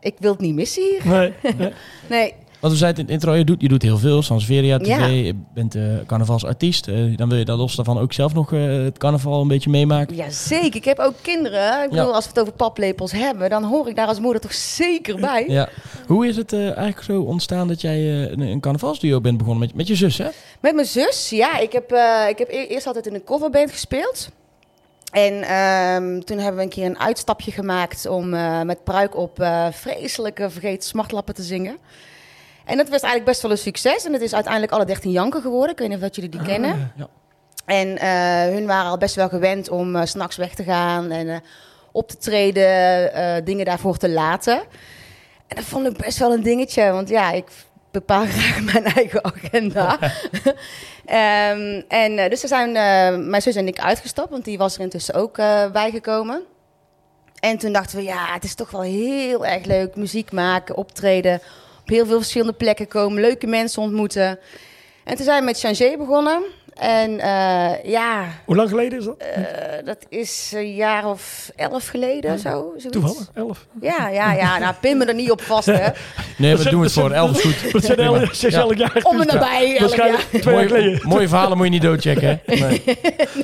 ik 0.00 0.14
wil 0.18 0.30
het 0.30 0.40
niet 0.40 0.54
missen 0.54 0.82
hier. 0.82 1.06
nee, 1.06 1.34
nee. 1.56 1.74
Nee, 2.08 2.34
Want 2.64 2.76
we 2.76 2.82
zeiden 2.82 3.06
in 3.06 3.12
het 3.12 3.22
intro, 3.22 3.36
je 3.38 3.44
doet, 3.44 3.60
je 3.60 3.68
doet 3.68 3.82
heel 3.82 3.98
veel. 3.98 4.22
Sansveria 4.22 4.78
TV, 4.78 4.86
Ja. 4.86 5.06
je 5.06 5.34
bent 5.54 5.74
eh 5.74 5.82
carnavalsartiest. 6.06 6.88
Eh, 6.88 7.16
dan 7.16 7.28
wil 7.28 7.38
je 7.38 7.44
daar 7.44 7.56
los 7.56 7.74
daarvan 7.74 7.98
ook 7.98 8.12
zelf 8.12 8.34
nog 8.34 8.52
eh, 8.52 8.60
het 8.66 8.98
carnaval 8.98 9.40
een 9.40 9.48
beetje 9.48 9.70
meemaken. 9.70 10.16
Ja, 10.16 10.30
zeker. 10.30 10.74
Ik 10.74 10.84
heb 10.84 10.98
ook 10.98 11.14
kinderen. 11.22 11.82
Ik 11.82 11.90
bedoel, 11.90 12.06
Ja. 12.06 12.12
als 12.12 12.24
we 12.24 12.30
het 12.30 12.40
over 12.40 12.52
paplepels 12.52 13.12
hebben, 13.12 13.50
dan 13.50 13.64
hoor 13.64 13.88
ik 13.88 13.96
daar 13.96 14.06
als 14.06 14.20
moeder 14.20 14.40
toch 14.40 14.54
zeker 14.54 15.20
bij. 15.20 15.44
Ja. 15.48 15.68
Hoe 16.06 16.26
is 16.26 16.36
het 16.36 16.52
eigenlijk 16.52 17.02
zo 17.02 17.20
ontstaan 17.22 17.68
dat 17.68 17.80
jij 17.80 18.30
een, 18.30 18.40
een 18.40 18.60
carnavalsduo 18.60 19.20
bent 19.20 19.38
begonnen 19.38 19.66
met, 19.66 19.74
met 19.74 19.86
je 19.86 19.94
zus, 19.94 20.18
hè? 20.18 20.28
Met 20.60 20.74
mijn 20.74 20.86
zus, 20.86 21.30
ja. 21.30 21.58
Ik 21.58 21.72
heb, 21.72 21.92
ik 22.30 22.38
heb 22.38 22.48
e- 22.50 22.66
eerst 22.66 22.86
altijd 22.86 23.06
in 23.06 23.14
een 23.14 23.24
coverband 23.24 23.70
gespeeld. 23.70 24.28
En 25.12 25.42
ehm, 25.42 26.20
toen 26.20 26.38
hebben 26.38 26.56
we 26.56 26.62
een 26.62 26.68
keer 26.68 26.86
een 26.86 26.98
uitstapje 26.98 27.50
gemaakt 27.50 28.06
om 28.06 28.28
met 28.66 28.84
pruik 28.84 29.16
op 29.16 29.46
vreselijke 29.72 30.50
vergeten 30.50 30.88
smartlappen 30.88 31.34
te 31.34 31.42
zingen. 31.42 31.76
En 32.64 32.76
dat 32.76 32.88
was 32.88 33.00
eigenlijk 33.00 33.24
best 33.24 33.42
wel 33.42 33.50
een 33.50 33.58
succes. 33.58 34.04
En 34.04 34.12
het 34.12 34.22
is 34.22 34.34
uiteindelijk 34.34 34.72
alle 34.72 34.84
13 34.84 35.10
janken 35.10 35.40
geworden. 35.40 35.70
Ik 35.70 35.78
weet 35.78 35.88
niet 35.88 35.96
of 35.96 36.02
dat 36.02 36.14
jullie 36.14 36.30
die 36.30 36.42
kennen. 36.42 36.92
Ja. 36.96 37.08
En 37.64 37.98
eh, 37.98 38.54
hun 38.54 38.66
waren 38.66 38.90
al 38.90 38.98
best 38.98 39.14
wel 39.14 39.28
gewend 39.28 39.68
om 39.68 39.96
eh, 39.96 40.04
s 40.04 40.10
s'nachts 40.10 40.36
weg 40.36 40.54
te 40.54 40.62
gaan 40.62 41.10
en 41.10 41.28
eh, 41.28 41.36
op 41.92 42.08
te 42.08 42.16
treden, 42.16 43.12
eh, 43.14 43.44
dingen 43.44 43.64
daarvoor 43.64 43.96
te 43.96 44.08
laten. 44.08 44.58
En 45.46 45.56
dat 45.56 45.64
vond 45.64 45.86
ik 45.86 45.96
best 45.96 46.18
wel 46.18 46.32
een 46.32 46.42
dingetje, 46.42 46.90
want 46.90 47.08
ja, 47.08 47.32
ik 47.32 47.46
bepaal 47.94 48.26
graag 48.36 48.60
mijn 48.72 48.84
eigen 48.84 49.24
agenda. 49.24 49.98
Ehm, 51.04 51.82
en 51.88 52.18
eh, 52.18 52.30
dus 52.30 52.42
er 52.42 52.48
zijn 52.48 52.68
eh, 52.68 53.26
mijn 53.28 53.42
zus 53.42 53.56
en 53.56 53.66
ik 53.66 53.78
uitgestapt, 53.78 54.30
want 54.30 54.44
die 54.44 54.58
was 54.58 54.74
er 54.74 54.80
intussen 54.80 55.14
ook 55.14 55.38
eh, 55.38 55.70
bijgekomen. 55.70 56.42
En 57.40 57.58
toen 57.58 57.72
dachten 57.72 57.96
we, 57.96 58.02
ja, 58.02 58.32
het 58.32 58.44
is 58.44 58.54
toch 58.54 58.70
wel 58.70 58.80
heel 58.80 59.46
erg 59.46 59.64
leuk 59.64 59.96
muziek 59.96 60.32
maken, 60.32 60.76
optreden, 60.76 61.40
op 61.84 61.90
heel 61.90 62.06
veel 62.06 62.16
verschillende 62.16 62.52
plekken 62.52 62.88
komen, 62.88 63.20
leuke 63.20 63.46
mensen 63.46 63.82
ontmoeten. 63.82 64.38
En 65.04 65.16
toen 65.16 65.24
zijn 65.24 65.38
we 65.38 65.44
met 65.44 65.58
Changer 65.58 65.98
begonnen. 65.98 66.42
En 66.74 67.20
eh, 67.20 67.84
ja, 67.84 68.24
Hoe 68.44 68.56
lang 68.56 68.68
geleden 68.68 68.98
is 68.98 69.04
dat? 69.04 69.16
eh, 69.16 69.42
dat 69.84 69.98
is 70.08 70.52
een 70.54 70.74
jaar 70.74 71.06
of 71.06 71.50
elf 71.56 71.86
geleden 71.86 72.38
zo. 72.38 72.50
zoiets. 72.76 72.86
Toevallig, 72.90 73.30
elf. 73.34 73.66
Ja, 73.80 74.08
ja, 74.08 74.32
ja. 74.32 74.58
Nou, 74.58 74.74
pin 74.80 74.98
me 74.98 75.04
er 75.04 75.14
niet 75.14 75.30
op 75.30 75.40
vast, 75.42 75.66
hè. 75.66 75.72
Nee, 76.36 76.56
we 76.56 76.62
zijn- 76.62 76.74
doen 76.74 76.82
het 76.82 76.92
voor. 76.92 77.10
Elf 77.10 77.30
is 77.30 77.40
goed. 77.62 77.72
Dat 77.72 77.84
zijn 77.84 77.96
Prima. 77.96 78.20
el- 78.20 78.28
zes 78.32 78.52
Ja. 78.54 78.60
elk 78.60 78.74
jaar. 78.74 79.00
Om 79.02 79.20
en 79.20 79.26
nabij, 79.26 79.76
Waarschijnlijk 79.80 80.26
jaar. 80.30 80.40
twee 80.40 80.54
jaar 80.54 80.66
geleden. 80.66 80.90
Mooie, 80.92 81.06
mooie 81.08 81.28
verhalen 81.28 81.56
moet 81.56 81.66
je 81.66 81.72
niet 81.72 81.82
doodchecken, 81.82 82.40
hè? 82.46 82.54
Nee. 82.66 82.82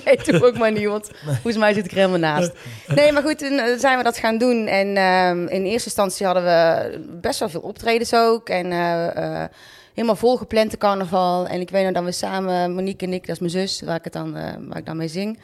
Nee, 0.04 0.16
doe 0.24 0.46
ook 0.46 0.58
maar 0.58 0.72
niet, 0.72 0.86
want 0.86 1.10
volgens 1.24 1.56
mij 1.56 1.72
zit 1.74 1.84
ik 1.84 1.90
er 1.90 1.96
helemaal 1.96 2.18
naast. 2.18 2.52
Nee, 2.86 3.12
maar 3.12 3.22
goed, 3.22 3.38
toen 3.38 3.58
eh, 3.58 3.78
zijn 3.78 3.98
we 3.98 4.04
dat 4.04 4.16
gaan 4.18 4.38
doen. 4.38 4.66
En 4.66 4.96
ehm, 4.96 5.46
in 5.46 5.64
eerste 5.64 5.84
instantie 5.88 6.26
hadden 6.26 6.44
we 6.44 6.98
best 7.20 7.38
wel 7.38 7.48
veel 7.48 7.60
optredens 7.60 8.14
ook. 8.14 8.48
En 8.48 8.72
eh, 8.72 9.42
eh, 9.42 9.48
helemaal 10.00 10.28
volgepland 10.28 10.70
de 10.70 10.78
carnaval. 10.78 11.46
En 11.46 11.60
ik 11.60 11.70
weet 11.70 11.84
nog 11.84 11.92
dat 11.92 12.04
we 12.04 12.12
samen, 12.12 12.74
Monique 12.74 13.06
en 13.06 13.12
ik, 13.12 13.26
dat 13.26 13.34
is 13.34 13.38
mijn 13.38 13.50
zus, 13.50 13.80
waar 13.80 13.96
ik, 13.96 14.04
het 14.04 14.12
dan, 14.12 14.36
eh, 14.36 14.52
waar 14.68 14.78
ik 14.78 14.86
dan 14.86 14.96
mee 14.96 15.08
zing... 15.08 15.38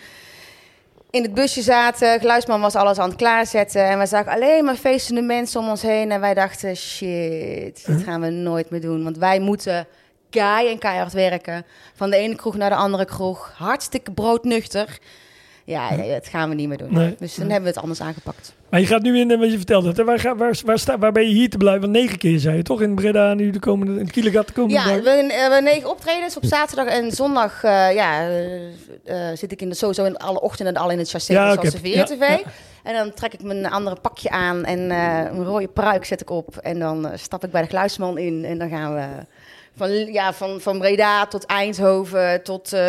In 1.11 1.23
het 1.23 1.35
busje 1.35 1.63
zaten, 1.63 2.21
geluidsman 2.21 2.61
was 2.61 2.75
alles 2.75 2.99
aan 2.99 3.09
het 3.09 3.19
klaarzetten. 3.19 3.85
En 3.85 3.97
wij 3.97 4.07
zagen 4.07 4.33
alleen 4.33 4.65
maar 4.65 4.75
feestende 4.75 5.23
mensen 5.23 5.61
om 5.61 5.69
ons 5.69 5.83
heen. 5.83 6.11
En 6.11 6.21
wij 6.21 6.35
dachten, 6.35 6.77
shit, 6.77 7.87
dit 7.87 8.03
gaan 8.03 8.21
we 8.21 8.31
nooit 8.31 8.71
meer 8.71 8.81
doen. 8.81 9.05
Want 9.05 9.19
wij 9.19 9.41
moeten 9.41 9.87
kei 10.31 10.71
en 10.71 10.79
keihard 10.79 11.13
werken. 11.13 11.65
Van 11.95 12.11
de 12.11 12.17
ene 12.17 12.35
kroeg 12.35 12.57
naar 12.57 12.71
de 12.71 12.77
andere 12.77 13.05
kroeg. 13.05 13.53
Hartstikke 13.57 14.13
broodnuchter. 14.13 14.99
Ja, 15.65 15.97
dat 15.97 16.27
gaan 16.27 16.49
we 16.49 16.55
niet 16.55 16.69
meer 16.69 16.79
doen. 16.79 16.95
Nee. 16.95 17.15
Dus 17.19 17.35
dan 17.35 17.51
hebben 17.51 17.63
we 17.69 17.75
het 17.75 17.83
anders 17.83 18.01
aangepakt. 18.01 18.55
Maar 18.71 18.81
je 18.81 18.87
gaat 18.87 19.03
nu 19.03 19.19
in, 19.19 19.31
eh, 19.31 19.39
wat 19.39 19.51
je 19.51 19.57
vertelde, 19.57 19.93
hè, 19.97 20.05
waar, 20.05 20.19
ga- 20.19 20.37
waar, 20.37 20.61
waar, 20.65 20.79
sta, 20.79 20.99
waar 20.99 21.13
ben 21.13 21.23
je 21.29 21.35
hier 21.35 21.51
te 21.51 21.57
blijven? 21.57 21.81
Want 21.81 21.93
negen 21.93 22.19
keer 22.19 22.39
zei 22.39 22.57
je 22.57 22.63
toch 22.63 22.81
in 22.83 22.95
Breda 22.95 23.35
nu 23.35 23.51
de 23.51 23.59
komende, 23.59 24.01
in 24.01 24.11
Kielegat 24.11 24.47
de 24.47 24.53
komende 24.53 24.75
Ja, 24.79 24.85
dag? 24.85 24.95
we, 24.97 25.03
we 25.03 25.33
hebben 25.33 25.65
negen 25.65 25.91
optredens 25.91 26.37
op 26.37 26.45
zaterdag 26.45 26.87
en 26.87 27.11
zondag. 27.11 27.63
eh, 27.65 27.95
ja, 27.95 28.21
eh, 28.29 28.67
eh, 29.31 29.37
zit 29.37 29.53
ik 29.53 29.61
in 29.63 29.69
de, 29.69 29.75
sowieso 29.75 30.05
in 30.05 30.17
alle 30.17 30.41
ochtenden 30.41 30.75
al 30.75 30.91
in 30.91 30.99
het 30.99 31.11
chassé 31.11 31.33
Ja, 31.33 31.53
oké. 31.53 31.61
Salsevere 31.63 31.97
Ja, 31.97 32.05
TV. 32.05 32.19
ja. 32.29 32.41
En 32.83 32.95
dan 32.95 33.15
trek 33.15 33.33
ik 33.35 33.43
mijn 33.43 33.67
andere 33.71 33.97
pakje 34.01 34.31
aan 34.31 34.65
en 34.65 34.91
eh, 34.91 35.25
een 35.33 35.45
rode 35.45 35.69
pruik 35.69 36.05
zet 36.05 36.21
ik 36.21 36.31
op. 36.31 36.57
En 36.57 36.79
dan 36.79 37.07
eh, 37.09 37.19
stap 37.19 37.45
ik 37.45 37.51
bij 37.51 37.63
de 37.63 37.69
geluidsman 37.69 38.19
in 38.19 38.45
en 38.45 38.59
dan 38.59 38.69
gaan 38.69 38.95
we... 38.95 39.05
Van, 39.77 39.91
ja, 40.13 40.33
van, 40.33 40.61
van 40.61 40.79
Breda 40.79 41.27
tot 41.27 41.45
Eindhoven 41.47 42.43
tot 42.43 42.73
eh, 42.73 42.81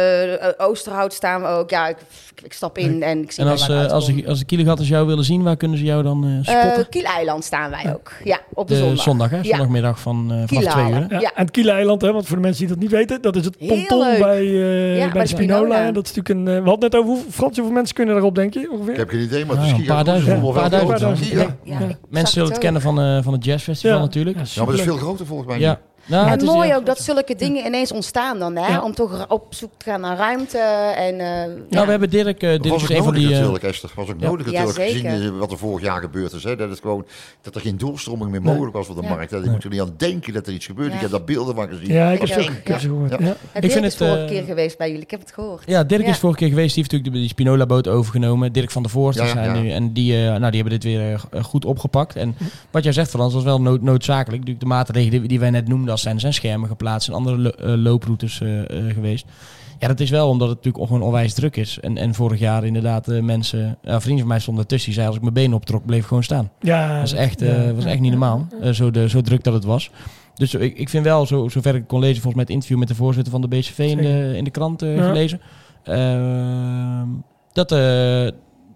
Oosterhout 0.58 1.13
staan 1.13 1.41
we 1.41 1.47
ook. 1.47 1.69
Ja, 1.69 1.88
ik, 1.88 1.97
ik 2.43 2.54
stap 2.54 2.78
in 2.78 3.04
en 3.04 3.21
ik 3.23 3.32
zie 3.32 3.43
En 3.43 3.50
wel 3.50 3.54
als, 3.60 3.69
eh, 3.69 3.91
als, 3.91 4.06
de, 4.06 4.23
als 4.28 4.39
de 4.39 4.45
Kielegatters 4.45 4.89
jou 4.89 5.08
willen 5.08 5.23
zien, 5.23 5.43
waar 5.43 5.58
kunnen 5.58 5.78
ze 5.78 5.84
jou 5.84 6.04
dan 6.04 6.23
eh, 6.26 6.54
Eh, 6.56 6.62
spotten? 6.62 6.89
Kieleiland 6.89 7.43
staan 7.43 7.69
wij 7.69 7.93
ook. 7.93 8.12
Ja, 8.23 8.39
op 8.54 8.67
de, 8.67 8.73
de 8.73 8.80
zondag. 8.80 9.04
zondag, 9.04 9.30
hè? 9.30 9.38
Ja. 9.38 9.43
Zondagmiddag 9.43 10.00
van, 10.00 10.32
eh 10.32 10.43
vanaf 10.45 10.73
twee 10.73 10.86
uur. 10.91 11.06
Ja, 11.10 11.19
Ja. 11.19 11.32
En 11.36 11.41
het 11.43 11.52
Kieleiland, 11.52 12.02
hè, 12.02 12.12
want 12.12 12.28
voor 12.28 12.36
de 12.36 12.41
mensen 12.41 12.60
die 12.65 12.73
dat 12.73 12.84
niet 12.84 12.91
weten, 12.91 13.21
dat 13.21 13.36
is 13.36 13.45
het 13.45 13.58
ponton 13.58 14.00
bij, 14.19 14.39
eh, 14.41 14.97
Ja, 14.97 15.12
bij 15.12 15.21
de 15.21 15.28
Spinola. 15.28 15.91
Dat 15.91 16.06
is 16.06 16.13
natuurlijk 16.15 16.30
een, 16.50 16.63
we 16.63 16.69
hadden 16.69 16.89
net 16.91 16.95
over, 17.00 17.10
hoeveel, 17.12 17.32
Frans, 17.32 17.56
hoeveel 17.58 17.73
mensen 17.76 17.95
kunnen 17.95 18.13
daarop, 18.13 18.36
denk 18.36 18.54
je, 18.54 18.69
ongeveer? 18.71 18.91
Ik 18.93 19.00
heb 19.00 19.10
geen 19.10 19.21
idee, 19.21 19.45
maar 19.45 19.56
Ah, 19.56 19.62
het 19.63 19.71
is 19.71 19.80
een 19.80 19.86
paar 19.86 20.04
duizend, 20.04 20.30
gigantisch. 20.38 20.56
een 20.63 20.69
paar 20.69 20.82
Hoeveel 20.82 21.00
duizend. 21.00 21.97
Mensen 22.10 22.34
zullen 22.34 22.50
het 22.50 22.58
kennen 22.58 22.82
van, 22.82 23.00
eh, 23.02 23.23
van 23.23 23.34
het 23.34 23.45
jazzfestival 23.45 24.00
natuurlijk. 24.00 24.38
Ja, 24.38 24.43
maar 24.56 24.65
dat 24.65 24.76
is 24.76 24.82
veel 24.82 24.97
groter 24.97 25.26
volgens 25.26 25.47
mij. 25.50 25.60
Ja. 25.60 25.80
Nou, 26.05 26.25
En 26.25 26.31
het 26.31 26.41
is, 26.41 26.47
mooi 26.47 26.75
ook 26.75 26.86
dat 26.86 26.99
zulke 26.99 27.36
dingen 27.36 27.65
ineens 27.65 27.91
ontstaan 27.91 28.39
dan, 28.39 28.55
hè? 28.55 28.67
Ja. 28.67 28.81
Om 28.81 28.93
toch 28.95 29.25
op 29.27 29.45
zoek 29.49 29.71
te 29.77 29.89
gaan 29.89 30.01
naar 30.01 30.17
ruimte 30.17 30.57
en... 30.97 31.19
eh, 31.19 31.27
Nou, 31.69 31.86
we 31.86 31.91
hebben 31.91 32.10
Dirk, 32.10 32.41
eh 32.43 32.49
Dat 32.51 32.62
Dirk 32.63 32.73
was 32.73 32.83
is 32.83 32.89
ook 32.89 32.97
een 32.97 33.03
van 33.03 33.13
nodig 33.13 33.19
die... 33.27 33.31
eh, 33.33 33.38
natuurlijk, 33.39 33.63
Esther. 33.63 33.91
was 33.95 34.10
ook 34.10 34.19
ja. 34.19 34.27
nodig 34.27 34.45
natuurlijk, 34.45 34.75
gezien 34.77 35.38
wat 35.38 35.51
er 35.51 35.57
vorig 35.57 35.83
jaar 35.86 36.01
gebeurd 36.01 36.33
is. 36.33 36.43
Hè? 36.43 36.55
Dat, 36.55 36.69
het 36.69 36.79
gewoon, 36.79 37.05
dat 37.41 37.55
er 37.55 37.62
geen 37.62 37.77
doorstroming 37.77 38.31
meer 38.31 38.41
mogelijk 38.41 38.73
was 38.75 38.86
voor 38.86 38.95
de 38.95 39.01
Ja. 39.01 39.10
markt. 39.10 39.31
Hè? 39.31 39.38
Je 39.38 39.49
moet 39.49 39.63
er 39.63 39.69
niet 39.69 39.81
aan 39.81 39.93
denken 39.97 40.33
dat 40.33 40.47
er 40.47 40.53
iets 40.53 40.65
gebeurt. 40.65 40.89
Ja. 40.89 40.95
Ik 40.95 41.01
heb 41.01 41.12
daar 41.12 41.23
beelden 41.23 41.55
van 41.55 41.67
gezien. 41.67 41.93
Ja, 41.93 42.12
ik 42.12 42.19
heb 42.19 42.27
Ik 42.27 42.33
ze 42.43 42.51
ik 42.73 42.79
ze 42.79 42.88
gehoord. 42.88 43.10
Ja. 43.19 43.36
Het 43.51 43.63
Ik 43.63 43.71
vind 43.71 43.86
is 43.86 43.93
het, 43.99 44.07
vorige 44.10 44.25
keer 44.25 44.43
geweest 44.43 44.77
bij 44.77 44.88
jullie, 44.88 45.03
ik 45.03 45.12
heb 45.12 45.19
het 45.19 45.31
gehoord. 45.33 45.63
Ja, 45.65 45.83
Dirk 45.83 46.07
is 46.07 46.17
vorige 46.17 46.39
keer 46.39 46.49
geweest. 46.49 46.73
Die 46.73 46.83
heeft 46.83 46.91
natuurlijk 46.91 47.13
de, 47.13 47.19
die 47.21 47.29
Spinola-boot 47.29 47.88
overgenomen. 47.88 48.53
Dirk 48.53 48.71
van 48.71 48.81
der 48.81 48.91
Voorst. 48.91 49.17
Zijn 49.19 49.43
ja. 49.53 49.60
Nu, 49.62 49.69
en 49.71 49.93
die, 49.93 50.13
eh, 50.13 50.19
nou, 50.36 50.51
die 50.51 50.62
hebben 50.62 50.79
dit 50.79 50.83
weer 50.83 51.23
goed 51.41 51.65
opgepakt. 51.65 52.15
En 52.15 52.36
wat 52.71 52.83
jij 52.83 52.93
zegt, 52.93 53.10
Frans, 53.10 53.33
was 53.33 53.43
wel 53.43 53.62
nood, 53.62 53.81
noodzakelijk. 53.81 54.29
Natuurlijk 54.31 54.60
de 54.60 54.65
maatregelen 54.65 55.19
die, 55.19 55.27
die 55.27 55.39
wij 55.39 55.49
net 55.49 55.67
noemden, 55.67 55.87
als 55.89 56.02
zijn, 56.02 56.19
zijn 56.19 56.34
schermen 56.34 56.69
geplaatst 56.69 57.08
en 57.08 57.13
andere 57.13 57.38
lo- 57.38 57.50
eh, 57.50 57.73
looproutes 57.76 58.41
eh, 58.41 58.60
eh, 58.60 58.93
geweest. 58.93 59.26
Ja, 59.80 59.88
dat 59.88 60.00
is 60.00 60.10
wel 60.10 60.30
omdat 60.30 60.47
het 60.47 60.58
natuurlijk 60.58 60.86
gewoon 60.86 61.02
onwijs 61.02 61.34
druk 61.34 61.56
is. 61.56 61.80
En, 61.82 61.97
en 61.97 62.13
vorig 62.13 62.39
jaar 62.39 62.65
inderdaad 62.65 63.08
mensen, 63.08 63.78
ja, 63.82 64.00
vrienden 64.02 64.19
van 64.19 64.28
mij 64.28 64.39
stonden 64.39 64.63
ertussen. 64.63 64.86
Die 64.88 64.95
zei 64.95 65.08
als 65.08 65.15
ik 65.15 65.21
mijn 65.21 65.34
benen 65.34 65.54
optrok, 65.56 65.86
bleef 65.86 66.00
ik 66.02 66.08
gewoon 66.08 66.23
staan. 66.23 66.52
Ja, 66.60 66.88
Dat 66.91 67.00
was 67.00 67.13
echt, 67.13 67.39
ja. 67.39 67.73
was 67.73 67.86
echt 67.86 68.00
niet 68.00 68.12
normaal. 68.12 68.47
zo, 68.71 68.91
de, 68.91 69.10
zo 69.10 69.21
druk 69.21 69.43
dat 69.43 69.54
het 69.54 69.63
was. 69.63 69.91
Dus 70.34 70.54
ik, 70.54 70.78
ik 70.78 70.89
vind 70.89 71.04
wel, 71.04 71.26
zo, 71.26 71.47
zover 71.47 71.76
ik 71.76 71.88
kon 71.88 72.00
lezen, 72.00 72.21
volgens 72.21 72.34
mij 72.36 72.43
het 72.43 72.54
interview 72.54 72.78
met 72.80 72.88
de 72.88 72.95
voorzitter 72.95 73.32
van 73.32 73.41
de 73.41 73.47
BCV 73.47 73.80
in 73.80 73.97
de, 73.97 74.34
in 74.36 74.43
de 74.43 74.50
krant 74.50 74.82
Ja. 74.82 75.08
gelezen. 75.08 75.41
Ehm, 75.84 77.08
dat, 77.54 77.71
eh, 77.71 78.28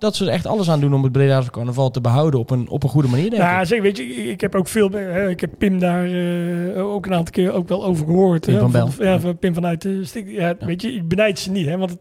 dat 0.01 0.15
ze 0.15 0.25
er 0.25 0.31
echt 0.31 0.45
alles 0.47 0.69
aan 0.69 0.79
doen 0.79 0.93
om 0.93 1.03
het 1.03 1.11
Breda's 1.11 1.49
carnaval 1.49 1.91
te 1.91 2.01
behouden 2.01 2.39
op 2.39 2.49
een, 2.49 2.69
op 2.69 2.83
een 2.83 2.89
goede 2.89 3.07
manier, 3.07 3.29
denk 3.29 3.41
Ja, 3.41 3.59
ik. 3.59 3.65
zeker. 3.67 3.83
Weet 3.83 3.97
je, 3.97 4.03
ik, 4.03 4.41
heb 4.41 4.55
ook 4.55 4.67
veel. 4.67 4.91
Hè, 4.91 5.29
ik 5.29 5.39
heb 5.41 5.51
Pim 5.57 5.79
daar 5.79 6.05
eh, 6.05 6.85
ook 6.87 7.05
een 7.05 7.13
aantal 7.13 7.31
keer 7.33 7.51
ook 7.53 7.67
wel 7.67 7.85
over 7.85 8.05
gehoord. 8.05 8.45
Pim 8.45 8.53
hè, 8.53 8.59
van 8.59 8.71
Bel. 8.71 8.89
ja, 8.99 9.19
van 9.19 9.37
Pim 9.37 9.53
vanuit 9.53 9.81
de 9.81 10.05
Stik. 10.05 10.27
Ja, 10.29 10.55
Weet 10.59 10.81
je, 10.81 10.93
ik 10.93 11.07
benijd 11.07 11.39
ze 11.39 11.51
niet, 11.51 11.65
hè, 11.65 11.77
want 11.77 11.89
het, 11.89 11.99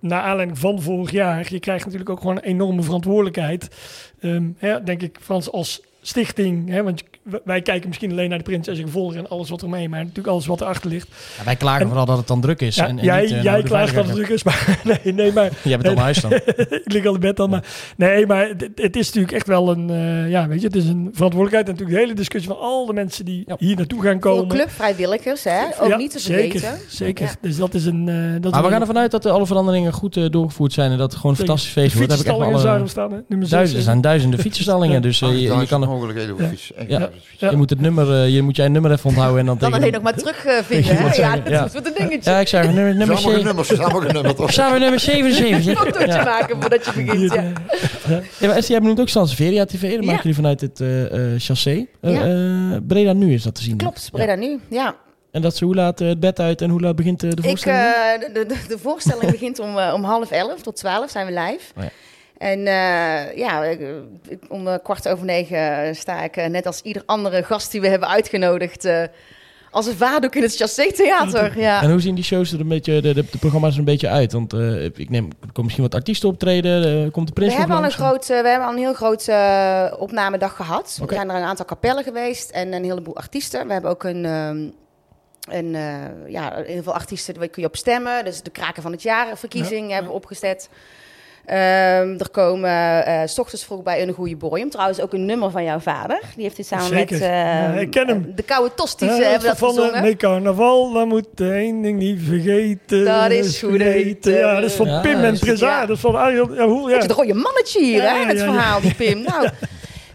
naar 0.00 0.22
aanleiding 0.22 0.58
van 0.58 0.82
vorig 0.82 1.10
jaar, 1.10 1.46
je 1.48 1.60
krijgt 1.60 1.84
natuurlijk 1.84 2.10
ook 2.10 2.20
gewoon 2.20 2.36
een 2.36 2.42
enorme 2.42 2.82
verantwoordelijkheid. 2.82 3.68
Ehm, 4.20 4.44
hè, 4.56 4.82
denk 4.82 5.02
ik, 5.02 5.18
Frans, 5.20 5.52
als 5.52 5.82
stichting. 6.00 6.68
Hè, 6.68 6.82
want 6.82 7.00
je- 7.00 7.06
wij 7.44 7.62
kijken 7.62 7.88
misschien 7.88 8.10
alleen 8.10 8.28
naar 8.28 8.38
de 8.38 8.44
prinses 8.44 8.78
en 8.78 8.84
gevolgen 8.84 9.18
en 9.18 9.28
alles 9.28 9.48
wat 9.50 9.62
er 9.62 9.68
mee, 9.68 9.88
maar 9.88 10.00
natuurlijk 10.00 10.28
alles 10.28 10.46
wat 10.46 10.60
erachter 10.60 10.90
ligt. 10.90 11.08
Ja, 11.38 11.44
wij 11.44 11.56
klagen 11.56 11.80
En- 11.80 11.86
vooral 11.86 12.06
dat 12.06 12.16
het 12.18 12.26
dan 12.26 12.40
druk 12.40 12.60
is. 12.60 12.74
Ja, 12.74 12.86
en, 12.86 12.98
en 12.98 13.04
jij 13.04 13.20
niet, 13.22 13.30
eh, 13.30 13.42
jij 13.42 13.62
klaagt 13.62 13.94
dat 13.94 14.04
het 14.04 14.14
druk 14.14 14.28
is, 14.28 14.42
maar 14.42 14.78
nee, 15.04 15.14
nee, 15.14 15.32
maar 15.32 15.44
hebt. 15.44 15.56
Jij 15.62 15.76
bent 15.78 15.88
al 15.88 15.94
naar 15.94 16.02
huis 16.04 16.20
dan. 16.20 16.32
ik 16.84 16.92
lig 16.92 17.06
al 17.06 17.14
in 17.14 17.20
bed 17.20 17.36
dan. 17.36 17.50
Maar 17.50 17.64
nee, 17.96 18.26
maar 18.26 18.48
het, 18.48 18.68
het 18.74 18.96
is 18.96 19.06
natuurlijk 19.06 19.32
echt 19.32 19.46
wel 19.46 19.70
een, 19.70 19.90
eh, 19.90 20.30
ja, 20.30 20.48
weet 20.48 20.60
je, 20.60 20.66
het 20.66 20.76
is 20.76 20.84
een 20.84 21.08
verantwoordelijkheid. 21.12 21.64
En 21.66 21.72
natuurlijk 21.72 21.98
de 21.98 22.02
hele 22.04 22.14
discussie 22.14 22.50
van 22.52 22.60
al 22.60 22.86
de 22.86 22.92
mensen 22.92 23.24
die 23.24 23.42
Ja. 23.46 23.56
hier 23.58 23.76
naartoe 23.76 24.02
gaan 24.02 24.12
Voor 24.20 24.20
komen. 24.20 24.48
clubvrijwilligers, 24.48 25.44
hè? 25.44 25.60
Ook 25.80 25.88
Ja, 25.88 25.96
niet 25.96 26.10
te 26.10 26.18
zeker, 26.18 26.60
vergeten. 26.60 26.90
Zeker. 26.90 27.24
Ja. 27.24 27.32
Dus 27.40 27.56
dat 27.56 27.74
is 27.74 27.84
een. 27.86 28.08
eh, 28.08 28.14
dat 28.32 28.44
is 28.44 28.50
Maar 28.50 28.62
we 28.62 28.68
gaan 28.70 28.80
ervan 28.80 28.98
uit 28.98 29.10
dat 29.10 29.26
alle 29.26 29.46
veranderingen 29.46 29.92
goed 29.92 30.16
eh, 30.16 30.24
doorgevoerd 30.30 30.72
zijn 30.72 30.90
en 30.90 30.98
dat 30.98 31.10
het 31.12 31.20
gewoon 31.20 31.30
een 31.30 31.36
zeker. 31.36 31.52
fantastisch 31.58 31.82
feest 31.82 31.94
wordt. 31.96 32.60
Zouden 32.60 32.82
eh, 32.82 32.90
staan. 32.90 33.12
hè, 33.12 33.18
duizenden, 33.28 33.76
er 33.76 33.82
zijn 33.82 34.00
duizenden 34.00 34.40
fietsenstallingen, 34.40 35.02
dus 35.02 35.22
eh, 35.22 35.28
je, 35.28 35.34
je 35.40 35.50
8000 35.52 35.68
kan 35.70 35.82
er, 35.82 35.88
mogelijkheden 35.88 36.36
voor 36.38 36.84
Ja. 36.88 37.10
Ja. 37.16 37.22
ja. 37.38 37.46
Ja. 37.46 37.50
je 37.50 37.56
moet 37.56 37.70
het 37.70 37.80
nummer, 37.80 38.12
eh, 38.22 38.34
je 38.34 38.42
moet 38.42 38.56
jij 38.56 38.66
een 38.66 38.72
nummer 38.72 38.90
even 38.92 39.04
onthouden 39.08 39.40
en 39.40 39.46
dan 39.46 39.58
Dan 39.58 39.70
tegen 39.70 39.80
alleen 39.84 39.92
nog 39.94 40.02
maar 40.02 40.14
terugvinden, 40.14 40.96
hè? 40.96 41.14
Ja, 41.14 41.36
dat 41.36 41.48
ja. 41.48 41.64
is 41.64 41.72
wat 41.72 41.86
een 41.86 41.92
dingetje. 41.96 42.30
Ja, 42.30 42.38
ik 42.38 42.48
zei 42.48 42.66
nummer, 42.66 42.86
Er 42.86 42.94
nummer 42.94 43.18
7. 43.18 43.44
nummers, 43.44 43.70
er 43.70 44.12
nummer 44.12 44.34
toch? 44.34 44.52
Samen 44.52 44.80
nummer 44.80 45.00
77. 45.00 45.66
Een 45.66 45.76
fotootje 45.76 46.24
maken 46.24 46.60
voordat 46.60 46.84
je 46.84 46.92
begint, 46.92 47.32
ja. 47.32 47.42
Ja, 48.08 48.20
maar 48.40 48.50
Esther, 48.56 48.70
jij 48.70 48.80
benoemt 48.80 49.00
ook 49.00 49.08
Sanseveria 49.08 49.64
TV. 49.64 49.80
Dat 49.80 49.90
Ja. 49.90 49.96
maken 50.00 50.16
jullie 50.16 50.34
vanuit 50.34 50.60
het 50.60 50.80
eh 50.80 51.32
eh 51.34 51.40
chassé. 51.40 51.86
Eh, 52.00 52.12
Ja. 52.12 52.24
eh, 52.72 52.78
Breda 52.86 53.12
nu 53.12 53.32
is 53.32 53.42
dat 53.42 53.54
te 53.54 53.62
zien. 53.62 53.76
Klopt, 53.76 54.08
Ja. 54.12 54.18
Breda 54.18 54.34
nu, 54.34 54.60
ja. 54.70 54.94
En 55.32 55.42
dat 55.42 55.56
ze 55.56 55.64
hoe 55.64 55.74
laat 55.74 56.00
eh, 56.00 56.08
het 56.08 56.20
bed 56.20 56.40
uit 56.40 56.60
en 56.62 56.70
hoe 56.70 56.80
laat 56.80 56.96
begint 56.96 57.20
de 57.20 57.26
Ik, 57.28 57.44
voorstelling? 57.44 57.82
eh, 57.82 58.34
de, 58.34 58.46
de, 58.46 58.54
de 58.68 58.78
voorstelling 58.78 59.30
begint 59.30 59.58
om, 59.58 59.78
om 59.78 60.04
half 60.04 60.30
elf 60.30 60.60
tot 60.62 60.76
twaalf 60.76 61.10
zijn 61.10 61.26
we 61.26 61.32
live. 61.32 61.60
Oh 61.76 61.82
ja. 61.82 61.90
En 62.38 62.66
eh, 62.66 63.36
ja, 63.36 63.76
om 64.48 64.68
eh, 64.68 64.74
kwart 64.82 65.08
over 65.08 65.24
negen 65.24 65.96
sta 65.96 66.22
ik, 66.22 66.36
eh, 66.36 66.46
net 66.46 66.66
als 66.66 66.80
ieder 66.80 67.02
andere 67.06 67.42
gast 67.42 67.70
die 67.70 67.80
we 67.80 67.88
hebben 67.88 68.08
uitgenodigd, 68.08 68.88
als 69.70 69.86
een 69.86 69.96
vaardoek 69.96 70.34
in 70.34 70.42
het 70.42 70.56
Chassé 70.56 70.92
Theater. 70.92 71.58
Ja. 71.58 71.82
En 71.82 71.90
hoe 71.90 72.00
zien 72.00 72.14
die 72.14 72.24
shows 72.24 72.52
er 72.52 72.60
een 72.60 72.68
beetje, 72.68 73.00
de, 73.00 73.14
de, 73.14 73.24
de 73.30 73.38
programma's 73.38 73.72
er 73.72 73.78
een 73.78 73.84
beetje 73.84 74.08
uit? 74.08 74.32
Want 74.32 74.52
ik 74.98 75.10
neem, 75.10 75.24
er 75.24 75.38
komen 75.40 75.62
misschien 75.62 75.82
wat 75.82 75.94
artiesten 75.94 76.28
optreden. 76.28 77.10
komt 77.10 77.26
de 77.26 77.32
prins 77.32 77.52
We 77.52 77.58
hebben, 77.58 77.76
al 77.76 77.84
een 77.84 77.90
groot, 77.90 78.26
we 78.26 78.34
hebben 78.34 78.66
al 78.66 78.72
een 78.72 78.78
heel 78.78 78.94
groot 78.94 79.28
eh, 79.28 79.92
opnamedag 79.98 80.56
gehad. 80.56 80.98
Er 81.02 81.14
zijn 81.14 81.30
er 81.30 81.36
een 81.36 81.42
aantal 81.42 81.64
kapellen 81.64 82.04
geweest 82.04 82.50
en 82.50 82.72
een 82.72 82.84
heleboel 82.84 83.16
artiesten. 83.16 83.66
We 83.66 83.72
hebben 83.72 83.90
ook 83.90 84.04
een, 84.04 84.24
ehm, 84.24 84.68
een 85.58 85.70
ja, 86.26 86.62
heel 86.66 86.82
veel 86.82 86.94
artiesten 86.94 87.34
daar 87.34 87.48
kun 87.48 87.62
je 87.62 87.68
op 87.68 87.76
stemmen. 87.76 88.24
Dus 88.24 88.42
de 88.42 88.50
Kraken 88.50 88.82
van 88.82 88.92
het 88.92 89.02
Jaar 89.02 89.38
verkiezing 89.38 89.90
hebben 89.90 90.10
we 90.10 90.16
opgezet. 90.16 90.68
Ehm, 91.46 92.14
er 92.18 92.28
komen 92.30 93.04
eh, 93.06 93.20
s 93.26 93.38
ochtends 93.38 93.64
vroeg 93.64 93.82
bij 93.82 94.02
een 94.02 94.12
goede 94.14 94.36
boy. 94.36 94.66
Trouwens 94.70 95.00
ook 95.00 95.12
een 95.12 95.24
nummer 95.24 95.50
van 95.50 95.64
jouw 95.64 95.78
vader. 95.78 96.20
Die 96.34 96.44
heeft 96.44 96.56
dit 96.56 96.66
samen 96.66 96.86
Zeker. 96.86 97.12
met 97.18 97.22
eh, 97.28 97.28
Ja, 97.28 97.72
ik 97.72 97.90
ken 97.90 98.08
hem. 98.08 98.32
de 98.34 98.42
Koude 98.42 98.74
Tosties 98.74 99.08
Ja, 99.08 99.14
eh, 99.16 99.22
hebben 99.22 99.40
we 99.40 99.46
dat 99.46 99.58
van 99.58 99.74
de- 99.74 99.80
gezongen. 99.80 100.02
Nee, 100.02 100.16
carnaval, 100.16 100.92
dan 100.92 101.08
moet 101.08 101.26
de 101.34 101.50
één 101.52 101.82
ding 101.82 101.98
niet 101.98 102.20
vergeten. 102.22 103.04
Dat 103.04 103.30
is 103.30 103.62
goed 103.62 103.80
eten. 103.80 104.32
Ja, 104.32 104.54
dat 104.54 104.64
is 104.70 104.74
van 104.74 104.86
Ja, 104.86 105.00
Pim 105.00 105.24
en 105.24 105.32
is- 105.32 105.60
ja. 105.60 105.86
Dat 105.86 105.96
is 105.96 106.02
van 106.02 106.16
Ariel. 106.16 106.54
Ja, 106.54 106.66
hoe, 106.66 106.90
ja. 106.90 106.98
Het 106.98 107.10
rode 107.10 107.34
mannetje 107.34 107.82
hier, 107.84 108.02
Ja, 108.02 108.14
hè, 108.20 108.26
het 108.26 108.38
ja, 108.38 108.44
ja. 108.44 108.52
verhaal, 108.52 108.80
die 108.80 108.94
Pim. 108.94 109.22
Nou, 109.22 109.48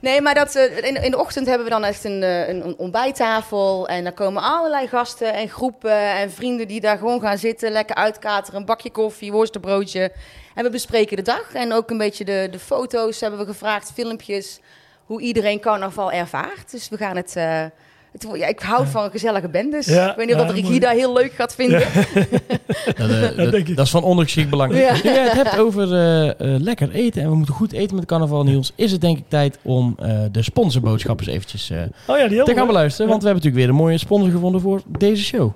nee, 0.02 0.22
maar 0.22 0.34
dat, 0.34 0.56
eh, 0.56 0.78
in, 0.78 1.04
in 1.04 1.12
de 1.12 1.20
ochtend 1.20 1.48
hebben 1.48 1.66
we 1.66 1.72
dan 1.72 1.84
echt 1.84 2.04
een, 2.04 2.24
eh, 2.24 2.48
een, 2.48 2.66
een 2.66 2.78
ontbijttafel. 2.78 3.88
En 3.88 4.04
daar 4.04 4.14
komen 4.14 4.44
allerlei 4.44 4.88
gasten 4.88 5.34
en 5.34 5.50
groepen 5.50 5.98
en 5.98 6.32
vrienden 6.32 6.68
die 6.68 6.82
daar 6.82 6.98
gewoon 6.98 7.22
gaan 7.22 7.38
zitten. 7.38 7.72
Lekker 7.72 7.96
uitkateren, 7.96 8.60
een 8.60 8.66
bakje 8.66 8.92
koffie, 8.92 9.32
worstenbroodje. 9.32 10.12
En 10.56 10.64
we 10.64 10.70
bespreken 10.70 11.16
de 11.16 11.24
dag. 11.24 11.54
En 11.54 11.74
ook 11.74 11.90
een 11.90 11.98
beetje 11.98 12.26
de, 12.26 12.48
de 12.52 12.60
foto's 12.60 13.20
hebben 13.20 13.40
we 13.40 13.46
gevraagd, 13.46 13.92
filmpjes. 13.94 14.60
Hoe 15.06 15.22
iedereen 15.22 15.60
carnaval 15.60 16.12
ervaart. 16.12 16.72
Dus 16.72 16.90
we 16.90 16.98
gaan 16.98 17.16
het... 17.16 17.36
eh, 17.36 17.66
Het, 18.12 18.28
ja, 18.34 18.48
ik 18.48 18.60
hou 18.60 18.88
van 18.88 19.12
gezellige 19.12 19.50
bendes. 19.50 19.86
Ja, 19.86 20.10
ik 20.10 20.16
weet 20.16 20.26
niet 20.26 20.36
of 20.36 20.42
ja, 20.42 20.48
dat 20.48 20.56
Ricky 20.56 20.86
heel 20.86 21.14
leuk 21.14 21.34
gaat 21.34 21.56
vinden. 21.56 21.82
Dat, 22.98 23.10
eh, 23.10 23.22
dat, 23.22 23.52
denk 23.52 23.68
ik. 23.68 23.76
dat 23.76 23.86
is 23.86 23.92
van 23.92 24.04
ondergeschikt 24.04 24.50
belang. 24.50 24.78
Ja. 24.78 24.94
Nu 24.94 25.00
jij 25.04 25.24
het 25.24 25.32
hebt 25.32 25.58
over 25.58 25.94
eh, 25.94 26.30
eh, 26.30 26.62
lekker 26.62 26.92
eten 26.92 27.22
en 27.22 27.30
we 27.30 27.36
moeten 27.36 27.54
goed 27.54 27.72
eten 27.72 27.96
met 27.96 28.06
carnaval, 28.06 28.44
Niels, 28.44 28.72
is 28.76 28.92
het 28.92 29.02
denk 29.02 29.18
ik 29.18 29.24
tijd 29.28 29.58
om 29.62 29.96
eh, 30.00 30.20
de 30.32 30.44
sponsorboodschappen 30.44 31.26
eens 31.26 31.36
eventjes 31.36 31.70
eh, 31.70 31.78
Oh 32.08 32.18
ja, 32.18 32.28
die 32.28 32.44
te 32.44 32.54
gaan 32.54 32.68
beluisteren. 32.68 33.10
Want 33.10 33.22
we 33.22 33.28
hebben 33.28 33.44
natuurlijk 33.44 33.56
weer 33.56 33.70
een 33.70 33.86
mooie 33.86 33.98
sponsor 33.98 34.32
gevonden 34.32 34.62
voor 34.62 34.82
deze 34.86 35.24
show. 35.24 35.54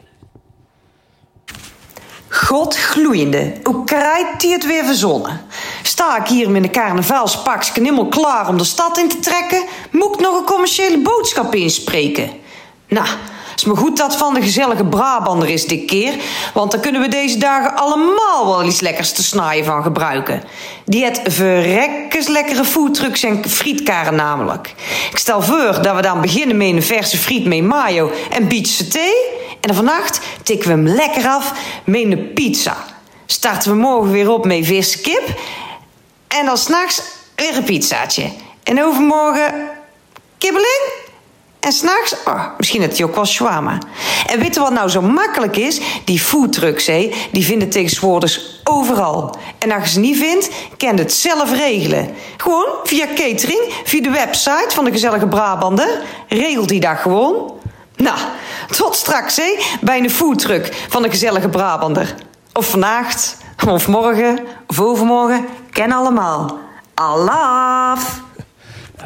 God 2.30 2.76
gloeiende, 2.76 3.54
hoe 3.64 3.84
krijgt 3.84 4.42
hij 4.42 4.52
het 4.52 4.66
weer 4.66 4.86
verzonnen? 4.86 5.42
Sta 5.84 6.20
ik 6.20 6.28
hier 6.28 6.50
met 6.50 6.64
een 6.64 6.72
carnavalspakje 6.72 7.82
helemaal 7.82 8.08
klaar 8.08 8.48
om 8.48 8.58
de 8.58 8.64
stad 8.64 8.98
in 8.98 9.10
te 9.10 9.20
trekken? 9.20 9.64
Moet 9.92 10.14
ik 10.14 10.20
nog 10.20 10.40
een 10.40 10.46
commerciële 10.46 11.02
boodschap 11.02 11.56
inspreken? 11.56 12.44
Nou, 12.88 13.08
is 13.56 13.66
maar 13.66 13.78
goed 13.78 13.98
dat 13.98 14.16
van 14.16 14.34
de 14.34 14.42
gezellige 14.42 14.86
Brabander 14.86 15.50
is 15.50 15.66
dit 15.66 15.86
keer, 15.86 16.14
want 16.54 16.72
dan 16.72 16.82
kunnen 16.82 17.02
we 17.02 17.08
deze 17.08 17.38
dagen 17.38 17.76
allemaal 17.76 18.46
wel 18.46 18.64
iets 18.64 18.80
lekkers 18.80 19.12
te 19.12 19.24
snaaien 19.24 19.66
van 19.66 19.84
gebruiken. 19.84 20.44
Die 20.86 21.04
het 21.04 21.22
verrekkers 21.26 22.28
lekkere 22.28 22.66
foodtrucks 22.66 23.24
en 23.24 23.50
frietkaren 23.50 24.16
namelijk. 24.16 24.74
Ik 25.12 25.18
stel 25.18 25.42
voor 25.42 25.82
dat 25.82 25.96
we 25.96 26.02
dan 26.02 26.22
beginnen 26.22 26.58
met 26.58 26.68
een 26.68 26.84
verse 26.84 27.18
friet 27.18 27.46
met 27.46 27.64
mayo 27.64 28.12
en 28.30 28.48
bietse 28.48 28.88
thee. 28.88 29.16
En 29.50 29.68
dan 29.74 29.76
vannacht 29.76 30.20
tikken 30.44 30.68
we 30.68 30.74
hem 30.74 30.96
lekker 30.96 31.28
af 31.28 31.54
met 31.86 32.04
een 32.04 32.34
pizza. 32.34 32.76
Starten 33.26 33.72
we 33.72 33.78
morgen 33.78 34.12
weer 34.12 34.30
op 34.30 34.46
met 34.46 34.66
verse 34.66 35.02
kip. 35.02 35.40
En 36.28 36.46
dan 36.46 36.58
s'nachts 36.58 37.02
weer 37.36 37.56
een 37.56 37.64
pizzaatje. 37.64 38.32
En 38.64 38.84
overmorgen 38.84 39.70
kibbeling. 40.38 41.05
En 41.66 41.72
s'nachts, 41.72 42.16
oh, 42.26 42.46
misschien 42.58 42.82
het 42.82 42.98
je 42.98 43.06
ook 43.06 43.16
wel 43.16 43.26
shawarma. 43.26 43.78
En 44.28 44.40
weet 44.40 44.54
je 44.54 44.60
wat 44.60 44.72
nou 44.72 44.90
zo 44.90 45.02
makkelijk 45.02 45.58
is? 45.58 45.82
Die 46.04 46.20
foodtrucks, 46.20 46.86
hé, 46.86 47.14
die 47.32 47.46
vinden 47.46 47.70
tegenwoordig 47.70 48.42
overal. 48.64 49.36
En 49.60 49.72
als 49.72 49.84
je 49.84 49.90
ze 49.90 50.00
niet 50.00 50.18
vindt, 50.18 50.50
kan 50.78 50.98
het 50.98 51.14
zelf 51.14 51.52
regelen. 51.52 52.14
Gewoon 52.38 52.68
via 52.84 53.06
catering, 53.16 53.74
via 53.84 54.02
de 54.02 54.10
website 54.10 54.70
van 54.70 54.86
de 54.86 54.92
gezellige 54.92 55.28
Brabander. 55.28 55.88
Regelt 56.28 56.70
die 56.70 56.80
dat 56.80 56.98
gewoon. 56.98 57.54
Nou, 57.96 58.18
tot 58.78 58.96
straks, 58.96 59.36
hé, 59.36 59.58
bij 59.82 60.00
een 60.00 60.10
foodtruck 60.10 60.86
van 60.90 61.02
de 61.02 61.10
gezellige 61.10 61.50
Brabander. 61.50 62.16
Of 62.54 62.70
vannacht, 62.70 63.38
of 63.68 63.88
morgen, 63.88 64.40
of 64.68 64.80
overmorgen, 64.80 65.46
ken 65.72 65.92
allemaal. 65.92 66.58
Alaf! 66.94 68.24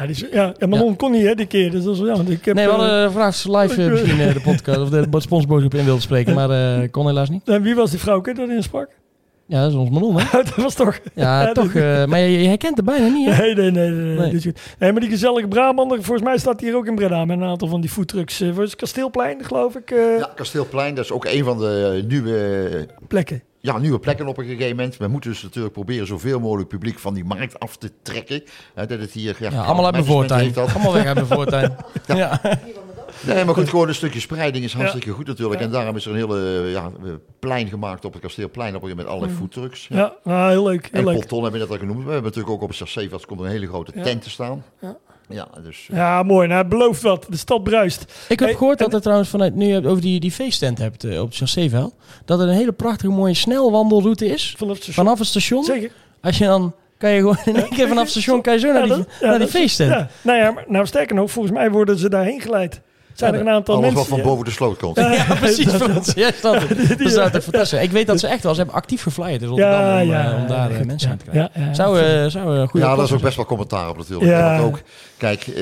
Ja, 0.00 0.06
die 0.06 0.14
is, 0.14 0.24
ja, 0.32 0.54
en 0.58 0.68
Manon 0.68 0.96
kon 0.96 1.10
niet 1.12 1.22
hè, 1.26 1.34
die 1.34 1.46
keer. 1.46 1.70
Dus 1.70 1.84
dat 1.84 1.98
wel 1.98 2.06
jammer. 2.06 2.32
Ik 2.32 2.44
heb, 2.44 2.54
Nee, 2.54 2.66
we 2.66 2.70
eh, 2.72 2.78
hadden 2.78 3.04
uh, 3.04 3.10
vandaag 3.12 3.44
live 3.44 3.84
eh, 3.84 3.90
misschien 3.90 4.20
eh, 4.20 4.32
de 4.34 4.40
podcast 4.40 4.78
of 4.78 4.88
de 4.90 5.06
sponsorboodschap 5.20 5.74
in 5.74 5.84
wilde 5.84 6.00
spreken, 6.00 6.34
maar 6.34 6.50
eh, 6.50 6.90
kon 6.90 7.06
helaas 7.06 7.28
niet. 7.30 7.48
en 7.54 7.62
wie 7.62 7.74
was 7.74 7.90
die 7.90 8.00
vrouw 8.00 8.20
dat 8.20 8.38
erin 8.38 8.62
sprak? 8.62 8.88
Ja, 9.46 9.60
dat 9.62 9.70
is 9.70 9.76
ons 9.76 9.90
Manon, 9.90 10.18
hè? 10.20 10.24
dat 10.42 10.54
was 10.56 10.74
toch... 10.74 10.98
Ja, 11.14 11.42
Ja, 11.46 11.52
toch. 11.52 11.74
eh, 11.74 12.04
maar 12.04 12.18
je, 12.18 12.40
je 12.42 12.48
herkent 12.48 12.76
het 12.76 12.86
bijna 12.86 13.06
niet, 13.06 13.28
hè? 13.28 13.42
Nee, 13.42 13.54
nee, 13.54 13.70
nee. 13.70 13.88
nee, 13.90 14.04
nee, 14.04 14.16
Nee. 14.16 14.30
dit 14.30 14.34
is 14.38 14.44
goed. 14.44 14.60
Nee, 14.78 14.92
maar 14.92 15.00
die 15.00 15.10
gezellige 15.10 15.48
Brabander, 15.48 16.02
volgens 16.02 16.26
mij 16.28 16.38
staat 16.38 16.58
die 16.58 16.68
hier 16.68 16.76
ook 16.76 16.86
in 16.86 16.94
Breda 16.94 17.24
met 17.24 17.38
een 17.40 17.44
aantal 17.44 17.68
van 17.68 17.80
die 17.80 17.90
foodtrucks. 17.90 18.40
Uh, 18.40 18.56
het 18.56 18.76
Kasteelplein, 18.76 19.44
geloof 19.44 19.74
ik, 19.76 19.90
eh, 19.90 20.18
Ja, 20.18 20.30
Kasteelplein, 20.34 20.94
dat 20.94 21.04
is 21.04 21.12
ook 21.12 21.24
een 21.24 21.44
van 21.44 21.58
de 21.58 22.04
nieuwe, 22.08 22.86
plekken. 23.08 23.42
Ja, 23.60 23.78
nieuwe 23.78 23.98
plekken 23.98 24.26
op 24.26 24.38
een 24.38 24.44
gegeven 24.44 24.76
moment. 24.76 24.96
We 24.96 25.08
moeten 25.08 25.30
dus 25.30 25.42
natuurlijk 25.42 25.72
proberen 25.74 26.06
zoveel 26.06 26.40
mogelijk 26.40 26.68
publiek 26.68 26.98
van 26.98 27.14
die 27.14 27.24
markt 27.24 27.58
af 27.58 27.76
te 27.76 27.92
trekken. 28.02 28.42
Hè, 28.74 28.86
dat 28.86 28.98
het 29.00 29.12
hier, 29.12 29.36
Ja, 29.38 29.62
allemaal 29.62 29.84
uit 29.84 29.94
mijn 29.94 30.04
voortuin. 30.04 30.56
Allemaal 30.56 30.92
weg 30.92 31.04
uit 31.04 31.14
mijn 31.14 31.26
voortuin. 31.26 31.76
ja. 32.06 32.40
Nee, 33.26 33.44
maar 33.44 33.54
goed, 33.54 33.68
gewoon 33.68 33.88
een 33.88 33.94
stukje 33.94 34.20
spreiding 34.20 34.64
is 34.64 34.72
hartstikke 34.74 35.10
goed 35.10 35.26
natuurlijk. 35.26 35.60
En 35.60 35.70
daarom 35.70 35.96
is 35.96 36.04
er 36.04 36.10
een 36.10 36.16
hele 36.16 36.68
ja, 36.70 36.90
plein 37.38 37.68
gemaakt 37.68 38.04
op 38.04 38.12
het 38.12 38.22
Kasteelplein 38.22 38.76
op 38.76 38.82
een 38.82 38.96
met 38.96 39.06
allerlei 39.06 39.32
foodtrucks. 39.32 39.86
Ja, 39.88 40.14
nou, 40.24 40.50
heel 40.50 40.64
leuk. 40.64 40.88
Heel 40.90 41.00
En 41.00 41.04
leuk. 41.04 41.14
Polton 41.14 41.42
hebben 41.42 41.60
we 41.60 41.66
net 41.66 41.74
al 41.76 41.86
genoemd. 41.86 42.04
We 42.04 42.12
hebben 42.12 42.22
natuurlijk 42.30 42.54
ook 42.54 42.62
op 42.62 42.68
het 42.68 42.76
Chassé 42.78 43.08
komt 43.08 43.40
er 43.40 43.46
een 43.46 43.52
hele 43.52 43.66
grote 43.66 43.92
Ja. 43.94 44.02
tent 44.02 44.22
te 44.22 44.30
staan. 44.30 44.64
Ja. 44.80 44.96
Ja, 45.30 45.48
dus... 45.64 45.86
eh, 45.90 45.96
Ja, 45.96 46.22
mooi. 46.22 46.46
Nou, 46.48 46.60
het 46.60 46.68
belooft 46.68 47.02
wat. 47.02 47.26
De 47.28 47.36
stad 47.36 47.62
bruist. 47.64 48.02
Ik 48.28 48.38
heb 48.38 48.48
Hey, 48.48 48.56
gehoord 48.56 48.78
dat 48.78 48.94
er 48.94 49.00
trouwens 49.00 49.28
vanuit 49.28 49.54
nu 49.54 49.66
je 49.66 49.74
het 49.74 49.86
over 49.86 50.02
die, 50.02 50.20
die 50.20 50.30
feesttent 50.32 50.78
hebt 50.78 51.04
eh, 51.04 51.20
op 51.20 51.26
het 51.28 51.36
chassével, 51.36 51.92
dat 52.24 52.40
er 52.40 52.48
een 52.48 52.54
hele 52.54 52.72
prachtige 52.72 53.12
mooie 53.12 53.34
snelwandelroute 53.34 54.26
is 54.26 54.54
Vanaf 54.58 54.74
het 54.74 54.82
station. 54.82 55.04
vanaf 55.04 55.18
het 55.18 55.28
station. 55.28 55.64
Zeker. 55.64 55.90
Als 56.20 56.38
je 56.38 56.44
dan 56.44 56.74
kan 56.98 57.10
je 57.10 57.18
gewoon 57.18 57.36
in 57.44 57.56
één 57.56 57.68
keer 57.68 57.88
vanaf 57.88 58.02
het 58.02 58.10
station 58.10 58.42
kan 58.42 58.52
je 58.52 58.58
zo 58.58 58.72
naar 58.72 58.82
die, 58.82 58.90
Ja, 58.90 58.96
dat- 58.96 59.06
ja, 59.20 59.26
naar 59.28 59.38
die 59.38 59.48
feesttent. 59.48 59.90
Ja. 59.90 60.08
Nou 60.22 60.38
ja, 60.38 60.50
maar, 60.50 60.64
nou 60.68 60.86
sterker 60.86 61.14
nog, 61.16 61.30
volgens 61.30 61.54
mij 61.54 61.70
worden 61.70 61.98
ze 61.98 62.08
daarheen 62.08 62.40
geleid. 62.40 62.80
Zijn 63.20 63.34
er 63.34 63.40
een 63.40 63.48
aantal 63.48 63.74
Alles 63.74 63.86
wat 63.86 63.94
mensen... 63.94 64.16
van 64.16 64.24
boven 64.30 64.44
de 64.44 64.50
sloot 64.50 64.78
komt. 64.78 64.96
Ja, 64.96 65.34
precies. 65.40 65.68
Frans. 65.72 66.12
Ja, 66.14 66.30
dat, 66.42 66.60
dat 67.14 67.32
toch 67.32 67.42
fantastisch. 67.42 67.82
Ik 67.82 67.90
weet 67.90 68.06
dat 68.06 68.20
ze 68.20 68.26
echt 68.26 68.42
wel, 68.42 68.52
ze 68.52 68.58
hebben 68.58 68.76
actief 68.78 69.02
geflyerd 69.02 69.42
in 69.42 69.48
Rotterdam 69.48 69.80
Ja, 69.80 70.02
om, 70.02 70.08
ja, 70.08 70.32
eh, 70.32 70.40
om 70.40 70.46
daar 70.46 70.70
eh, 70.70 70.86
mensen 70.86 71.08
ja. 71.08 71.12
aan 71.12 71.18
te 71.18 71.24
krijgen. 71.24 71.50
Ja, 71.54 71.66
ja, 71.66 71.74
zou, 71.74 72.00
eh, 72.00 72.26
zou 72.26 72.56
een 72.56 72.68
goede 72.68 72.86
Ja, 72.86 72.94
daar 72.94 73.04
is 73.04 73.12
ook 73.12 73.20
best 73.20 73.36
wel 73.36 73.44
commentaar 73.44 73.88
op 73.88 73.96
natuurlijk. 73.96 74.30
Ja. 74.30 74.60
Ook, 74.60 74.80
kijk, 75.16 75.46
eh, 75.46 75.54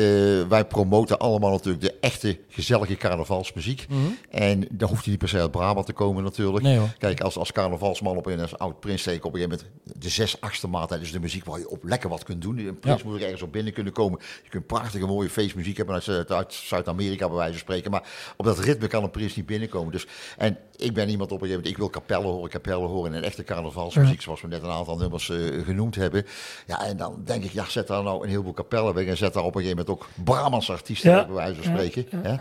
wij 0.49 0.65
promoten 0.69 1.19
allemaal 1.19 1.51
natuurlijk 1.51 1.85
de 1.85 1.95
echte 2.01 2.39
gezellige 2.49 2.97
carnavalsmuziek. 2.97 3.87
Mhm. 3.89 4.01
En 4.31 4.67
dan 4.71 4.89
hoeft 4.89 5.03
hij 5.03 5.11
niet 5.11 5.19
per 5.19 5.29
se 5.29 5.41
uit 5.41 5.51
Brabant 5.51 5.87
te 5.87 5.93
komen 5.93 6.25
natuurlijk. 6.25 6.65
Nee. 6.65 6.81
Kijk, 6.99 7.21
als, 7.21 7.37
als 7.37 7.53
carnavalsman 7.53 8.17
op 8.17 8.27
een 8.27 8.41
als 8.41 8.59
oud 8.59 8.81
prins 8.81 9.03
zeker 9.03 9.25
op 9.27 9.35
een 9.35 9.41
gegeven 9.41 9.65
moment 9.85 10.03
de 10.03 10.09
zes 10.09 10.41
achtste 10.41 10.69
maand, 10.69 10.89
dat 10.89 11.01
is 11.01 11.13
de 11.13 11.21
muziek 11.21 11.45
waar 11.45 11.59
je 11.59 11.71
op 11.71 11.85
lekker 11.85 12.09
wat 12.09 12.25
kunt 12.25 12.43
doen. 12.43 12.59
Een 12.59 12.79
prins 12.79 13.03
Ja. 13.03 13.09
moet 13.09 13.19
er 13.19 13.25
ergens 13.25 13.43
op 13.43 13.53
binnen 13.53 13.73
kunnen 13.73 13.93
komen. 13.93 14.21
Je 14.43 14.51
kunt 14.51 14.67
prachtige 14.67 15.07
mooie 15.07 15.31
feestmuziek 15.31 15.77
hebben 15.77 15.95
uit, 15.95 16.31
uit 16.31 16.53
Zuid-Amerika 16.53 17.29
bij 17.29 17.37
wijze 17.49 17.65
van 17.65 17.75
spreken. 17.75 17.91
Maar 17.91 18.03
op 18.37 18.45
dat 18.45 18.59
ritme 18.59 18.87
kan 18.87 19.03
een 19.03 19.11
prins 19.11 19.37
niet 19.37 19.47
binnenkomen. 19.47 19.93
Dus, 19.93 20.07
en 20.37 20.57
ik 20.77 20.95
ben 20.95 21.09
iemand 21.09 21.33
op 21.33 21.41
een 21.43 21.47
gegeven 21.47 21.57
moment, 21.57 21.67
ik 21.73 21.77
wil 21.77 21.89
kapellen 21.89 22.27
horen, 22.33 22.51
kapellen 22.51 22.89
horen 22.89 23.15
en 23.15 23.23
echte 23.23 23.45
carnavalsmuziek, 23.45 24.23
zoals 24.23 24.41
we 24.41 24.49
net 24.49 24.63
een 24.63 24.71
aantal 24.71 24.97
nummers 24.97 25.31
eh, 25.31 25.39
genoemd 25.65 25.95
hebben. 25.95 26.27
Ja, 26.67 26.85
en 26.85 26.97
dan 26.97 27.23
denk 27.25 27.45
ik, 27.45 27.53
ja, 27.53 27.65
zet 27.69 27.87
daar 27.87 28.03
nou 28.03 28.23
een 28.23 28.29
heleboel 28.31 28.53
kapellen 28.53 28.95
weg 28.95 29.07
en 29.07 29.17
zet 29.17 29.33
daar 29.35 29.45
op 29.45 29.55
een 29.55 29.63
gegeven 29.63 29.85
moment 29.87 30.05
ook 30.05 30.25
Brahmans 30.25 30.71
artiesten 30.71 31.11
Ja. 31.11 31.25
bij 31.27 31.35
wijze 31.35 31.63
van 31.63 31.73
Ja. 31.73 31.79
spreken. 31.79 32.07
Hè? 32.23 32.35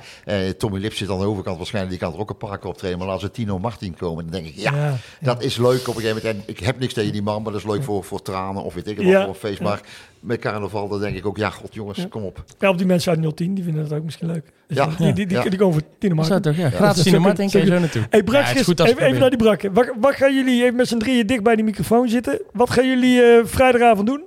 Eh, 0.46 0.50
Tommy 0.50 0.80
Lips 0.80 0.98
zit 0.98 1.10
aan 1.10 1.20
de 1.20 1.26
overkant 1.26 1.58
waarschijnlijk, 1.58 1.94
die 2.00 2.04
kan 2.08 2.14
er 2.16 2.22
ook 2.22 2.30
een 2.30 2.38
paar 2.38 2.58
keer 2.58 2.70
optreden. 2.70 2.98
Maar 2.98 3.08
laten 3.08 3.22
ze 3.28 3.32
Tino 3.32 3.60
Martin 3.60 3.96
komen, 3.96 4.24
dan 4.24 4.34
denk 4.34 4.46
ik, 4.56 4.56
ja, 4.56 4.98
dat 5.22 5.44
is 5.44 5.58
leuk 5.58 5.88
op 5.88 5.96
een 5.96 6.02
gegeven 6.02 6.22
moment. 6.26 6.46
En 6.48 6.54
ik 6.54 6.60
heb 6.60 6.80
niks 6.80 6.94
tegen 6.94 7.12
die 7.12 7.22
man, 7.22 7.42
maar 7.42 7.52
dat 7.52 7.62
is 7.62 7.68
leuk 7.68 7.84
voor, 7.84 8.04
voor 8.04 8.22
tranen 8.22 8.64
of 8.64 8.74
weet 8.74 8.88
ik 8.88 8.98
wat 8.98 9.06
voor 9.06 9.14
een 9.28 9.36
feest. 9.36 9.62
Maar 9.62 9.82
met 10.28 10.40
carnaval, 10.40 10.88
dan 10.88 11.00
denk 11.00 11.16
ik 11.16 11.26
ook, 11.26 11.38
ja, 11.38 11.50
god 11.50 11.74
jongens, 11.74 12.08
kom 12.10 12.24
op. 12.24 12.44
Ja, 12.60 12.70
of 12.70 12.76
die 12.76 12.86
mensen 12.86 13.24
uit 13.24 13.36
010, 13.36 13.54
die 13.54 13.64
vinden 13.64 13.90
dat 13.90 13.98
ook 13.98 14.04
misschien 14.04 14.28
leuk. 14.28 14.52
Dus 14.68 14.78
Ja. 14.78 14.86
die, 14.86 15.14
die, 15.14 15.28
die, 15.28 15.50
die 15.50 15.60
komen 15.60 15.74
voor 15.74 16.26
zou 16.26 16.42
toch, 16.42 16.56
ja. 16.56 16.64
dat 16.64 16.74
Gratis 16.74 17.04
kan 17.04 17.22
je 17.22 17.50
zou 17.50 17.66
zo 17.66 17.80
naartoe. 17.80 18.06
Hey 18.10 18.24
als 18.24 18.90
even, 18.90 19.20
naar 19.20 19.30
die 19.30 19.38
brakken. 19.38 19.74
Wat, 19.74 19.92
wat 20.00 20.16
gaan 20.16 20.36
jullie 20.36 20.64
even 20.64 20.76
met 20.76 20.88
z'n 20.88 20.98
drieën 20.98 21.28
dicht 21.28 21.44
bij 21.44 21.56
die 21.56 21.64
microfoon 21.64 22.10
zitten? 22.10 22.42
Wat 22.54 22.70
gaan 22.70 22.88
jullie 22.88 23.22
eh, 23.22 23.46
vrijdagavond 23.46 24.08
doen? 24.08 24.24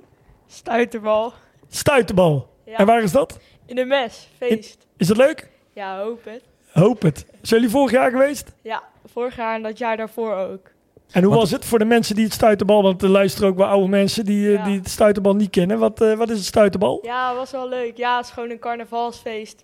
Stuiterbal. 0.47 1.33
Stuiterbal. 1.69 2.49
Ja. 2.65 2.77
En 2.77 2.85
waar 2.85 3.03
is 3.03 3.11
dat? 3.11 3.39
In 3.65 3.75
de 3.75 3.85
mes. 3.85 4.27
Feest. 4.37 4.87
Is 4.97 5.07
dat 5.07 5.17
leuk? 5.17 5.49
Ja, 5.73 6.01
hoop 6.03 6.25
het. 6.25 6.41
Hoop 6.71 7.01
het. 7.01 7.25
Zijn 7.41 7.59
jullie 7.61 7.75
vorig 7.75 7.91
jaar 7.91 8.11
geweest? 8.11 8.51
Ja, 8.61 8.83
vorig 9.13 9.35
jaar 9.35 9.55
en 9.55 9.61
dat 9.61 9.77
jaar 9.77 9.97
daarvoor 9.97 10.35
ook. 10.35 10.71
En 11.11 11.23
hoe 11.23 11.35
was 11.35 11.51
het 11.51 11.65
voor 11.65 11.79
de 11.79 11.85
mensen 11.85 12.15
die 12.15 12.23
het 12.23 12.33
stuiterbal, 12.33 12.83
want 12.83 13.01
er 13.01 13.09
luisteren 13.09 13.49
ook 13.49 13.57
wel 13.57 13.67
oude 13.67 13.87
mensen 13.87 14.25
die, 14.25 14.47
eh, 14.47 14.53
Ja. 14.53 14.63
die 14.63 14.77
het 14.77 14.89
stuiterbal 14.89 15.35
niet 15.35 15.49
kennen. 15.49 15.79
Wat, 15.79 16.01
eh, 16.01 16.13
wat 16.13 16.29
is 16.29 16.37
het 16.37 16.45
stuiterbal? 16.45 16.99
Ja, 17.03 17.35
was 17.35 17.51
wel 17.51 17.69
leuk. 17.69 17.97
Ja, 17.97 18.17
het 18.17 18.25
is 18.25 18.31
gewoon 18.31 18.49
een 18.49 18.59
carnavalsfeest. 18.59 19.63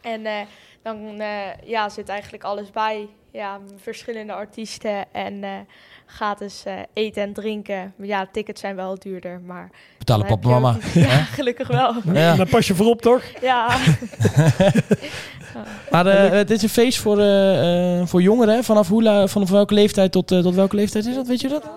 En 0.00 0.26
eh, 0.26 0.40
dan 0.82 1.20
eh, 1.20 1.38
ja, 1.64 1.88
zit 1.88 2.08
eigenlijk 2.08 2.44
alles 2.44 2.70
bij. 2.70 3.08
Ja, 3.32 3.60
verschillende 3.76 4.32
artiesten 4.32 5.12
en 5.12 5.44
eh, 5.44 5.50
gratis 6.06 6.62
eh, 6.64 6.74
eten 6.92 7.22
en 7.22 7.32
drinken. 7.32 7.92
Ja, 8.02 8.28
tickets 8.32 8.60
zijn 8.60 8.76
wel 8.76 8.98
duurder, 8.98 9.40
maar... 9.46 9.70
Betalen 9.98 10.26
papa 10.26 10.48
mama. 10.48 10.74
ook- 10.74 10.82
Ja, 11.08 11.08
gelukkig 11.08 11.68
wel. 11.68 11.94
Ja. 12.12 12.36
Dan 12.36 12.48
pas 12.48 12.66
je 12.66 12.74
voorop, 12.74 13.02
toch? 13.02 13.22
Ja. 13.40 13.76
Maar 15.90 16.06
eh, 16.06 16.30
het 16.30 16.50
is 16.50 16.62
een 16.62 16.68
feest 16.68 16.98
voor, 16.98 17.18
eh, 17.18 17.98
eh, 18.00 18.06
voor 18.06 18.22
jongeren. 18.22 18.54
hè? 18.54 18.62
Vanaf 18.62 18.88
hoe 18.88 19.28
vanaf 19.28 19.50
welke 19.50 19.74
leeftijd 19.74 20.12
tot, 20.12 20.30
eh, 20.32 20.38
tot 20.38 20.54
welke 20.54 20.76
leeftijd 20.76 21.06
is 21.06 21.14
dat? 21.14 21.26
Weet 21.26 21.40
je 21.40 21.48
dat? 21.48 21.68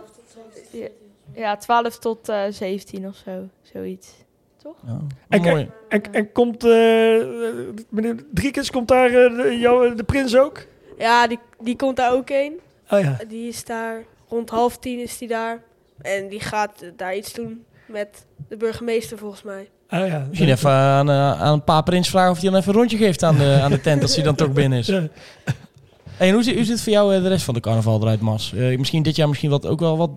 ja, 1.35 1.55
12 1.57 1.99
tot 1.99 2.29
eh 2.29 2.41
17 2.49 3.07
of 3.07 3.15
zo. 3.25 3.31
Zoiets. 3.73 4.07
Toch? 4.63 4.75
Ja. 4.85 4.97
En, 5.29 5.41
Mooi. 5.41 5.69
en, 5.89 6.03
en, 6.03 6.13
en 6.13 6.31
komt 6.31 6.63
eh, 6.63 6.69
meneer 7.89 8.15
Driekens, 8.33 8.71
komt 8.71 8.87
daar 8.87 9.09
de, 9.09 9.57
jou, 9.59 9.95
de 9.95 10.03
prins 10.03 10.35
ook? 10.35 10.65
Ja, 10.97 11.27
die, 11.27 11.39
die 11.59 11.75
komt 11.75 11.95
daar 11.95 12.13
ook 12.13 12.29
heen. 12.29 12.53
Oh 12.89 12.99
ja. 12.99 13.17
Die 13.27 13.47
is 13.47 13.65
daar 13.65 14.03
rond 14.29 14.49
half 14.49 14.77
tien 14.77 14.99
is 14.99 15.17
die 15.17 15.27
daar. 15.27 15.63
En 16.01 16.27
die 16.27 16.39
gaat 16.39 16.83
daar 16.95 17.15
iets 17.15 17.33
doen 17.33 17.65
met 17.85 18.25
de 18.49 18.57
burgemeester 18.57 19.17
volgens 19.17 19.43
mij. 19.43 19.69
Oh 19.89 20.07
ja. 20.07 20.25
Misschien 20.27 20.49
even 20.49 20.69
aan, 20.71 21.09
eh, 21.09 21.41
aan 21.41 21.63
Pa 21.63 21.81
Prins 21.81 22.09
vragen 22.09 22.31
of 22.31 22.41
hij 22.41 22.49
dan 22.49 22.59
even 22.59 22.71
een 22.73 22.79
rondje 22.79 22.97
geeft 22.97 23.23
aan 23.23 23.37
de, 23.37 23.59
aan 23.61 23.71
de 23.71 23.81
tent 23.81 24.01
als 24.01 24.15
hij 24.15 24.23
dan 24.23 24.35
toch 24.35 24.51
binnen 24.51 24.79
is. 24.79 24.87
Ja. 24.87 25.07
Hey, 26.11 26.27
en 26.27 26.33
hoe, 26.33 26.43
zit- 26.43 26.55
hoe 26.55 26.63
zit 26.63 26.73
het 26.73 26.83
voor 26.83 26.91
jou 26.93 27.15
eh, 27.15 27.21
de 27.21 27.27
rest 27.27 27.45
van 27.45 27.53
de 27.53 27.59
carnaval 27.59 28.01
eruit, 28.01 28.21
Mas? 28.21 28.53
Eh, 28.53 28.77
misschien 28.77 29.03
dit 29.03 29.15
jaar 29.15 29.27
misschien 29.27 29.49
wat, 29.49 29.65
ook 29.65 29.79
wel 29.79 29.97
wat 29.97 30.09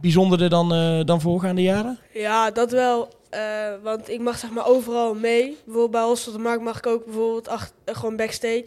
bijzonderder 0.00 0.48
dan, 0.50 0.72
eh, 0.74 1.04
dan 1.04 1.20
voorgaande 1.20 1.62
jaren? 1.62 1.98
Ja, 2.12 2.50
dat 2.50 2.70
wel. 2.70 3.08
Eh, 3.30 3.40
want 3.82 4.08
ik 4.10 4.20
mag 4.20 4.38
zeg 4.38 4.50
maar 4.50 4.66
overal 4.66 5.14
mee. 5.14 5.44
Bijvoorbeeld 5.64 5.90
bij 5.90 6.02
Hostel 6.02 6.32
de 6.32 6.38
Markt 6.38 6.62
mag 6.62 6.76
ik 6.78 6.86
ook 6.86 7.04
bijvoorbeeld 7.04 7.48
ach- 7.48 7.70
eh, 7.84 7.94
gewoon 7.94 8.16
backstage. 8.16 8.66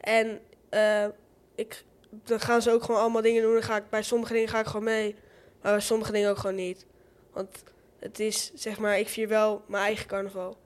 En 0.00 0.38
eh, 0.70 1.04
ik, 1.54 1.84
dan 2.24 2.40
gaan 2.40 2.62
ze 2.62 2.70
ook 2.70 2.82
gewoon 2.84 3.00
allemaal 3.00 3.22
dingen 3.22 3.42
doen. 3.42 3.52
Dan 3.52 3.62
ga 3.62 3.76
ik, 3.76 3.90
bij 3.90 4.02
sommige 4.02 4.32
dingen 4.32 4.48
ga 4.48 4.60
ik 4.60 4.66
gewoon 4.66 4.84
mee. 4.84 5.14
Maar 5.62 5.72
bij 5.72 5.80
sommige 5.80 6.12
dingen 6.12 6.30
ook 6.30 6.38
gewoon 6.38 6.56
niet. 6.56 6.86
Want 7.32 7.48
het 7.98 8.20
is, 8.20 8.50
zeg 8.54 8.78
maar, 8.78 8.98
ik 8.98 9.08
vier 9.08 9.28
wel 9.28 9.62
mijn 9.66 9.84
eigen 9.84 10.06
carnaval. 10.06 10.56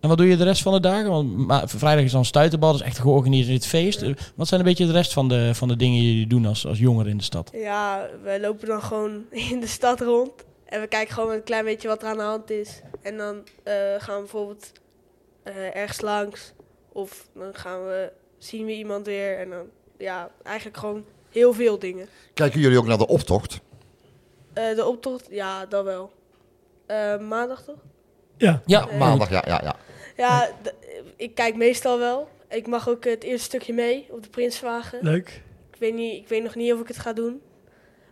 En 0.00 0.08
wat 0.08 0.18
doe 0.18 0.26
je 0.26 0.36
de 0.36 0.44
rest 0.44 0.62
van 0.62 0.72
de 0.72 0.80
dagen? 0.80 1.10
Want 1.10 1.36
ma- 1.36 1.68
vrijdag 1.68 2.04
is 2.04 2.12
dan 2.12 2.24
stuiterbal, 2.24 2.72
dat 2.72 2.80
is 2.80 2.86
echt 2.86 2.96
een 2.96 3.02
georganiseerd 3.02 3.66
feest. 3.66 4.04
Wat 4.34 4.48
zijn 4.48 4.60
een 4.60 4.66
beetje 4.66 4.86
de 4.86 4.92
rest 4.92 5.12
van 5.12 5.28
de, 5.28 5.54
van 5.54 5.68
de 5.68 5.76
dingen 5.76 6.00
die 6.00 6.10
jullie 6.12 6.26
doen 6.26 6.46
als, 6.46 6.66
als 6.66 6.78
jongeren 6.78 7.10
in 7.10 7.16
de 7.16 7.22
stad? 7.24 7.50
Ja, 7.54 8.08
we 8.22 8.40
lopen 8.40 8.68
dan 8.68 8.82
gewoon 8.82 9.24
in 9.50 9.60
de 9.60 9.66
stad 9.66 10.00
rond. 10.00 10.30
En 10.64 10.80
we 10.80 10.86
kijken 10.86 11.14
gewoon 11.14 11.32
een 11.32 11.42
klein 11.42 11.64
beetje 11.64 11.88
wat 11.88 12.02
er 12.02 12.08
aan 12.08 12.16
de 12.16 12.22
hand 12.22 12.50
is. 12.50 12.80
En 13.02 13.16
dan 13.16 13.36
eh, 13.62 13.74
gaan 13.98 14.14
we 14.14 14.20
bijvoorbeeld 14.20 14.72
eh, 15.42 15.76
ergens 15.76 16.00
langs. 16.00 16.52
Of 16.92 17.28
dan 17.34 17.54
gaan 17.54 17.84
we, 17.84 18.12
zien 18.38 18.66
we 18.66 18.72
iemand 18.72 19.06
weer. 19.06 19.38
En 19.38 19.50
dan, 19.50 19.66
ja, 20.02 20.30
eigenlijk 20.42 20.76
gewoon 20.76 21.04
heel 21.30 21.52
veel 21.52 21.78
dingen. 21.78 22.08
Kijken 22.34 22.60
jullie 22.60 22.78
ook 22.78 22.86
naar 22.86 22.98
de 22.98 23.06
optocht? 23.06 23.60
Eh, 24.52 24.74
de 24.74 24.86
optocht, 24.86 25.26
ja, 25.30 25.66
dat 25.66 25.84
wel. 25.84 26.12
Eh, 26.86 27.18
maandag 27.18 27.64
toch? 27.64 27.78
Ja. 28.36 28.62
Ja, 28.66 28.88
Maandag, 28.98 29.30
ja, 29.30 29.42
ja, 29.46 29.60
ja. 29.62 29.76
Ja, 30.16 30.50
ik 31.16 31.34
kijk 31.34 31.56
meestal 31.56 31.98
wel. 31.98 32.28
Ik 32.48 32.66
mag 32.66 32.88
ook 32.88 33.04
het 33.04 33.22
eerste 33.22 33.44
stukje 33.44 33.72
mee 33.72 34.06
op 34.10 34.22
de 34.22 34.28
Prinswagen. 34.28 34.98
Leuk. 35.02 35.42
Ik 35.72 35.78
weet, 35.78 35.94
niet, 35.94 36.16
ik 36.16 36.28
weet 36.28 36.42
nog 36.42 36.54
niet 36.54 36.72
of 36.72 36.80
ik 36.80 36.88
het 36.88 36.98
ga 36.98 37.12
doen. 37.12 37.40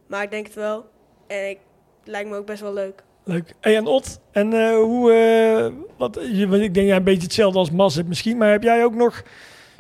Maar 0.07 0.23
ik 0.23 0.31
denk 0.31 0.47
het 0.47 0.55
wel. 0.55 0.87
En 1.27 1.49
ik, 1.49 1.59
het 2.01 2.09
lijkt 2.09 2.31
me 2.31 2.37
ook 2.37 2.47
best 2.47 2.61
wel 2.61 2.73
leuk. 2.73 3.03
Leuk. 3.25 3.55
Hey, 3.61 3.77
en 3.77 3.87
Ot, 3.87 4.21
en 4.31 4.53
eh, 4.53 4.75
hoe, 4.75 5.13
eh, 5.13 5.73
wat, 5.97 6.19
je, 6.33 6.49
want 6.49 6.63
ik 6.63 6.75
denk 6.75 6.87
jij 6.87 6.97
een 6.97 7.05
beetje 7.05 7.23
hetzelfde 7.23 7.59
als 7.59 7.71
Mas 7.71 7.95
hebt 7.95 8.09
misschien, 8.09 8.37
maar 8.37 8.51
heb 8.51 8.63
jij 8.63 8.85
ook 8.85 8.95
nog 8.95 9.23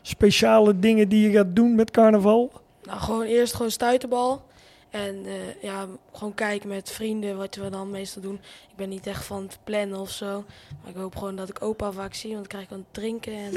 speciale 0.02 0.78
dingen 0.78 1.08
die 1.08 1.30
je 1.30 1.36
gaat 1.36 1.56
doen 1.56 1.74
met 1.74 1.90
carnaval? 1.90 2.52
Nou, 2.82 3.00
gewoon 3.00 3.22
eerst 3.22 3.54
gewoon 3.54 3.70
stuiterbal. 3.70 4.42
En 4.90 5.16
eh, 5.26 5.62
ja, 5.62 5.86
gewoon 6.12 6.34
kijken 6.34 6.68
met 6.68 6.90
vrienden 6.90 7.36
wat 7.36 7.54
we 7.54 7.70
dan 7.70 7.90
meestal 7.90 8.22
doen. 8.22 8.34
Ik 8.70 8.76
ben 8.76 8.88
niet 8.88 9.06
echt 9.06 9.24
van 9.24 9.42
het 9.42 9.58
plannen 9.64 10.00
of 10.00 10.10
zo. 10.10 10.44
Maar 10.82 10.90
ik 10.90 10.96
hoop 10.96 11.16
gewoon 11.16 11.36
dat 11.36 11.48
ik 11.48 11.62
opa 11.62 11.90
vaak 11.90 12.14
zie, 12.14 12.34
want 12.34 12.50
dan 12.50 12.60
krijg 12.60 12.64
ik 12.64 12.72
aan 12.72 12.78
het 12.78 12.94
drinken. 12.94 13.32
En 13.32 13.50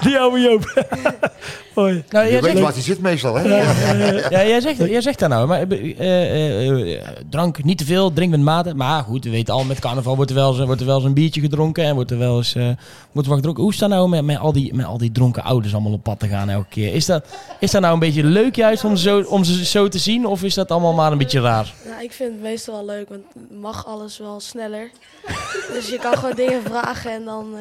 Die 0.08 0.18
oude 0.18 0.40
Joop. 0.40 0.84
Hoi. 1.74 2.04
Nou, 2.08 2.26
Je 2.26 2.32
weet 2.32 2.44
zegt, 2.44 2.60
waar 2.60 2.72
hij 2.72 2.82
zit 2.82 3.00
meestal, 3.00 3.34
hè? 3.34 3.48
ja, 4.36 4.46
jij, 4.46 4.60
zegt, 4.60 4.76
jij 4.78 5.00
zegt 5.00 5.18
dat 5.18 5.28
nou, 5.28 5.46
maar 5.46 5.60
eh, 5.68 5.98
eh, 5.98 6.94
eh, 6.94 7.02
drank 7.30 7.64
niet 7.64 7.78
te 7.78 7.84
veel, 7.84 8.12
drink 8.12 8.30
met 8.30 8.40
mate. 8.40 8.74
Maar 8.74 9.02
goed, 9.02 9.24
we 9.24 9.30
weten 9.30 9.54
al, 9.54 9.64
met 9.64 9.78
carnaval 9.78 10.16
wordt 10.16 10.30
er 10.30 10.36
wel 10.36 10.56
eens, 10.56 10.64
wordt 10.64 10.80
er 10.80 10.86
wel 10.86 10.96
eens 10.96 11.04
een 11.04 11.14
biertje 11.14 11.40
gedronken 11.40 11.84
en 11.84 11.94
wordt 11.94 12.10
er 12.10 12.18
wel 12.18 12.36
eens, 12.36 12.54
eh, 12.54 12.64
wordt 13.12 13.28
er 13.28 13.34
wat 13.34 13.34
gedronken. 13.34 13.62
Hoe 13.62 13.72
is 13.72 13.78
dat 13.78 13.88
nou 13.88 14.08
met, 14.08 14.24
met, 14.24 14.38
al 14.38 14.52
die, 14.52 14.74
met 14.74 14.86
al 14.86 14.98
die 14.98 15.12
dronken 15.12 15.42
ouders 15.44 15.72
allemaal 15.72 15.92
op 15.92 16.02
pad 16.02 16.18
te 16.18 16.28
gaan 16.28 16.48
elke 16.48 16.68
keer? 16.68 16.94
Is 16.94 17.06
dat, 17.06 17.24
is 17.60 17.70
dat 17.70 17.80
nou 17.80 17.94
een 17.94 18.00
beetje 18.00 18.24
leuk 18.24 18.56
juist 18.56 18.84
om, 18.84 18.96
zo, 18.96 19.20
om 19.20 19.44
ze 19.44 19.53
zo 19.54 19.88
te 19.88 19.98
zien 19.98 20.26
of 20.26 20.42
is 20.42 20.54
dat 20.54 20.70
allemaal 20.70 20.92
maar 20.92 21.12
een 21.12 21.18
beetje 21.18 21.40
raar? 21.40 21.74
nou, 21.84 22.02
ik 22.02 22.12
vind 22.12 22.32
het 22.32 22.42
meestal 22.42 22.74
wel 22.74 22.84
leuk, 22.84 23.08
want 23.08 23.24
mag 23.50 23.86
alles 23.86 24.18
wel 24.18 24.40
sneller. 24.40 24.90
dus 25.72 25.88
je 25.88 25.98
kan 25.98 26.16
gewoon 26.16 26.36
dingen 26.36 26.62
vragen 26.62 27.10
en 27.10 27.24
dan 27.24 27.54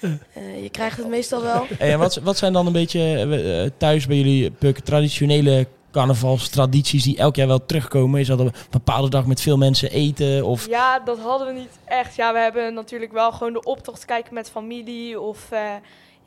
eh, 0.00 0.10
eh, 0.32 0.62
je 0.62 0.70
krijgt 0.70 0.96
het 0.96 1.08
meestal 1.08 1.42
wel. 1.42 1.66
Hey, 1.78 1.92
en 1.92 1.98
wat, 1.98 2.14
wat 2.14 2.36
zijn 2.36 2.52
dan 2.52 2.66
een 2.66 2.72
beetje 2.72 3.00
eh, 3.00 3.70
thuis 3.76 4.06
bij 4.06 4.16
jullie 4.16 4.50
Puk, 4.50 4.78
traditionele 4.78 5.66
carnavalstradities 5.90 7.04
die 7.04 7.16
elk 7.16 7.36
jaar 7.36 7.46
wel 7.46 7.66
terugkomen? 7.66 8.20
Is 8.20 8.26
dat 8.26 8.38
een 8.38 8.52
bepaalde 8.70 9.08
dag 9.08 9.26
met 9.26 9.40
veel 9.40 9.56
mensen 9.56 9.90
eten? 9.90 10.44
Of... 10.44 10.68
Ja, 10.68 10.98
dat 10.98 11.18
hadden 11.18 11.46
we 11.46 11.52
niet 11.52 11.78
echt. 11.84 12.16
Ja, 12.16 12.32
we 12.32 12.38
hebben 12.38 12.74
natuurlijk 12.74 13.12
wel 13.12 13.32
gewoon 13.32 13.52
de 13.52 13.62
optocht 13.62 14.04
kijken 14.04 14.34
met 14.34 14.50
familie. 14.50 15.20
Of 15.20 15.50
eh, 15.50 15.60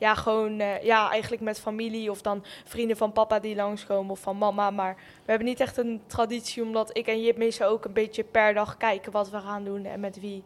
ja, 0.04 0.14
gewoon 0.14 0.60
eh, 0.60 0.82
ja, 0.82 1.10
eigenlijk 1.10 1.42
met 1.42 1.60
familie. 1.60 2.10
Of 2.10 2.22
dan 2.22 2.44
vrienden 2.64 2.96
van 2.96 3.12
papa 3.12 3.38
die 3.38 3.54
langskomen 3.56 4.10
of 4.10 4.20
van 4.20 4.38
mama. 4.38 4.70
Maar 4.70 4.94
we 4.96 5.30
hebben 5.30 5.46
niet 5.48 5.60
echt 5.60 5.76
een 5.76 6.00
traditie, 6.06 6.62
omdat 6.62 6.96
ik 6.96 7.06
en 7.06 7.22
Jip 7.22 7.36
meestal 7.36 7.68
ook 7.68 7.84
een 7.84 7.92
beetje 7.92 8.24
per 8.24 8.54
dag 8.54 8.76
kijken 8.76 9.12
wat 9.12 9.30
we 9.30 9.38
gaan 9.40 9.64
doen 9.64 9.84
en 9.84 10.00
met 10.00 10.20
wie. 10.20 10.42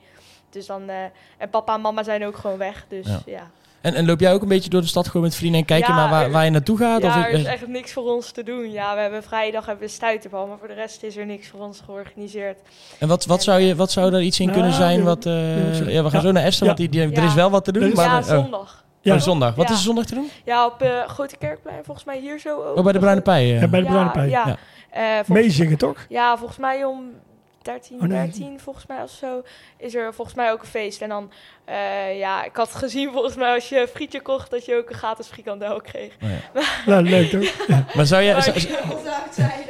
Dus 0.51 0.67
dan, 0.67 0.89
eh, 0.89 0.97
en 1.39 1.51
papa 1.51 1.75
en 1.75 1.81
mama 1.81 2.03
zijn 2.03 2.27
ook 2.27 2.37
gewoon 2.37 2.59
weg. 2.59 2.85
Dus 2.89 3.07
Ja. 3.07 3.21
ja. 3.27 3.51
En, 3.81 3.95
en 3.95 4.07
loop 4.07 4.21
jij 4.21 4.33
ook 4.33 4.43
een 4.43 4.49
beetje 4.49 4.71
door 4.71 4.81
de 4.81 4.87
stad 4.87 5.07
gewoon 5.07 5.23
met 5.23 5.35
vrienden 5.35 5.61
en 5.61 5.67
kijken 5.67 5.95
Ja, 5.95 6.01
naar 6.01 6.11
waar, 6.11 6.25
er- 6.25 6.31
waar 6.31 6.45
je 6.45 6.51
naartoe 6.51 6.79
gaat? 6.79 7.03
Ja, 7.03 7.09
of, 7.19 7.25
er 7.25 7.31
is 7.31 7.45
echt 7.45 7.67
niks 7.67 7.93
voor 7.93 8.05
ons 8.15 8.31
te 8.31 8.43
doen. 8.43 8.71
Ja, 8.73 8.95
we 8.95 9.01
hebben 9.01 9.23
vrijdag 9.23 9.67
hebben 9.67 9.87
we 9.87 9.93
stuiterbal, 9.93 10.47
maar 10.47 10.59
voor 10.59 10.69
de 10.69 10.75
rest 10.75 11.03
is 11.03 11.17
er 11.17 11.27
niks 11.27 11.49
voor 11.49 11.61
ons 11.61 11.81
georganiseerd. 11.85 12.59
En 12.99 13.09
wat, 13.09 13.25
wat, 13.27 13.43
zou 13.43 13.61
je, 13.61 13.75
wat 13.77 13.91
zou 13.91 14.11
daar 14.11 14.23
iets 14.23 14.41
in 14.41 14.51
kunnen 14.53 14.73
zijn? 14.73 15.03
Wat, 15.05 15.27
eh, 15.27 15.35
ja, 15.93 16.03
we 16.03 16.11
gaan 16.11 16.21
ja. 16.21 16.27
zo 16.27 16.33
naar 16.33 16.43
Esther, 16.45 16.67
Ja. 16.67 16.75
want 16.75 16.91
die, 16.93 17.07
die, 17.09 17.17
er 17.17 17.25
is 17.25 17.35
wel 17.35 17.51
wat 17.51 17.65
te 17.65 17.73
doen. 17.73 17.93
Maar, 17.95 18.27
ja, 18.27 18.39
oh. 18.39 18.69
Zondag. 19.09 19.15
Ja. 19.15 19.15
Oh, 19.15 19.21
zondag. 19.33 19.55
Wat 19.55 19.69
Ja. 19.69 19.75
is 19.75 19.83
zondag 19.83 20.05
te 20.05 20.15
doen? 20.15 20.31
Ja, 20.45 20.67
op 20.67 20.83
eh 20.83 21.09
Grote 21.09 21.37
Kerkplein, 21.37 21.85
volgens 21.85 22.07
mij 22.07 22.19
hier 22.19 22.39
zo 22.39 22.63
ook. 22.63 22.77
Oh, 22.77 22.85
bij 22.85 22.93
de 22.93 22.99
Bruine 22.99 23.21
Pij. 23.21 23.43
eh. 23.55 23.61
Ja, 23.61 23.69
bij 23.69 23.81
de 23.81 23.87
Ja, 23.87 23.91
Bruine 23.93 24.11
Pij. 24.11 24.29
Ja, 24.29 24.47
Ja. 24.47 24.57
Eh, 25.19 25.25
Meezingen 25.29 25.79
toch? 25.79 26.07
ja, 26.09 26.37
volgens 26.37 26.59
mij 26.59 26.85
om 26.85 27.11
13, 27.69 27.97
Oh, 27.97 28.03
nee. 28.03 28.09
13 28.27 28.61
volgens 28.61 28.87
mij 28.87 29.03
of 29.03 29.11
zo, 29.11 29.43
is 29.77 29.95
er 29.95 30.15
volgens 30.15 30.37
mij 30.37 30.53
ook 30.53 30.61
een 30.61 30.67
feest. 30.69 31.03
En 31.03 31.09
dan, 31.09 31.31
eh, 31.65 32.19
ja, 32.19 32.45
ik 32.45 32.57
had 32.57 32.75
gezien 32.75 33.13
volgens 33.13 33.35
mij 33.37 33.55
als 33.55 33.69
je 33.69 33.81
een 33.81 33.87
frietje 33.89 34.21
kocht, 34.21 34.51
dat 34.51 34.65
je 34.65 34.77
ook 34.77 34.89
een 34.91 34.95
gratis 34.97 35.27
frikandel 35.27 35.81
kreeg. 35.81 36.17
Nou, 36.87 37.03
leuk 37.11 37.31
toch? 37.31 37.67
Maar 37.97 38.07
zou, 38.07 38.23
je, 38.23 38.33
Maar- 38.33 38.43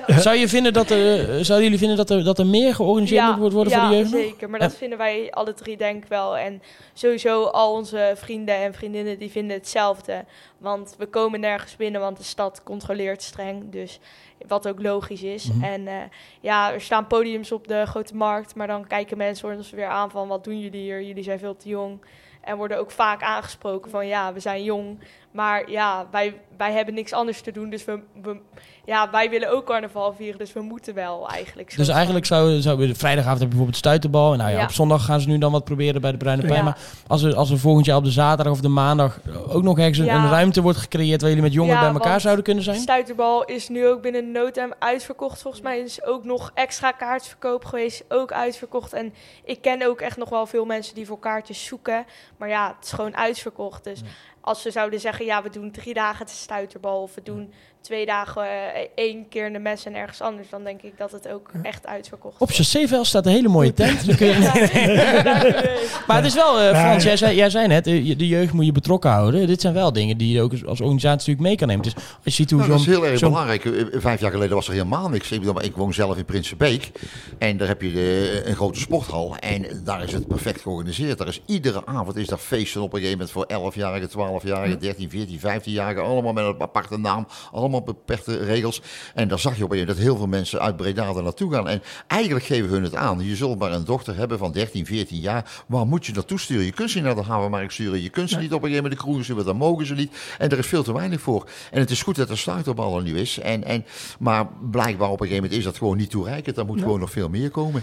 zou, 0.06 0.20
zou 0.26 0.36
je 0.36 0.48
vinden 0.48 0.72
dat 0.72 0.90
er, 0.90 1.20
eh, 1.20 1.44
zouden 1.44 1.62
jullie 1.62 1.78
vinden 1.78 1.96
dat 1.96 2.10
er, 2.10 2.24
dat 2.24 2.38
er 2.38 2.46
meer 2.46 2.74
georganiseerd 2.74 3.36
moet 3.36 3.52
worden 3.52 3.72
ja, 3.72 3.80
voor 3.80 3.88
de 3.88 3.96
jeugd? 3.96 4.10
nog? 4.10 4.20
zeker. 4.20 4.50
Maar 4.50 4.60
dat 4.60 4.70
En- 4.72 4.76
vinden 4.76 4.98
wij 4.98 5.30
alle 5.30 5.54
drie 5.54 5.76
denk 5.76 6.02
ik 6.02 6.08
wel. 6.08 6.36
En 6.36 6.62
sowieso 6.92 7.44
al 7.44 7.72
onze 7.72 8.12
vrienden 8.16 8.54
en 8.54 8.74
vriendinnen 8.74 9.18
die 9.18 9.30
vinden 9.30 9.56
hetzelfde. 9.56 10.24
Want 10.58 10.94
we 10.98 11.06
komen 11.06 11.40
nergens 11.40 11.76
binnen, 11.76 12.00
want 12.00 12.16
de 12.16 12.22
stad 12.22 12.62
controleert 12.62 13.22
streng. 13.22 13.72
Dus 13.72 14.00
wat 14.46 14.68
ook 14.68 14.82
logisch 14.82 15.22
is. 15.22 15.52
Mhm. 15.52 15.64
En 15.64 15.86
eh, 15.86 16.02
ja, 16.40 16.72
er 16.72 16.80
staan 16.80 17.06
podiums 17.06 17.52
op 17.52 17.68
de 17.68 17.86
grote 17.86 18.16
markt. 18.16 18.54
Maar 18.54 18.66
dan 18.66 18.86
kijken 18.86 19.16
mensen 19.16 19.56
ons 19.56 19.70
weer 19.70 19.86
aan 19.86 20.10
van 20.10 20.28
wat 20.28 20.44
doen 20.44 20.60
jullie 20.60 20.80
hier? 20.80 21.02
Jullie 21.02 21.22
zijn 21.22 21.38
veel 21.38 21.56
te 21.56 21.68
jong. 21.68 22.00
En 22.40 22.56
worden 22.56 22.78
ook 22.78 22.90
vaak 22.90 23.22
aangesproken 23.22 23.90
van 23.90 24.06
ja, 24.06 24.32
we 24.32 24.40
zijn 24.40 24.62
jong. 24.64 24.98
Maar 25.30 25.70
ja, 25.70 26.06
wij, 26.10 26.40
wij 26.56 26.72
hebben 26.72 26.94
niks 26.94 27.12
anders 27.12 27.40
te 27.40 27.52
doen. 27.52 27.70
Dus 27.70 27.84
we, 27.84 28.00
we, 28.22 28.40
ja, 28.84 29.10
wij 29.10 29.30
willen 29.30 29.50
ook 29.50 29.66
carnaval 29.66 30.12
vieren. 30.12 30.38
Dus 30.38 30.52
we 30.52 30.60
moeten 30.60 30.94
wel 30.94 31.28
eigenlijk. 31.28 31.76
Dus 31.76 31.88
eigenlijk 31.88 32.26
zou, 32.26 32.60
zou 32.60 32.78
we 32.78 32.94
vrijdagavond 32.94 33.32
heb 33.32 33.40
je 33.40 33.46
bijvoorbeeld 33.48 33.76
stuiterbal. 33.76 34.32
En 34.32 34.38
nou 34.38 34.50
ja, 34.50 34.56
Ja. 34.58 34.62
op 34.64 34.70
zondag 34.70 35.04
gaan 35.04 35.20
ze 35.20 35.28
nu 35.28 35.38
dan 35.38 35.52
wat 35.52 35.64
proberen 35.64 36.00
bij 36.00 36.10
de 36.10 36.16
Bruine 36.16 36.42
Pijn. 36.42 36.54
Ja. 36.54 36.62
Maar 36.62 36.78
als 37.06 37.22
er, 37.22 37.34
als 37.34 37.50
er 37.50 37.58
volgend 37.58 37.86
jaar 37.86 37.96
op 37.96 38.04
de 38.04 38.10
zaterdag 38.10 38.52
of 38.52 38.60
de 38.60 38.68
maandag 38.68 39.18
ook 39.48 39.62
nog 39.62 39.78
ergens 39.78 39.98
een, 39.98 40.04
Ja. 40.04 40.24
een 40.24 40.30
ruimte 40.30 40.62
wordt 40.62 40.78
gecreëerd 40.78 41.20
waar 41.20 41.30
jullie 41.30 41.44
met 41.44 41.52
jongeren 41.52 41.80
bij 41.80 41.92
elkaar 41.92 42.20
zouden 42.20 42.44
kunnen 42.44 42.64
zijn? 42.64 42.76
Stuiterbal 42.80 43.44
is 43.44 43.68
nu 43.68 43.86
ook 43.86 44.02
binnen 44.02 44.32
no 44.32 44.50
time 44.50 44.74
uitverkocht. 44.78 45.42
Volgens 45.42 45.62
mij 45.62 45.78
is 45.78 46.04
ook 46.04 46.24
nog 46.24 46.50
extra 46.54 46.90
kaartverkoop 46.92 47.64
geweest, 47.64 48.04
ook 48.08 48.32
uitverkocht. 48.32 48.92
En 48.92 49.14
ik 49.44 49.62
ken 49.62 49.86
ook 49.86 50.00
echt 50.00 50.16
nog 50.16 50.28
wel 50.28 50.46
veel 50.46 50.64
mensen 50.64 50.94
die 50.94 51.06
voor 51.06 51.18
kaartjes 51.18 51.64
zoeken. 51.64 52.04
Maar 52.36 52.48
ja, 52.48 52.74
het 52.76 52.84
is 52.86 52.92
gewoon 52.92 53.16
uitverkocht. 53.16 53.84
Dus 53.84 54.00
als 54.48 54.62
ze 54.62 54.70
zouden 54.70 55.00
zeggen, 55.00 55.24
ja, 55.24 55.42
we 55.42 55.50
doen 55.50 55.70
drie 55.70 55.94
dagen 55.94 56.26
de 56.26 56.32
stuiterbal... 56.32 57.02
of 57.02 57.14
we 57.14 57.22
doen 57.22 57.52
twee 57.88 58.06
dagen 58.06 58.42
eh, 58.42 58.86
één 58.94 59.28
keer 59.28 59.46
in 59.46 59.52
de 59.52 59.58
mes 59.58 59.84
en 59.86 59.94
ergens 59.94 60.20
anders... 60.20 60.48
dan 60.50 60.64
denk 60.64 60.82
ik 60.82 60.92
dat 60.98 61.12
het 61.12 61.28
ook 61.28 61.50
echt 61.62 61.86
uitverkocht 61.86 62.40
Op 62.40 62.50
Chassével 62.50 63.04
staat 63.04 63.26
een 63.26 63.32
hele 63.32 63.48
mooie 63.48 63.72
tent. 63.74 64.06
Dan 64.06 64.16
kun 64.16 64.26
je, 64.26 64.34
nee, 64.34 64.86
nee. 64.86 64.96
Maar 66.06 66.16
het 66.16 66.26
is 66.26 66.34
wel, 66.34 66.60
eh, 66.60 66.80
Frans, 66.80 67.04
jij 67.04 67.16
zei, 67.16 67.36
jij 67.36 67.50
zei 67.50 67.66
net, 67.66 67.86
eh, 67.86 68.06
je- 68.06 68.16
de 68.16 68.26
jeugd 68.28 68.52
moet 68.52 68.64
je 68.64 68.72
betrokken 68.72 69.10
houden. 69.10 69.46
Dit 69.46 69.60
zijn 69.60 69.74
wel 69.74 69.92
dingen 69.92 70.16
die 70.18 70.32
je 70.34 70.40
ook 70.42 70.52
als- 70.52 70.62
organisatie 70.80 71.08
natuurlijk 71.18 71.40
mee 71.40 71.56
kan 71.56 71.68
nemen. 71.68 71.82
Dus 71.84 71.94
als 71.94 72.04
je 72.24 72.30
ziet 72.30 72.50
hoe 72.50 72.58
Nou, 72.58 72.70
dat 72.70 72.80
is 72.80 72.84
zo'n... 72.86 72.94
heel 72.94 73.06
erg 73.06 73.20
belangrijk. 73.20 73.88
Vijf 73.92 74.20
jaar 74.20 74.30
geleden 74.30 74.54
was 74.54 74.66
er 74.66 74.72
helemaal 74.72 75.08
niks. 75.08 75.30
Ik, 75.30 75.40
bedoel, 75.40 75.62
ik 75.62 75.76
woon 75.76 75.94
zelf 75.94 76.16
in 76.16 76.24
Prinsenbeek. 76.24 76.90
En 77.38 77.56
daar 77.56 77.68
heb 77.68 77.82
je 77.82 77.92
de- 77.92 78.42
een 78.44 78.56
grote 78.56 78.80
sporthal. 78.80 79.36
En 79.40 79.66
daar 79.84 80.02
is 80.04 80.12
het 80.12 80.26
perfect 80.28 80.60
georganiseerd. 80.60 81.18
Daar 81.18 81.28
is 81.28 81.40
iedere 81.46 81.86
avond 81.86 82.16
is 82.16 82.26
daar 82.26 82.38
feesten 82.38 82.80
op 82.82 82.92
een 82.92 83.00
gegeven 83.00 83.18
moment 83.18 83.36
voor 83.36 83.72
11-jarigen, 83.72 84.08
12-jarigen, 84.10 84.78
13, 84.78 85.10
14, 85.10 85.38
15-jarigen. 85.38 86.02
Allemaal 86.04 86.32
met 86.32 86.44
een 86.44 86.54
aparte 86.60 86.98
naam. 86.98 87.26
Allemaal 87.52 87.77
beperkte 87.84 88.36
regels. 88.36 88.82
En 89.14 89.28
daar 89.28 89.38
zag 89.38 89.56
je 89.56 89.64
op 89.64 89.70
een 89.70 89.76
gegeven 89.76 89.94
moment 89.94 89.96
dat 89.96 90.06
heel 90.06 90.16
veel 90.16 90.38
mensen 90.38 90.60
uit 90.60 90.76
Breda 90.76 91.08
er 91.08 91.22
naartoe 91.22 91.52
gaan. 91.52 91.68
En 91.68 91.82
eigenlijk 92.06 92.44
geven 92.44 92.68
hun 92.68 92.82
het 92.82 92.94
aan. 92.94 93.24
Je 93.24 93.36
zult 93.36 93.58
maar 93.58 93.72
een 93.72 93.84
dochter 93.84 94.16
hebben 94.16 94.38
van 94.38 94.52
13, 94.52 94.86
14 94.86 95.20
jaar. 95.20 95.62
Waar 95.66 95.86
moet 95.86 96.06
je 96.06 96.12
naartoe 96.12 96.40
sturen? 96.40 96.64
Je 96.64 96.72
kunt 96.72 96.90
ze 96.90 96.96
niet 96.96 97.06
naar 97.06 97.14
de 97.14 97.22
havenmarkt 97.22 97.72
sturen. 97.72 98.02
Je 98.02 98.08
kunt 98.08 98.30
ze 98.30 98.38
niet 98.38 98.52
op 98.52 98.62
een 98.62 98.68
gegeven 98.68 98.82
moment 98.82 99.00
de 99.00 99.04
kroegen 99.04 99.24
sturen. 99.24 99.44
Dat 99.44 99.54
mogen 99.54 99.86
ze 99.86 99.94
niet. 99.94 100.16
En 100.38 100.50
er 100.50 100.58
is 100.58 100.66
veel 100.66 100.82
te 100.82 100.92
weinig 100.92 101.20
voor. 101.20 101.48
En 101.70 101.80
het 101.80 101.90
is 101.90 102.02
goed 102.02 102.16
dat 102.16 102.30
er 102.30 102.38
sluiterbal 102.38 102.96
er 102.96 103.02
nu 103.02 103.18
is. 103.18 103.38
En, 103.38 103.64
en, 103.64 103.84
maar 104.18 104.46
blijkbaar 104.70 105.10
op 105.10 105.20
een 105.20 105.26
gegeven 105.26 105.42
moment 105.42 105.58
is 105.58 105.64
dat 105.64 105.76
gewoon 105.76 105.96
niet 105.96 106.10
toereikend. 106.10 106.56
Er 106.56 106.66
moet 106.66 106.80
gewoon 106.80 107.00
nog 107.00 107.10
veel 107.10 107.28
meer 107.28 107.50
komen. 107.50 107.82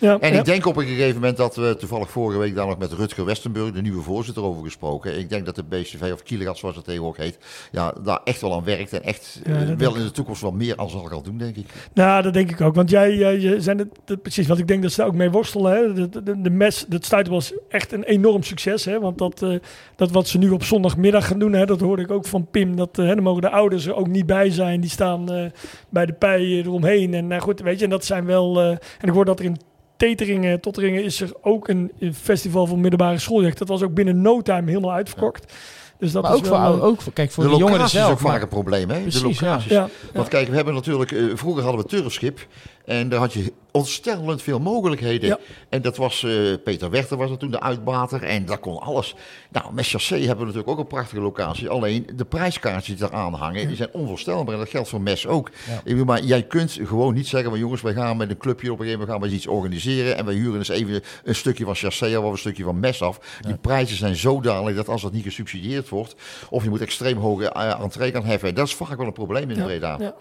Ja, 0.00 0.18
En 0.20 0.32
ja. 0.32 0.38
ik 0.38 0.44
denk 0.44 0.66
op 0.66 0.76
een 0.76 0.86
gegeven 0.86 1.14
moment 1.14 1.36
dat 1.36 1.56
we 1.56 1.76
toevallig 1.78 2.10
vorige 2.10 2.38
week 2.38 2.54
daar 2.54 2.66
nog 2.66 2.78
met 2.78 2.92
Rutger 2.92 3.24
Westenburg, 3.24 3.72
de 3.72 3.82
nieuwe 3.82 4.02
voorzitter, 4.02 4.42
over 4.42 4.64
gesproken. 4.64 5.18
Ik 5.18 5.28
denk 5.28 5.46
dat 5.46 5.54
de 5.56 5.62
BCV, 5.64 6.10
of 6.12 6.22
Kielegat 6.22 6.58
zoals 6.58 6.76
het 6.76 6.84
tegenwoordig 6.84 7.22
heet, 7.24 7.38
ja, 7.72 7.94
daar 8.04 8.20
echt 8.24 8.40
wel 8.40 8.54
aan 8.54 8.64
werkt. 8.64 8.92
En 8.92 9.02
echt 9.02 9.40
Ja, 9.44 9.52
eh, 9.60 9.68
wel 9.76 9.94
in 9.96 10.02
de 10.02 10.10
toekomst 10.10 10.40
wel 10.42 10.52
meer 10.52 10.76
aan 10.76 10.90
zal 10.90 11.00
gaan 11.04 11.22
doen, 11.22 11.38
denk 11.38 11.56
ik. 11.56 11.66
Nou, 11.94 12.22
dat 12.22 12.32
denk 12.32 12.50
ik 12.50 12.60
ook. 12.60 12.74
Want 12.74 12.90
jij, 12.90 13.16
je 13.40 13.60
zijn 13.60 13.78
het, 13.78 13.88
het- 14.04 14.22
precies, 14.22 14.46
want 14.46 14.58
ik 14.60 14.66
denk 14.68 14.82
dat 14.82 14.90
ze 14.92 14.96
daar 14.96 15.06
ook 15.06 15.14
mee 15.14 15.30
worstelen. 15.30 15.72
Hè. 15.72 15.92
De, 15.92 16.22
de, 16.22 16.40
de, 16.40 16.50
mes, 16.50 16.84
dat 16.88 17.04
stuit 17.04 17.28
was 17.28 17.52
echt 17.68 17.92
een 17.92 18.04
enorm 18.04 18.42
succes. 18.42 18.84
Hè. 18.84 19.00
Want 19.00 19.18
dat, 19.18 19.42
eh, 19.42 19.54
dat 19.96 20.10
wat 20.10 20.28
ze 20.28 20.38
nu 20.38 20.50
op 20.50 20.62
zondagmiddag 20.64 21.26
gaan 21.26 21.38
doen, 21.38 21.52
hè, 21.52 21.66
dat 21.66 21.80
hoorde 21.80 22.02
ik 22.02 22.10
ook 22.10 22.26
van 22.26 22.46
Pim. 22.50 22.76
Dat, 22.76 22.98
eh, 22.98 23.06
hè, 23.06 23.14
dan 23.14 23.24
mogen 23.24 23.42
de 23.42 23.50
ouders 23.50 23.86
er 23.86 23.94
ook 23.94 24.08
niet 24.08 24.26
bij 24.26 24.50
zijn. 24.50 24.80
Die 24.80 24.90
staan 24.90 25.32
eh, 25.32 25.44
bij 25.88 26.06
de 26.06 26.12
pij 26.12 26.40
eromheen. 26.40 27.14
En 27.14 27.26
nou 27.26 27.40
goed, 27.42 27.60
weet 27.60 27.78
je, 27.78 27.84
en 27.84 27.90
dat 27.90 28.04
zijn 28.04 28.24
wel... 28.24 28.60
eh, 28.60 28.68
en 28.70 28.78
ik 29.08 29.10
hoor 29.12 29.24
dat 29.24 29.38
er 29.38 29.44
in 29.44 29.56
Teteringen, 29.96 30.60
Totteringen 30.60 31.04
is 31.04 31.20
er 31.20 31.32
ook 31.40 31.68
een, 31.68 31.92
festival 32.12 32.66
van 32.66 32.80
middelbare 32.80 33.18
schooljeugd. 33.18 33.58
Dat 33.58 33.68
was 33.68 33.82
ook 33.82 33.94
binnen 33.94 34.22
no 34.22 34.42
time 34.42 34.68
helemaal 34.68 34.92
uitverkocht. 34.92 35.52
Dus 35.98 36.12
dat 36.12 36.22
maar 36.22 36.32
is 36.32 36.38
ook 36.38 36.44
wel, 36.44 36.72
voor, 36.72 36.82
eh, 36.82 36.84
ook 36.84 37.00
voor, 37.02 37.12
kijk, 37.12 37.30
voor 37.30 37.44
de 37.44 37.50
de, 37.50 37.56
jongeren 37.56 37.76
locaties 37.78 37.98
zelf. 37.98 38.08
is 38.08 38.14
ook 38.14 38.20
vaak 38.20 38.32
maar- 38.32 38.42
een 38.42 38.48
probleem, 38.48 38.90
hè? 38.90 39.00
Precies, 39.00 39.20
de 39.20 39.26
locaties. 39.26 39.70
ja. 39.70 39.88
Want 40.12 40.28
kijk, 40.28 40.48
we 40.48 40.54
hebben 40.54 40.74
natuurlijk, 40.74 41.12
eh, 41.12 41.22
vroeger 41.34 41.62
hadden 41.62 41.82
we 41.82 41.88
Turfschip 41.88 42.46
en 42.84 43.08
daar 43.08 43.20
had 43.20 43.32
je 43.32 43.52
ontstellend 43.70 44.42
veel 44.42 44.60
mogelijkheden. 44.60 45.28
Ja. 45.28 45.38
En 45.68 45.82
dat 45.82 45.96
was, 45.96 46.22
eh, 46.24 46.30
Peter 46.64 46.90
Werchter 46.90 47.16
was 47.16 47.30
er 47.30 47.38
toen 47.38 47.50
de 47.50 47.60
uitbater 47.60 48.22
en 48.22 48.44
dat 48.44 48.60
kon 48.60 48.78
alles. 48.78 49.14
Nou, 49.50 49.72
met 49.72 49.86
Chassé 49.86 50.16
hebben 50.16 50.38
we 50.38 50.44
natuurlijk 50.44 50.68
ook 50.68 50.78
een 50.78 50.86
prachtige 50.86 51.20
locatie. 51.20 51.68
Alleen 51.68 52.06
de 52.16 52.24
prijskaartjes 52.24 52.98
die 52.98 53.06
eraan 53.06 53.34
hangen, 53.34 53.66
die 53.66 53.76
zijn 53.76 53.88
onvoorstelbaar. 53.92 54.54
En 54.54 54.60
dat 54.60 54.68
geldt 54.68 54.88
voor 54.88 55.00
Mes 55.00 55.26
ook. 55.26 55.50
Ja. 55.66 55.74
Ik 55.74 55.84
bedoel, 55.84 56.04
maar 56.04 56.22
jij 56.22 56.42
kunt 56.42 56.78
gewoon 56.82 57.14
niet 57.14 57.26
zeggen, 57.26 57.50
van 57.50 57.58
jongens, 57.58 57.82
wij 57.82 57.92
gaan 57.92 58.16
met 58.16 58.30
een 58.30 58.36
clubje 58.36 58.72
op 58.72 58.78
een 58.78 58.84
gegeven 58.84 59.06
moment 59.06 59.20
gaan 59.20 59.30
we 59.30 59.36
iets 59.36 59.46
organiseren. 59.46 60.16
En 60.16 60.24
wij 60.24 60.34
huren 60.34 60.58
dus 60.58 60.68
even 60.68 61.02
een 61.24 61.34
stukje 61.34 61.64
van 61.64 61.74
Chassé 61.74 62.18
of 62.18 62.30
een 62.30 62.38
stukje 62.38 62.64
van 62.64 62.80
Mes 62.80 63.02
af. 63.02 63.38
Die 63.40 63.56
prijzen 63.56 63.96
zijn 63.96 64.16
zodanig 64.16 64.76
dat 64.76 64.88
als 64.88 65.02
dat 65.02 65.12
niet 65.12 65.24
gesubsidieerd 65.24 65.88
wordt, 65.88 66.14
of 66.50 66.62
je 66.62 66.70
moet 66.70 66.80
extreem 66.80 67.18
hoge 67.18 67.52
uh, 67.56 67.80
entree 67.80 68.12
gaan 68.12 68.24
heffen. 68.24 68.54
Dat 68.54 68.66
is 68.66 68.74
vaak 68.74 68.96
wel 68.96 69.06
een 69.06 69.12
probleem 69.12 69.50
in 69.50 69.62
Breda. 69.62 70.14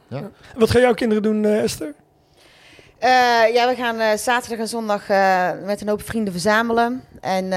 Wat 0.57 0.69
gaan 0.69 0.81
jouw 0.81 0.93
kinderen 0.93 1.23
doen, 1.23 1.45
eh, 1.45 1.63
Esther? 1.63 1.93
Eh, 3.03 3.53
ja, 3.53 3.67
we 3.67 3.75
gaan 3.75 3.99
eh, 3.99 4.17
zaterdag 4.17 4.59
en 4.59 4.67
zondag 4.67 5.09
eh, 5.09 5.49
met 5.63 5.81
een 5.81 5.87
hoop 5.87 6.01
vrienden 6.03 6.33
verzamelen. 6.33 7.03
En 7.21 7.47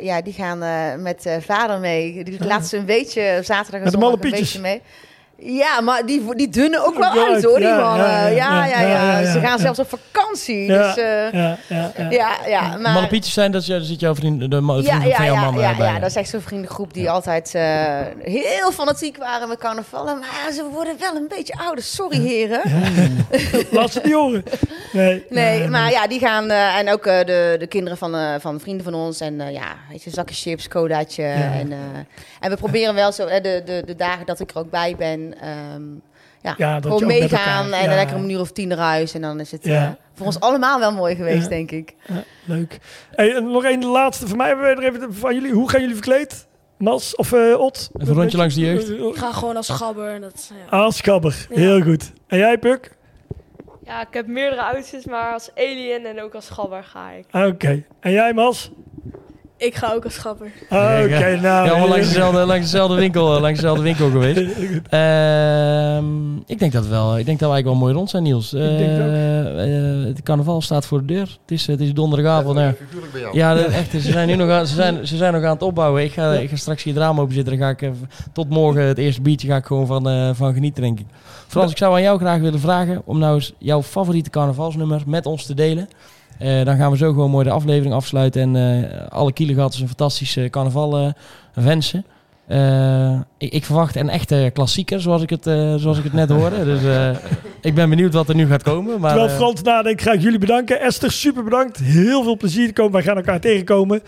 ja, 0.00 0.22
die 0.22 0.32
gaan 0.32 0.58
met 1.02 1.38
vader 1.40 1.78
mee. 1.78 2.24
Die 2.24 2.44
laten 2.44 2.68
ze 2.68 2.76
een 2.76 2.84
beetje 2.84 3.40
zaterdag 3.42 3.80
en 3.80 3.82
Met 3.82 3.92
zondag 3.92 4.12
een 4.12 4.30
beetje 4.30 4.60
mee. 4.60 4.82
Ja, 5.44 5.80
maar 5.80 6.06
die, 6.06 6.34
die 6.36 6.48
dunnen 6.48 6.86
ook 6.86 6.94
wel 6.98 7.08
Ook 7.08 7.14
wel 7.14 7.26
uit 7.34 7.44
hoor, 7.44 7.58
die 7.58 7.66
ja, 7.66 7.80
mannen. 7.80 8.06
ja, 8.06 8.28
Ja, 8.30 8.64
ja, 8.64 8.80
ja, 8.80 8.80
ja. 8.88 8.88
ja, 9.12 9.18
ja, 9.18 9.32
Ze 9.32 9.40
gaan 9.40 9.56
ja. 9.56 9.58
zelfs 9.58 9.78
op 9.78 9.88
vakantie. 9.88 10.64
Ja, 10.64 10.86
dus, 10.94 10.96
eh, 11.04 11.32
ja, 11.32 11.56
ja, 11.68 11.92
ja. 11.96 12.10
ja, 12.10 12.36
ja, 12.46 12.76
maar... 12.76 13.08
Zijn, 13.20 13.52
dat, 13.52 13.62
zit 13.64 14.00
jouw 14.00 14.14
vriend, 14.14 14.50
de 14.50 14.60
ma- 14.60 14.74
Ja, 14.76 14.82
vrienden 14.82 15.08
ja, 15.08 15.16
van 15.16 15.24
jouw 15.24 15.34
ja, 15.34 15.40
man 15.50 15.60
ja, 15.60 15.76
bij. 15.76 15.86
ja, 15.86 15.98
dat 15.98 16.08
is 16.08 16.16
echt 16.16 16.28
zo'n 16.28 16.40
vriendengroep 16.40 16.94
die 16.94 17.10
altijd 17.10 17.54
eh, 17.54 17.62
heel 18.22 18.72
fanatiek 18.72 19.16
waren 19.16 19.48
met 19.48 19.58
carnaval. 19.58 20.04
Maar 20.04 20.52
ze 20.54 20.64
worden 20.72 20.94
wel 20.98 21.14
een 21.16 21.28
beetje 21.28 21.54
ouder. 21.54 21.84
Sorry, 21.84 22.18
heren. 22.20 22.60
Laat 23.70 23.90
ze 23.92 23.98
het 23.98 24.04
niet 24.04 24.14
horen. 24.14 24.42
Nee, 24.92 25.24
Nee, 25.28 25.68
maar 25.68 25.90
ja, 25.90 26.06
die 26.06 26.18
gaan. 26.18 26.50
eh, 26.50 26.76
en 26.78 26.90
ook 26.92 27.06
eh, 27.06 27.18
de, 27.26 27.56
de 27.58 27.66
kinderen 27.66 27.98
van, 27.98 28.14
eh, 28.16 28.34
van 28.40 28.60
vrienden 28.60 28.84
van 28.84 28.94
ons. 28.94 29.20
En 29.20 29.40
eh, 29.40 29.52
ja, 29.52 29.76
weet 29.90 30.02
je, 30.02 30.10
zakken 30.10 30.34
chips, 30.34 30.68
codaatje. 30.68 31.22
En, 31.24 31.72
eh, 31.72 31.78
en 32.40 32.50
we 32.50 32.56
proberen 32.56 32.94
wel 32.94 33.12
zo, 33.12 33.26
de, 33.26 33.62
de, 33.64 33.82
de 33.86 33.96
dagen 33.96 34.26
dat 34.26 34.40
ik 34.40 34.50
er 34.50 34.58
ook 34.58 34.70
bij 34.70 34.94
ben. 34.98 35.31
Ehm, 35.34 35.82
ja, 36.42 36.54
Ja, 36.56 36.74
dat 36.80 36.82
je 36.92 36.98
gewoon 36.98 37.06
meegaan 37.06 37.72
en 37.72 37.88
ja. 37.90 37.94
lekker 37.94 38.16
om 38.16 38.22
een 38.22 38.30
uur 38.30 38.40
of 38.40 38.52
tien 38.52 38.68
naar 38.68 38.78
huis. 38.78 39.14
En 39.14 39.20
dan 39.20 39.40
is 39.40 39.50
het 39.50 39.64
Ja. 39.64 39.84
eh, 39.86 39.90
voor 40.14 40.26
ons 40.26 40.40
allemaal 40.40 40.78
wel 40.78 40.92
mooi 40.92 41.14
geweest, 41.16 41.42
Ja. 41.42 41.48
denk 41.48 41.70
ik. 41.70 41.94
Ja, 42.06 42.22
leuk. 42.44 42.78
Hey, 43.10 43.34
en 43.34 43.50
nog 43.50 43.64
één 43.64 43.84
laatste 43.84 44.28
van 44.28 44.36
mij. 44.36 44.46
Hebben 44.46 44.66
we 44.76 44.82
er 44.82 44.94
even 44.94 45.14
van 45.14 45.34
jullie. 45.34 45.52
Hoe 45.52 45.68
gaan 45.70 45.80
jullie 45.80 45.94
verkleed? 45.94 46.46
Mas 46.78 47.16
of 47.16 47.32
eh 47.32 47.60
Ot? 47.60 47.90
Even 47.96 48.08
een 48.08 48.14
rondje 48.20 48.36
langs 48.38 48.54
de 48.54 48.60
jeugd. 48.60 48.90
Ik 48.90 49.16
ga 49.16 49.32
gewoon 49.32 49.56
als 49.56 49.68
gabber. 49.68 50.08
En 50.14 50.20
dat. 50.20 50.52
Als 50.70 51.00
kabber. 51.00 51.46
Heel 51.50 51.80
goed. 51.82 52.12
En 52.26 52.38
jij, 52.38 52.58
Puk? 52.58 52.96
Ja, 53.84 54.00
ik 54.00 54.14
heb 54.14 54.26
meerdere 54.26 54.62
outfits, 54.62 55.04
maar 55.06 55.32
als 55.32 55.50
alien 55.54 56.06
en 56.06 56.22
ook 56.22 56.34
als 56.34 56.50
gabber 56.50 56.84
ga 56.84 57.10
ik. 57.10 57.26
Oké. 57.46 57.82
En 58.00 58.12
jij, 58.12 58.32
Mas? 58.32 58.70
Ik 59.62 59.74
ga 59.74 59.92
ook 59.92 60.04
als. 60.04 60.26
Ah, 60.26 60.32
Oké, 61.04 61.08
nou. 61.08 61.42
Ja, 61.42 61.60
allemaal 61.60 61.82
eh, 61.84 61.88
langs 61.88 62.06
dezelfde, 62.08 62.44
langs 62.46 62.70
dezelfde 62.70 62.94
winkel, 62.96 63.34
eh, 63.34 63.40
langs 63.40 63.60
dezelfde 63.60 63.82
winkel 63.82 64.10
geweest. 64.10 64.38
Ehm, 64.88 66.36
ik 66.46 66.58
denk 66.58 66.72
dat 66.72 66.86
wel. 66.86 67.18
Ik 67.18 67.24
denk 67.26 67.38
dat 67.38 67.48
we 67.48 67.54
eigenlijk 67.54 67.64
wel 67.64 67.74
mooi 67.74 67.92
rond 67.94 68.10
zijn, 68.10 68.22
Niels. 68.22 68.50
denk 68.50 68.78
het 68.78 69.00
ook. 69.00 69.06
Eh, 69.06 69.98
eh, 70.00 70.06
het 70.06 70.22
carnaval 70.22 70.60
staat 70.62 70.86
voor 70.86 70.98
de 70.98 71.04
deur. 71.04 71.38
Het 71.40 71.50
is, 71.50 71.66
het 71.66 71.80
is 71.80 71.92
donderdagavond. 71.94 72.58
Ja, 72.58 72.64
Ja, 72.64 72.72
figuurlijk 72.86 73.12
bij 73.12 73.20
jou. 73.20 73.36
ja 73.36 73.54
dat- 73.54 73.66
echt. 73.66 73.90
Ze 73.90 74.00
zijn 74.00 74.28
nu 74.28 74.34
nog 74.34 74.50
aan, 74.50 74.66
ze 74.66 74.74
zijn, 74.74 75.06
ze 75.06 75.16
zijn 75.16 75.32
nog 75.32 75.42
aan 75.44 75.52
het 75.52 75.62
opbouwen. 75.62 76.02
Ik 76.02 76.12
ga, 76.12 76.32
ik 76.32 76.50
ga 76.50 76.56
straks 76.56 76.82
hier 76.82 76.94
het 76.94 77.02
raam 77.02 77.20
open 77.20 77.34
zitten. 77.34 77.58
Dan 77.58 77.62
ga 77.62 77.70
ik 77.72 77.82
even, 77.82 78.10
tot 78.32 78.48
morgen 78.48 78.82
het 78.82 78.98
eerste 78.98 79.22
biertje 79.22 79.48
ga 79.48 79.56
ik 79.56 79.64
gewoon 79.66 79.86
van, 79.86 80.08
eh, 80.08 80.30
van 80.32 80.54
genieten, 80.54 80.82
denk 80.82 80.98
ik. 81.00 81.06
Frans, 81.46 81.70
ik 81.70 81.76
zou 81.78 81.94
aan 81.94 82.02
jou 82.02 82.18
graag 82.18 82.40
willen 82.40 82.60
vragen 82.60 83.02
om 83.04 83.18
nou 83.18 83.34
eens 83.34 83.52
jouw 83.58 83.82
favoriete 83.82 84.30
carnavalsnummer 84.30 85.02
met 85.06 85.26
ons 85.26 85.46
te 85.46 85.54
delen. 85.54 85.88
Eh, 86.38 86.64
dan 86.64 86.76
gaan 86.76 86.90
we 86.90 86.96
zo 86.96 87.12
gewoon 87.12 87.30
mooi 87.30 87.44
de 87.44 87.50
aflevering 87.50 87.94
afsluiten 87.94 88.42
en 88.42 88.56
eh, 88.56 89.06
alle 89.08 89.32
kielegatters 89.32 89.80
een 89.80 89.86
fantastische 89.86 90.48
carnaval 90.50 90.98
eh, 90.98 91.12
wensen. 91.64 92.04
Eh, 92.46 93.20
ik, 93.38 93.52
ik 93.52 93.64
verwacht 93.64 93.96
een 93.96 94.08
echte 94.08 94.50
klassieker, 94.52 95.00
zoals 95.00 95.22
ik 95.22 95.30
het, 95.30 95.44
zoals 95.80 95.98
ik 95.98 96.04
het 96.04 96.12
net 96.12 96.28
hoorde. 96.30 96.64
Dus 96.72 96.80
ik 97.60 97.74
ben 97.74 97.88
benieuwd 97.88 98.14
wat 98.14 98.28
er 98.28 98.34
nu 98.34 98.46
gaat 98.46 98.62
komen. 98.62 99.00
Maar, 99.00 99.10
Terwijl 99.10 99.36
Frans 99.36 99.62
nadenkt, 99.62 100.02
ga 100.02 100.12
ik 100.12 100.20
jullie 100.20 100.38
bedanken. 100.38 100.80
Esther, 100.80 101.12
super 101.12 101.44
bedankt. 101.44 101.78
Heel 101.78 102.22
veel 102.22 102.36
plezier 102.36 102.66
te 102.66 102.72
komen. 102.72 102.92
Wij 102.92 103.02
gaan 103.02 103.16
elkaar 103.16 103.40
tegenkomen. 103.40 104.02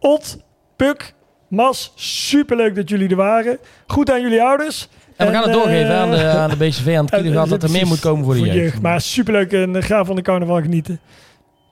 Ot, 0.00 0.38
Puk, 0.76 1.14
Mas, 1.48 1.92
super 1.94 2.56
leuk 2.56 2.74
dat 2.74 2.88
jullie 2.88 3.08
er 3.08 3.16
waren. 3.16 3.58
Goed 3.86 4.10
aan 4.10 4.20
jullie 4.20 4.42
ouders. 4.42 4.88
en 5.16 5.26
we 5.26 5.32
gaan 5.32 5.42
het 5.42 5.52
En, 5.52 5.58
doorgeven 5.58 5.94
aan 5.94 6.10
de, 6.10 6.26
aan 6.26 6.50
de 6.50 6.56
BCV, 6.56 6.96
aan 6.96 7.04
het 7.04 7.14
kielegat, 7.20 7.48
dat 7.48 7.62
er 7.62 7.70
meer 7.70 7.86
moet 7.86 8.00
komen 8.00 8.24
voor 8.24 8.34
de 8.34 8.40
jeugd. 8.40 8.80
Maar 8.80 9.00
superleuk 9.00 9.52
en 9.52 9.82
ga 9.82 10.04
van 10.04 10.16
de 10.16 10.22
carnaval 10.22 10.60
genieten. 10.62 11.00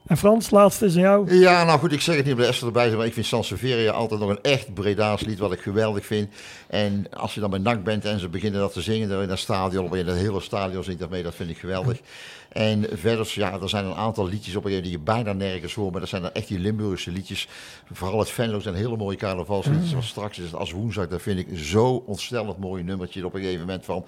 En 0.09 0.16
Frans, 0.16 0.50
laatste 0.50 0.84
is 0.84 0.94
aan 0.94 1.00
jou. 1.00 1.34
Ja, 1.34 1.64
nou 1.64 1.78
goed, 1.78 1.92
ik 1.92 2.00
zeg 2.00 2.16
het 2.16 2.24
niet 2.24 2.34
omdat 2.34 2.48
Esther 2.48 2.66
erbij 2.66 2.90
maar 2.90 3.06
ik 3.06 3.12
vind 3.12 3.26
Sanseveria 3.26 3.92
altijd 3.92 4.20
nog 4.20 4.30
een 4.30 4.42
echt 4.42 4.74
Breda's 4.74 5.20
lied 5.20 5.38
wat 5.38 5.52
ik 5.52 5.61
geweldig 5.61 6.06
vind. 6.06 6.28
En 6.66 7.06
als 7.12 7.34
je 7.34 7.40
dan 7.40 7.50
bij 7.50 7.59
NAC 7.59 7.84
bent 7.84 8.04
en 8.04 8.18
ze 8.18 8.28
beginnen 8.28 8.61
dat 8.61 8.72
te 8.72 8.80
zingen 8.80 9.09
dan 9.09 9.22
in 9.22 9.28
dat 9.28 9.38
stadion, 9.38 9.96
in 9.96 10.06
dat 10.06 10.16
hele 10.16 10.40
stadion 10.40 10.84
zingt 10.84 11.00
dat 11.00 11.11
mee, 11.11 11.22
dat 11.22 11.34
vind 11.34 11.50
ik 11.50 11.59
geweldig. 11.59 12.00
En 12.48 12.86
verder, 12.92 13.32
ja, 13.34 13.61
er 13.61 13.68
zijn 13.68 13.84
een 13.84 13.94
aantal 13.94 14.28
liedjes 14.28 14.56
op 14.56 14.62
moment 14.62 14.82
die 14.82 14.90
je 14.90 14.98
bijna 14.98 15.32
nergens 15.32 15.74
hoort, 15.74 15.90
maar 15.90 16.00
dat 16.00 16.09
zijn 16.09 16.22
dan 16.22 16.32
echt 16.32 16.48
die 16.48 16.59
Limburgse 16.59 17.11
liedjes. 17.11 17.48
Vooral 17.92 18.18
het 18.18 18.30
Venlo 18.30 18.61
zijn 18.61 18.74
hele 18.74 18.96
mooie 18.96 19.16
carnavalsliedjes, 19.16 19.90
zoals 19.90 20.09
straks 20.09 20.38
is 20.38 20.44
het 20.44 20.54
als 20.54 20.70
woensdag, 20.70 21.09
dat 21.09 21.22
vind 21.22 21.38
ik 21.38 21.59
zo 21.59 22.02
ontstellend 22.06 22.59
mooi 22.59 22.82
nummertje 22.82 23.26
op 23.26 23.34
een 23.34 23.40
gegeven 23.40 23.66
moment 23.66 23.84
van 23.84 24.04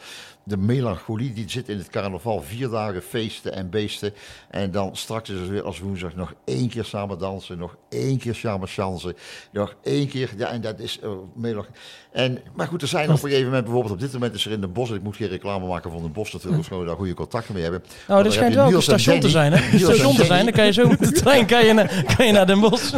de 0.50 0.56
melancholie 0.56 1.32
die 1.32 1.48
zit 1.48 1.68
in 1.68 1.78
het 1.78 1.88
carnaval, 1.88 2.42
vier 2.42 2.68
dagen 2.68 3.02
feesten 3.02 3.52
en 3.52 3.70
beesten. 3.70 4.12
En 4.50 4.70
dan 4.70 4.96
straks 4.96 5.30
is 5.30 5.40
het 5.40 5.48
weer 5.48 5.62
als 5.62 5.78
woensdag 5.78 6.14
nog 6.14 6.34
één 6.44 6.68
keer 6.68 6.84
samen 6.84 7.18
dansen, 7.18 7.58
nog 7.58 7.76
één 7.88 8.18
keer 8.18 8.34
samen 8.34 8.68
chansen, 8.68 9.16
nog 9.52 9.74
één 9.82 10.08
keer, 10.08 10.30
ja, 10.36 10.48
en 10.48 10.60
dat 10.60 10.78
is 10.78 10.98
uh, 11.04 11.10
melancholie. 11.34 11.78
En, 12.12 12.38
maar 12.54 12.66
goed, 12.66 12.82
er 12.82 12.88
zijn 12.88 13.08
op 13.08 13.14
een 13.14 13.18
gegeven 13.18 13.44
moment, 13.44 13.64
bijvoorbeeld 13.64 13.94
op 13.94 14.00
dit 14.00 14.12
moment 14.12 14.34
is 14.34 14.46
er 14.46 14.52
in 14.52 14.60
de 14.60 14.68
bos, 14.68 14.90
ik 14.90 15.02
moet 15.02 15.16
geen 15.16 15.28
reclame 15.28 15.66
maken 15.66 15.90
van 15.90 16.02
de 16.02 16.08
bos 16.08 16.32
natuurlijk, 16.32 16.66
gewoon 16.66 16.86
daar 16.86 16.96
goede 16.96 17.14
contacten 17.14 17.54
mee 17.54 17.62
hebben. 17.62 17.82
Nou, 18.08 18.22
dan 18.22 18.32
schijnt 18.32 18.54
wel 18.54 18.74
een 18.74 18.82
station 18.82 19.20
te 19.20 19.28
zijn, 19.28 19.52
hè? 19.52 19.70
Niels 19.76 19.94
station 19.94 20.16
te 20.16 20.24
zijn, 20.24 20.44
dan 20.44 20.54
kan 20.54 20.64
je 20.64 20.72
zo 20.72 20.88
met 20.88 20.98
de 20.98 21.12
trein 21.12 21.46
kan 21.46 21.66
je 21.66 21.72
naar, 21.72 22.04
kan 22.16 22.26
je 22.26 22.32
naar 22.32 22.46
Den 22.46 22.60
Bosch. 22.60 22.94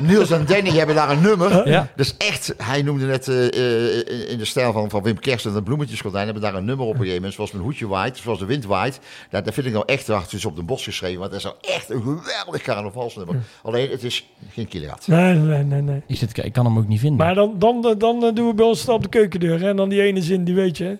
Niels 0.00 0.30
en 0.30 0.46
Danny 0.46 0.70
hebben 0.70 0.94
daar 0.94 1.10
een 1.10 1.20
nummer. 1.20 1.68
Ja. 1.68 1.88
Dus 1.96 2.16
echt, 2.16 2.54
hij 2.56 2.82
noemde 2.82 3.06
net 3.06 3.28
eh, 3.28 3.46
eh, 3.46 4.30
in 4.30 4.38
de 4.38 4.44
stijl 4.44 4.72
van, 4.72 4.90
van 4.90 5.02
Wim 5.02 5.18
Kerst 5.18 5.46
en 5.46 5.52
de 5.52 5.62
bloemetjesgordijn, 5.62 6.24
hebben 6.24 6.42
daar 6.42 6.54
een 6.54 6.64
nummer 6.64 6.86
op 6.86 6.95
een 7.00 7.06
gegeven 7.06 7.14
moment, 7.14 7.34
zoals 7.34 7.52
mijn 7.52 7.64
hoedje 7.64 7.86
waait, 7.86 8.16
zoals 8.16 8.38
de 8.38 8.44
wind 8.44 8.64
waait. 8.64 9.00
Dat, 9.30 9.44
dat 9.44 9.54
vind 9.54 9.66
ik 9.66 9.72
nou 9.72 9.84
echt, 9.86 10.06
wacht, 10.06 10.24
het 10.24 10.32
is 10.32 10.44
op 10.44 10.56
de 10.56 10.62
bos 10.62 10.84
geschreven, 10.84 11.18
want 11.18 11.30
dat 11.30 11.38
is 11.40 11.44
nou 11.46 11.56
echt 11.60 11.90
een 11.90 12.02
geweldig 12.02 12.62
carnavalsnummer. 12.62 13.36
Alleen, 13.62 13.90
het 13.90 14.04
is 14.04 14.26
geen 14.50 14.68
kilowatt. 14.68 15.06
Nee, 15.06 15.34
nee, 15.34 15.62
nee. 15.62 15.82
nee. 15.82 16.02
Ik, 16.06 16.16
zit, 16.16 16.44
ik 16.44 16.52
kan 16.52 16.64
hem 16.64 16.78
ook 16.78 16.88
niet 16.88 17.00
vinden. 17.00 17.26
Maar 17.26 17.34
dan, 17.34 17.54
dan, 17.58 17.94
dan, 17.98 18.24
eh, 18.24 18.34
doen 18.34 18.46
we 18.48 18.54
bij 18.54 18.66
ons 18.66 18.88
op 18.88 19.02
de 19.02 19.08
keukendeur. 19.08 19.60
Hè? 19.60 19.68
En 19.68 19.76
dan 19.76 19.88
die 19.88 20.02
ene 20.02 20.22
zin, 20.22 20.44
die 20.44 20.54
weet 20.54 20.76
je. 20.76 20.84
hè? 20.84 20.94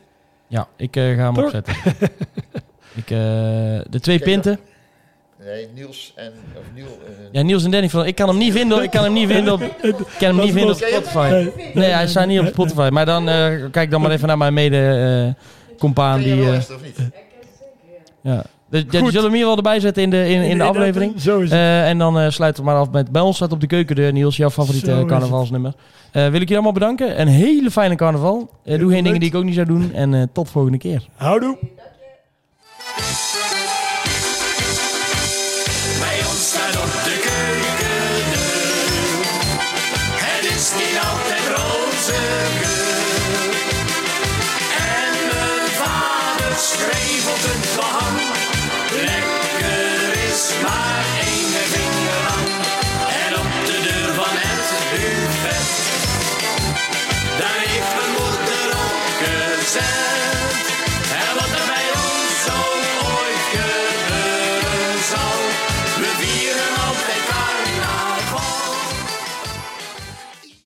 Ja, 0.46 0.68
ik 0.76 0.96
eh, 0.96 1.02
ga 1.02 1.24
hem 1.24 1.34
Toch? 1.34 1.44
opzetten. 1.44 1.74
ik, 3.00 3.10
eh, 3.10 3.18
de 3.90 3.98
twee 4.00 4.18
pinten. 4.18 4.58
Nee, 5.44 5.68
Niels 5.74 6.12
en, 6.16 6.32
of 6.56 6.62
Niel, 6.74 6.86
eh, 6.86 7.12
Ja, 7.32 7.42
Niels 7.42 7.64
en 7.64 7.70
Danny, 7.70 7.88
van, 7.88 8.06
ik 8.06 8.14
kan 8.14 8.28
hem 8.28 8.38
niet 8.38 8.52
vinden. 8.52 8.82
Ik 8.82 8.90
kan 8.90 9.04
hem 9.04 9.12
niet 9.12 9.28
vinden 9.28 9.52
op, 9.52 9.60
ik 9.82 9.94
kan 10.18 10.28
hem 10.28 10.36
niet 10.36 10.52
vinden 10.52 10.70
op 10.70 10.76
Spotify. 10.82 11.48
Nee. 11.74 11.90
Hij 11.90 12.06
staat 12.06 12.26
niet 12.26 12.40
op 12.40 12.46
Spotify. 12.46 12.88
Maar 12.92 13.06
dan 13.06 13.28
eh, 13.28 13.64
kijk 13.70 13.90
dan 13.90 14.00
maar 14.00 14.10
even 14.10 14.28
naar 14.28 14.38
mijn 14.38 14.54
mede 14.54 14.76
eh 15.36 15.42
compaan 15.78 16.20
die. 16.20 16.34
wel 16.34 16.52
eh, 16.52 16.58
of 16.58 16.82
niet? 16.82 17.10
ja. 18.22 18.42
Dus, 18.70 18.82
ja, 18.82 18.86
die 18.90 18.98
zullen 18.98 19.12
we 19.12 19.20
hem 19.20 19.32
hier 19.32 19.44
wel 19.46 19.56
erbij 19.56 19.80
zetten 19.80 20.02
in 20.02 20.10
de, 20.10 20.28
in, 20.28 20.42
in 20.42 20.58
de 20.58 20.64
aflevering. 20.64 21.12
dat- 21.12 21.22
Zo 21.22 21.36
is 21.38 21.50
het. 21.50 21.58
Eh, 21.58 21.88
en 21.88 21.98
dan 21.98 22.18
eh, 22.18 22.30
sluiten 22.30 22.64
we 22.64 22.70
maar 22.70 22.78
af 22.78 22.90
met. 22.90 23.10
Bij 23.10 23.22
ons 23.22 23.36
staat 23.36 23.52
op 23.52 23.60
de 23.60 23.66
keukendeur, 23.66 24.12
Niels, 24.12 24.36
jouw 24.36 24.50
favoriete 24.50 24.90
Zo 24.90 25.04
carnavalsnummer. 25.04 25.72
Eh, 26.12 26.22
wil 26.22 26.32
ik 26.32 26.38
jullie 26.40 26.54
allemaal 26.54 26.72
bedanken. 26.72 27.20
Een 27.20 27.28
hele 27.28 27.70
fijne 27.70 27.94
carnaval. 27.94 28.50
Eh, 28.64 28.78
doe 28.78 28.92
geen 28.92 29.04
dingen 29.04 29.20
die 29.20 29.28
ik 29.28 29.34
ook 29.34 29.44
niet 29.44 29.54
zou 29.54 29.66
doen. 29.66 29.92
En 29.94 30.14
eh, 30.14 30.22
tot 30.32 30.50
volgende 30.50 30.78
keer. 30.78 31.06
Houdoe. 31.16 31.56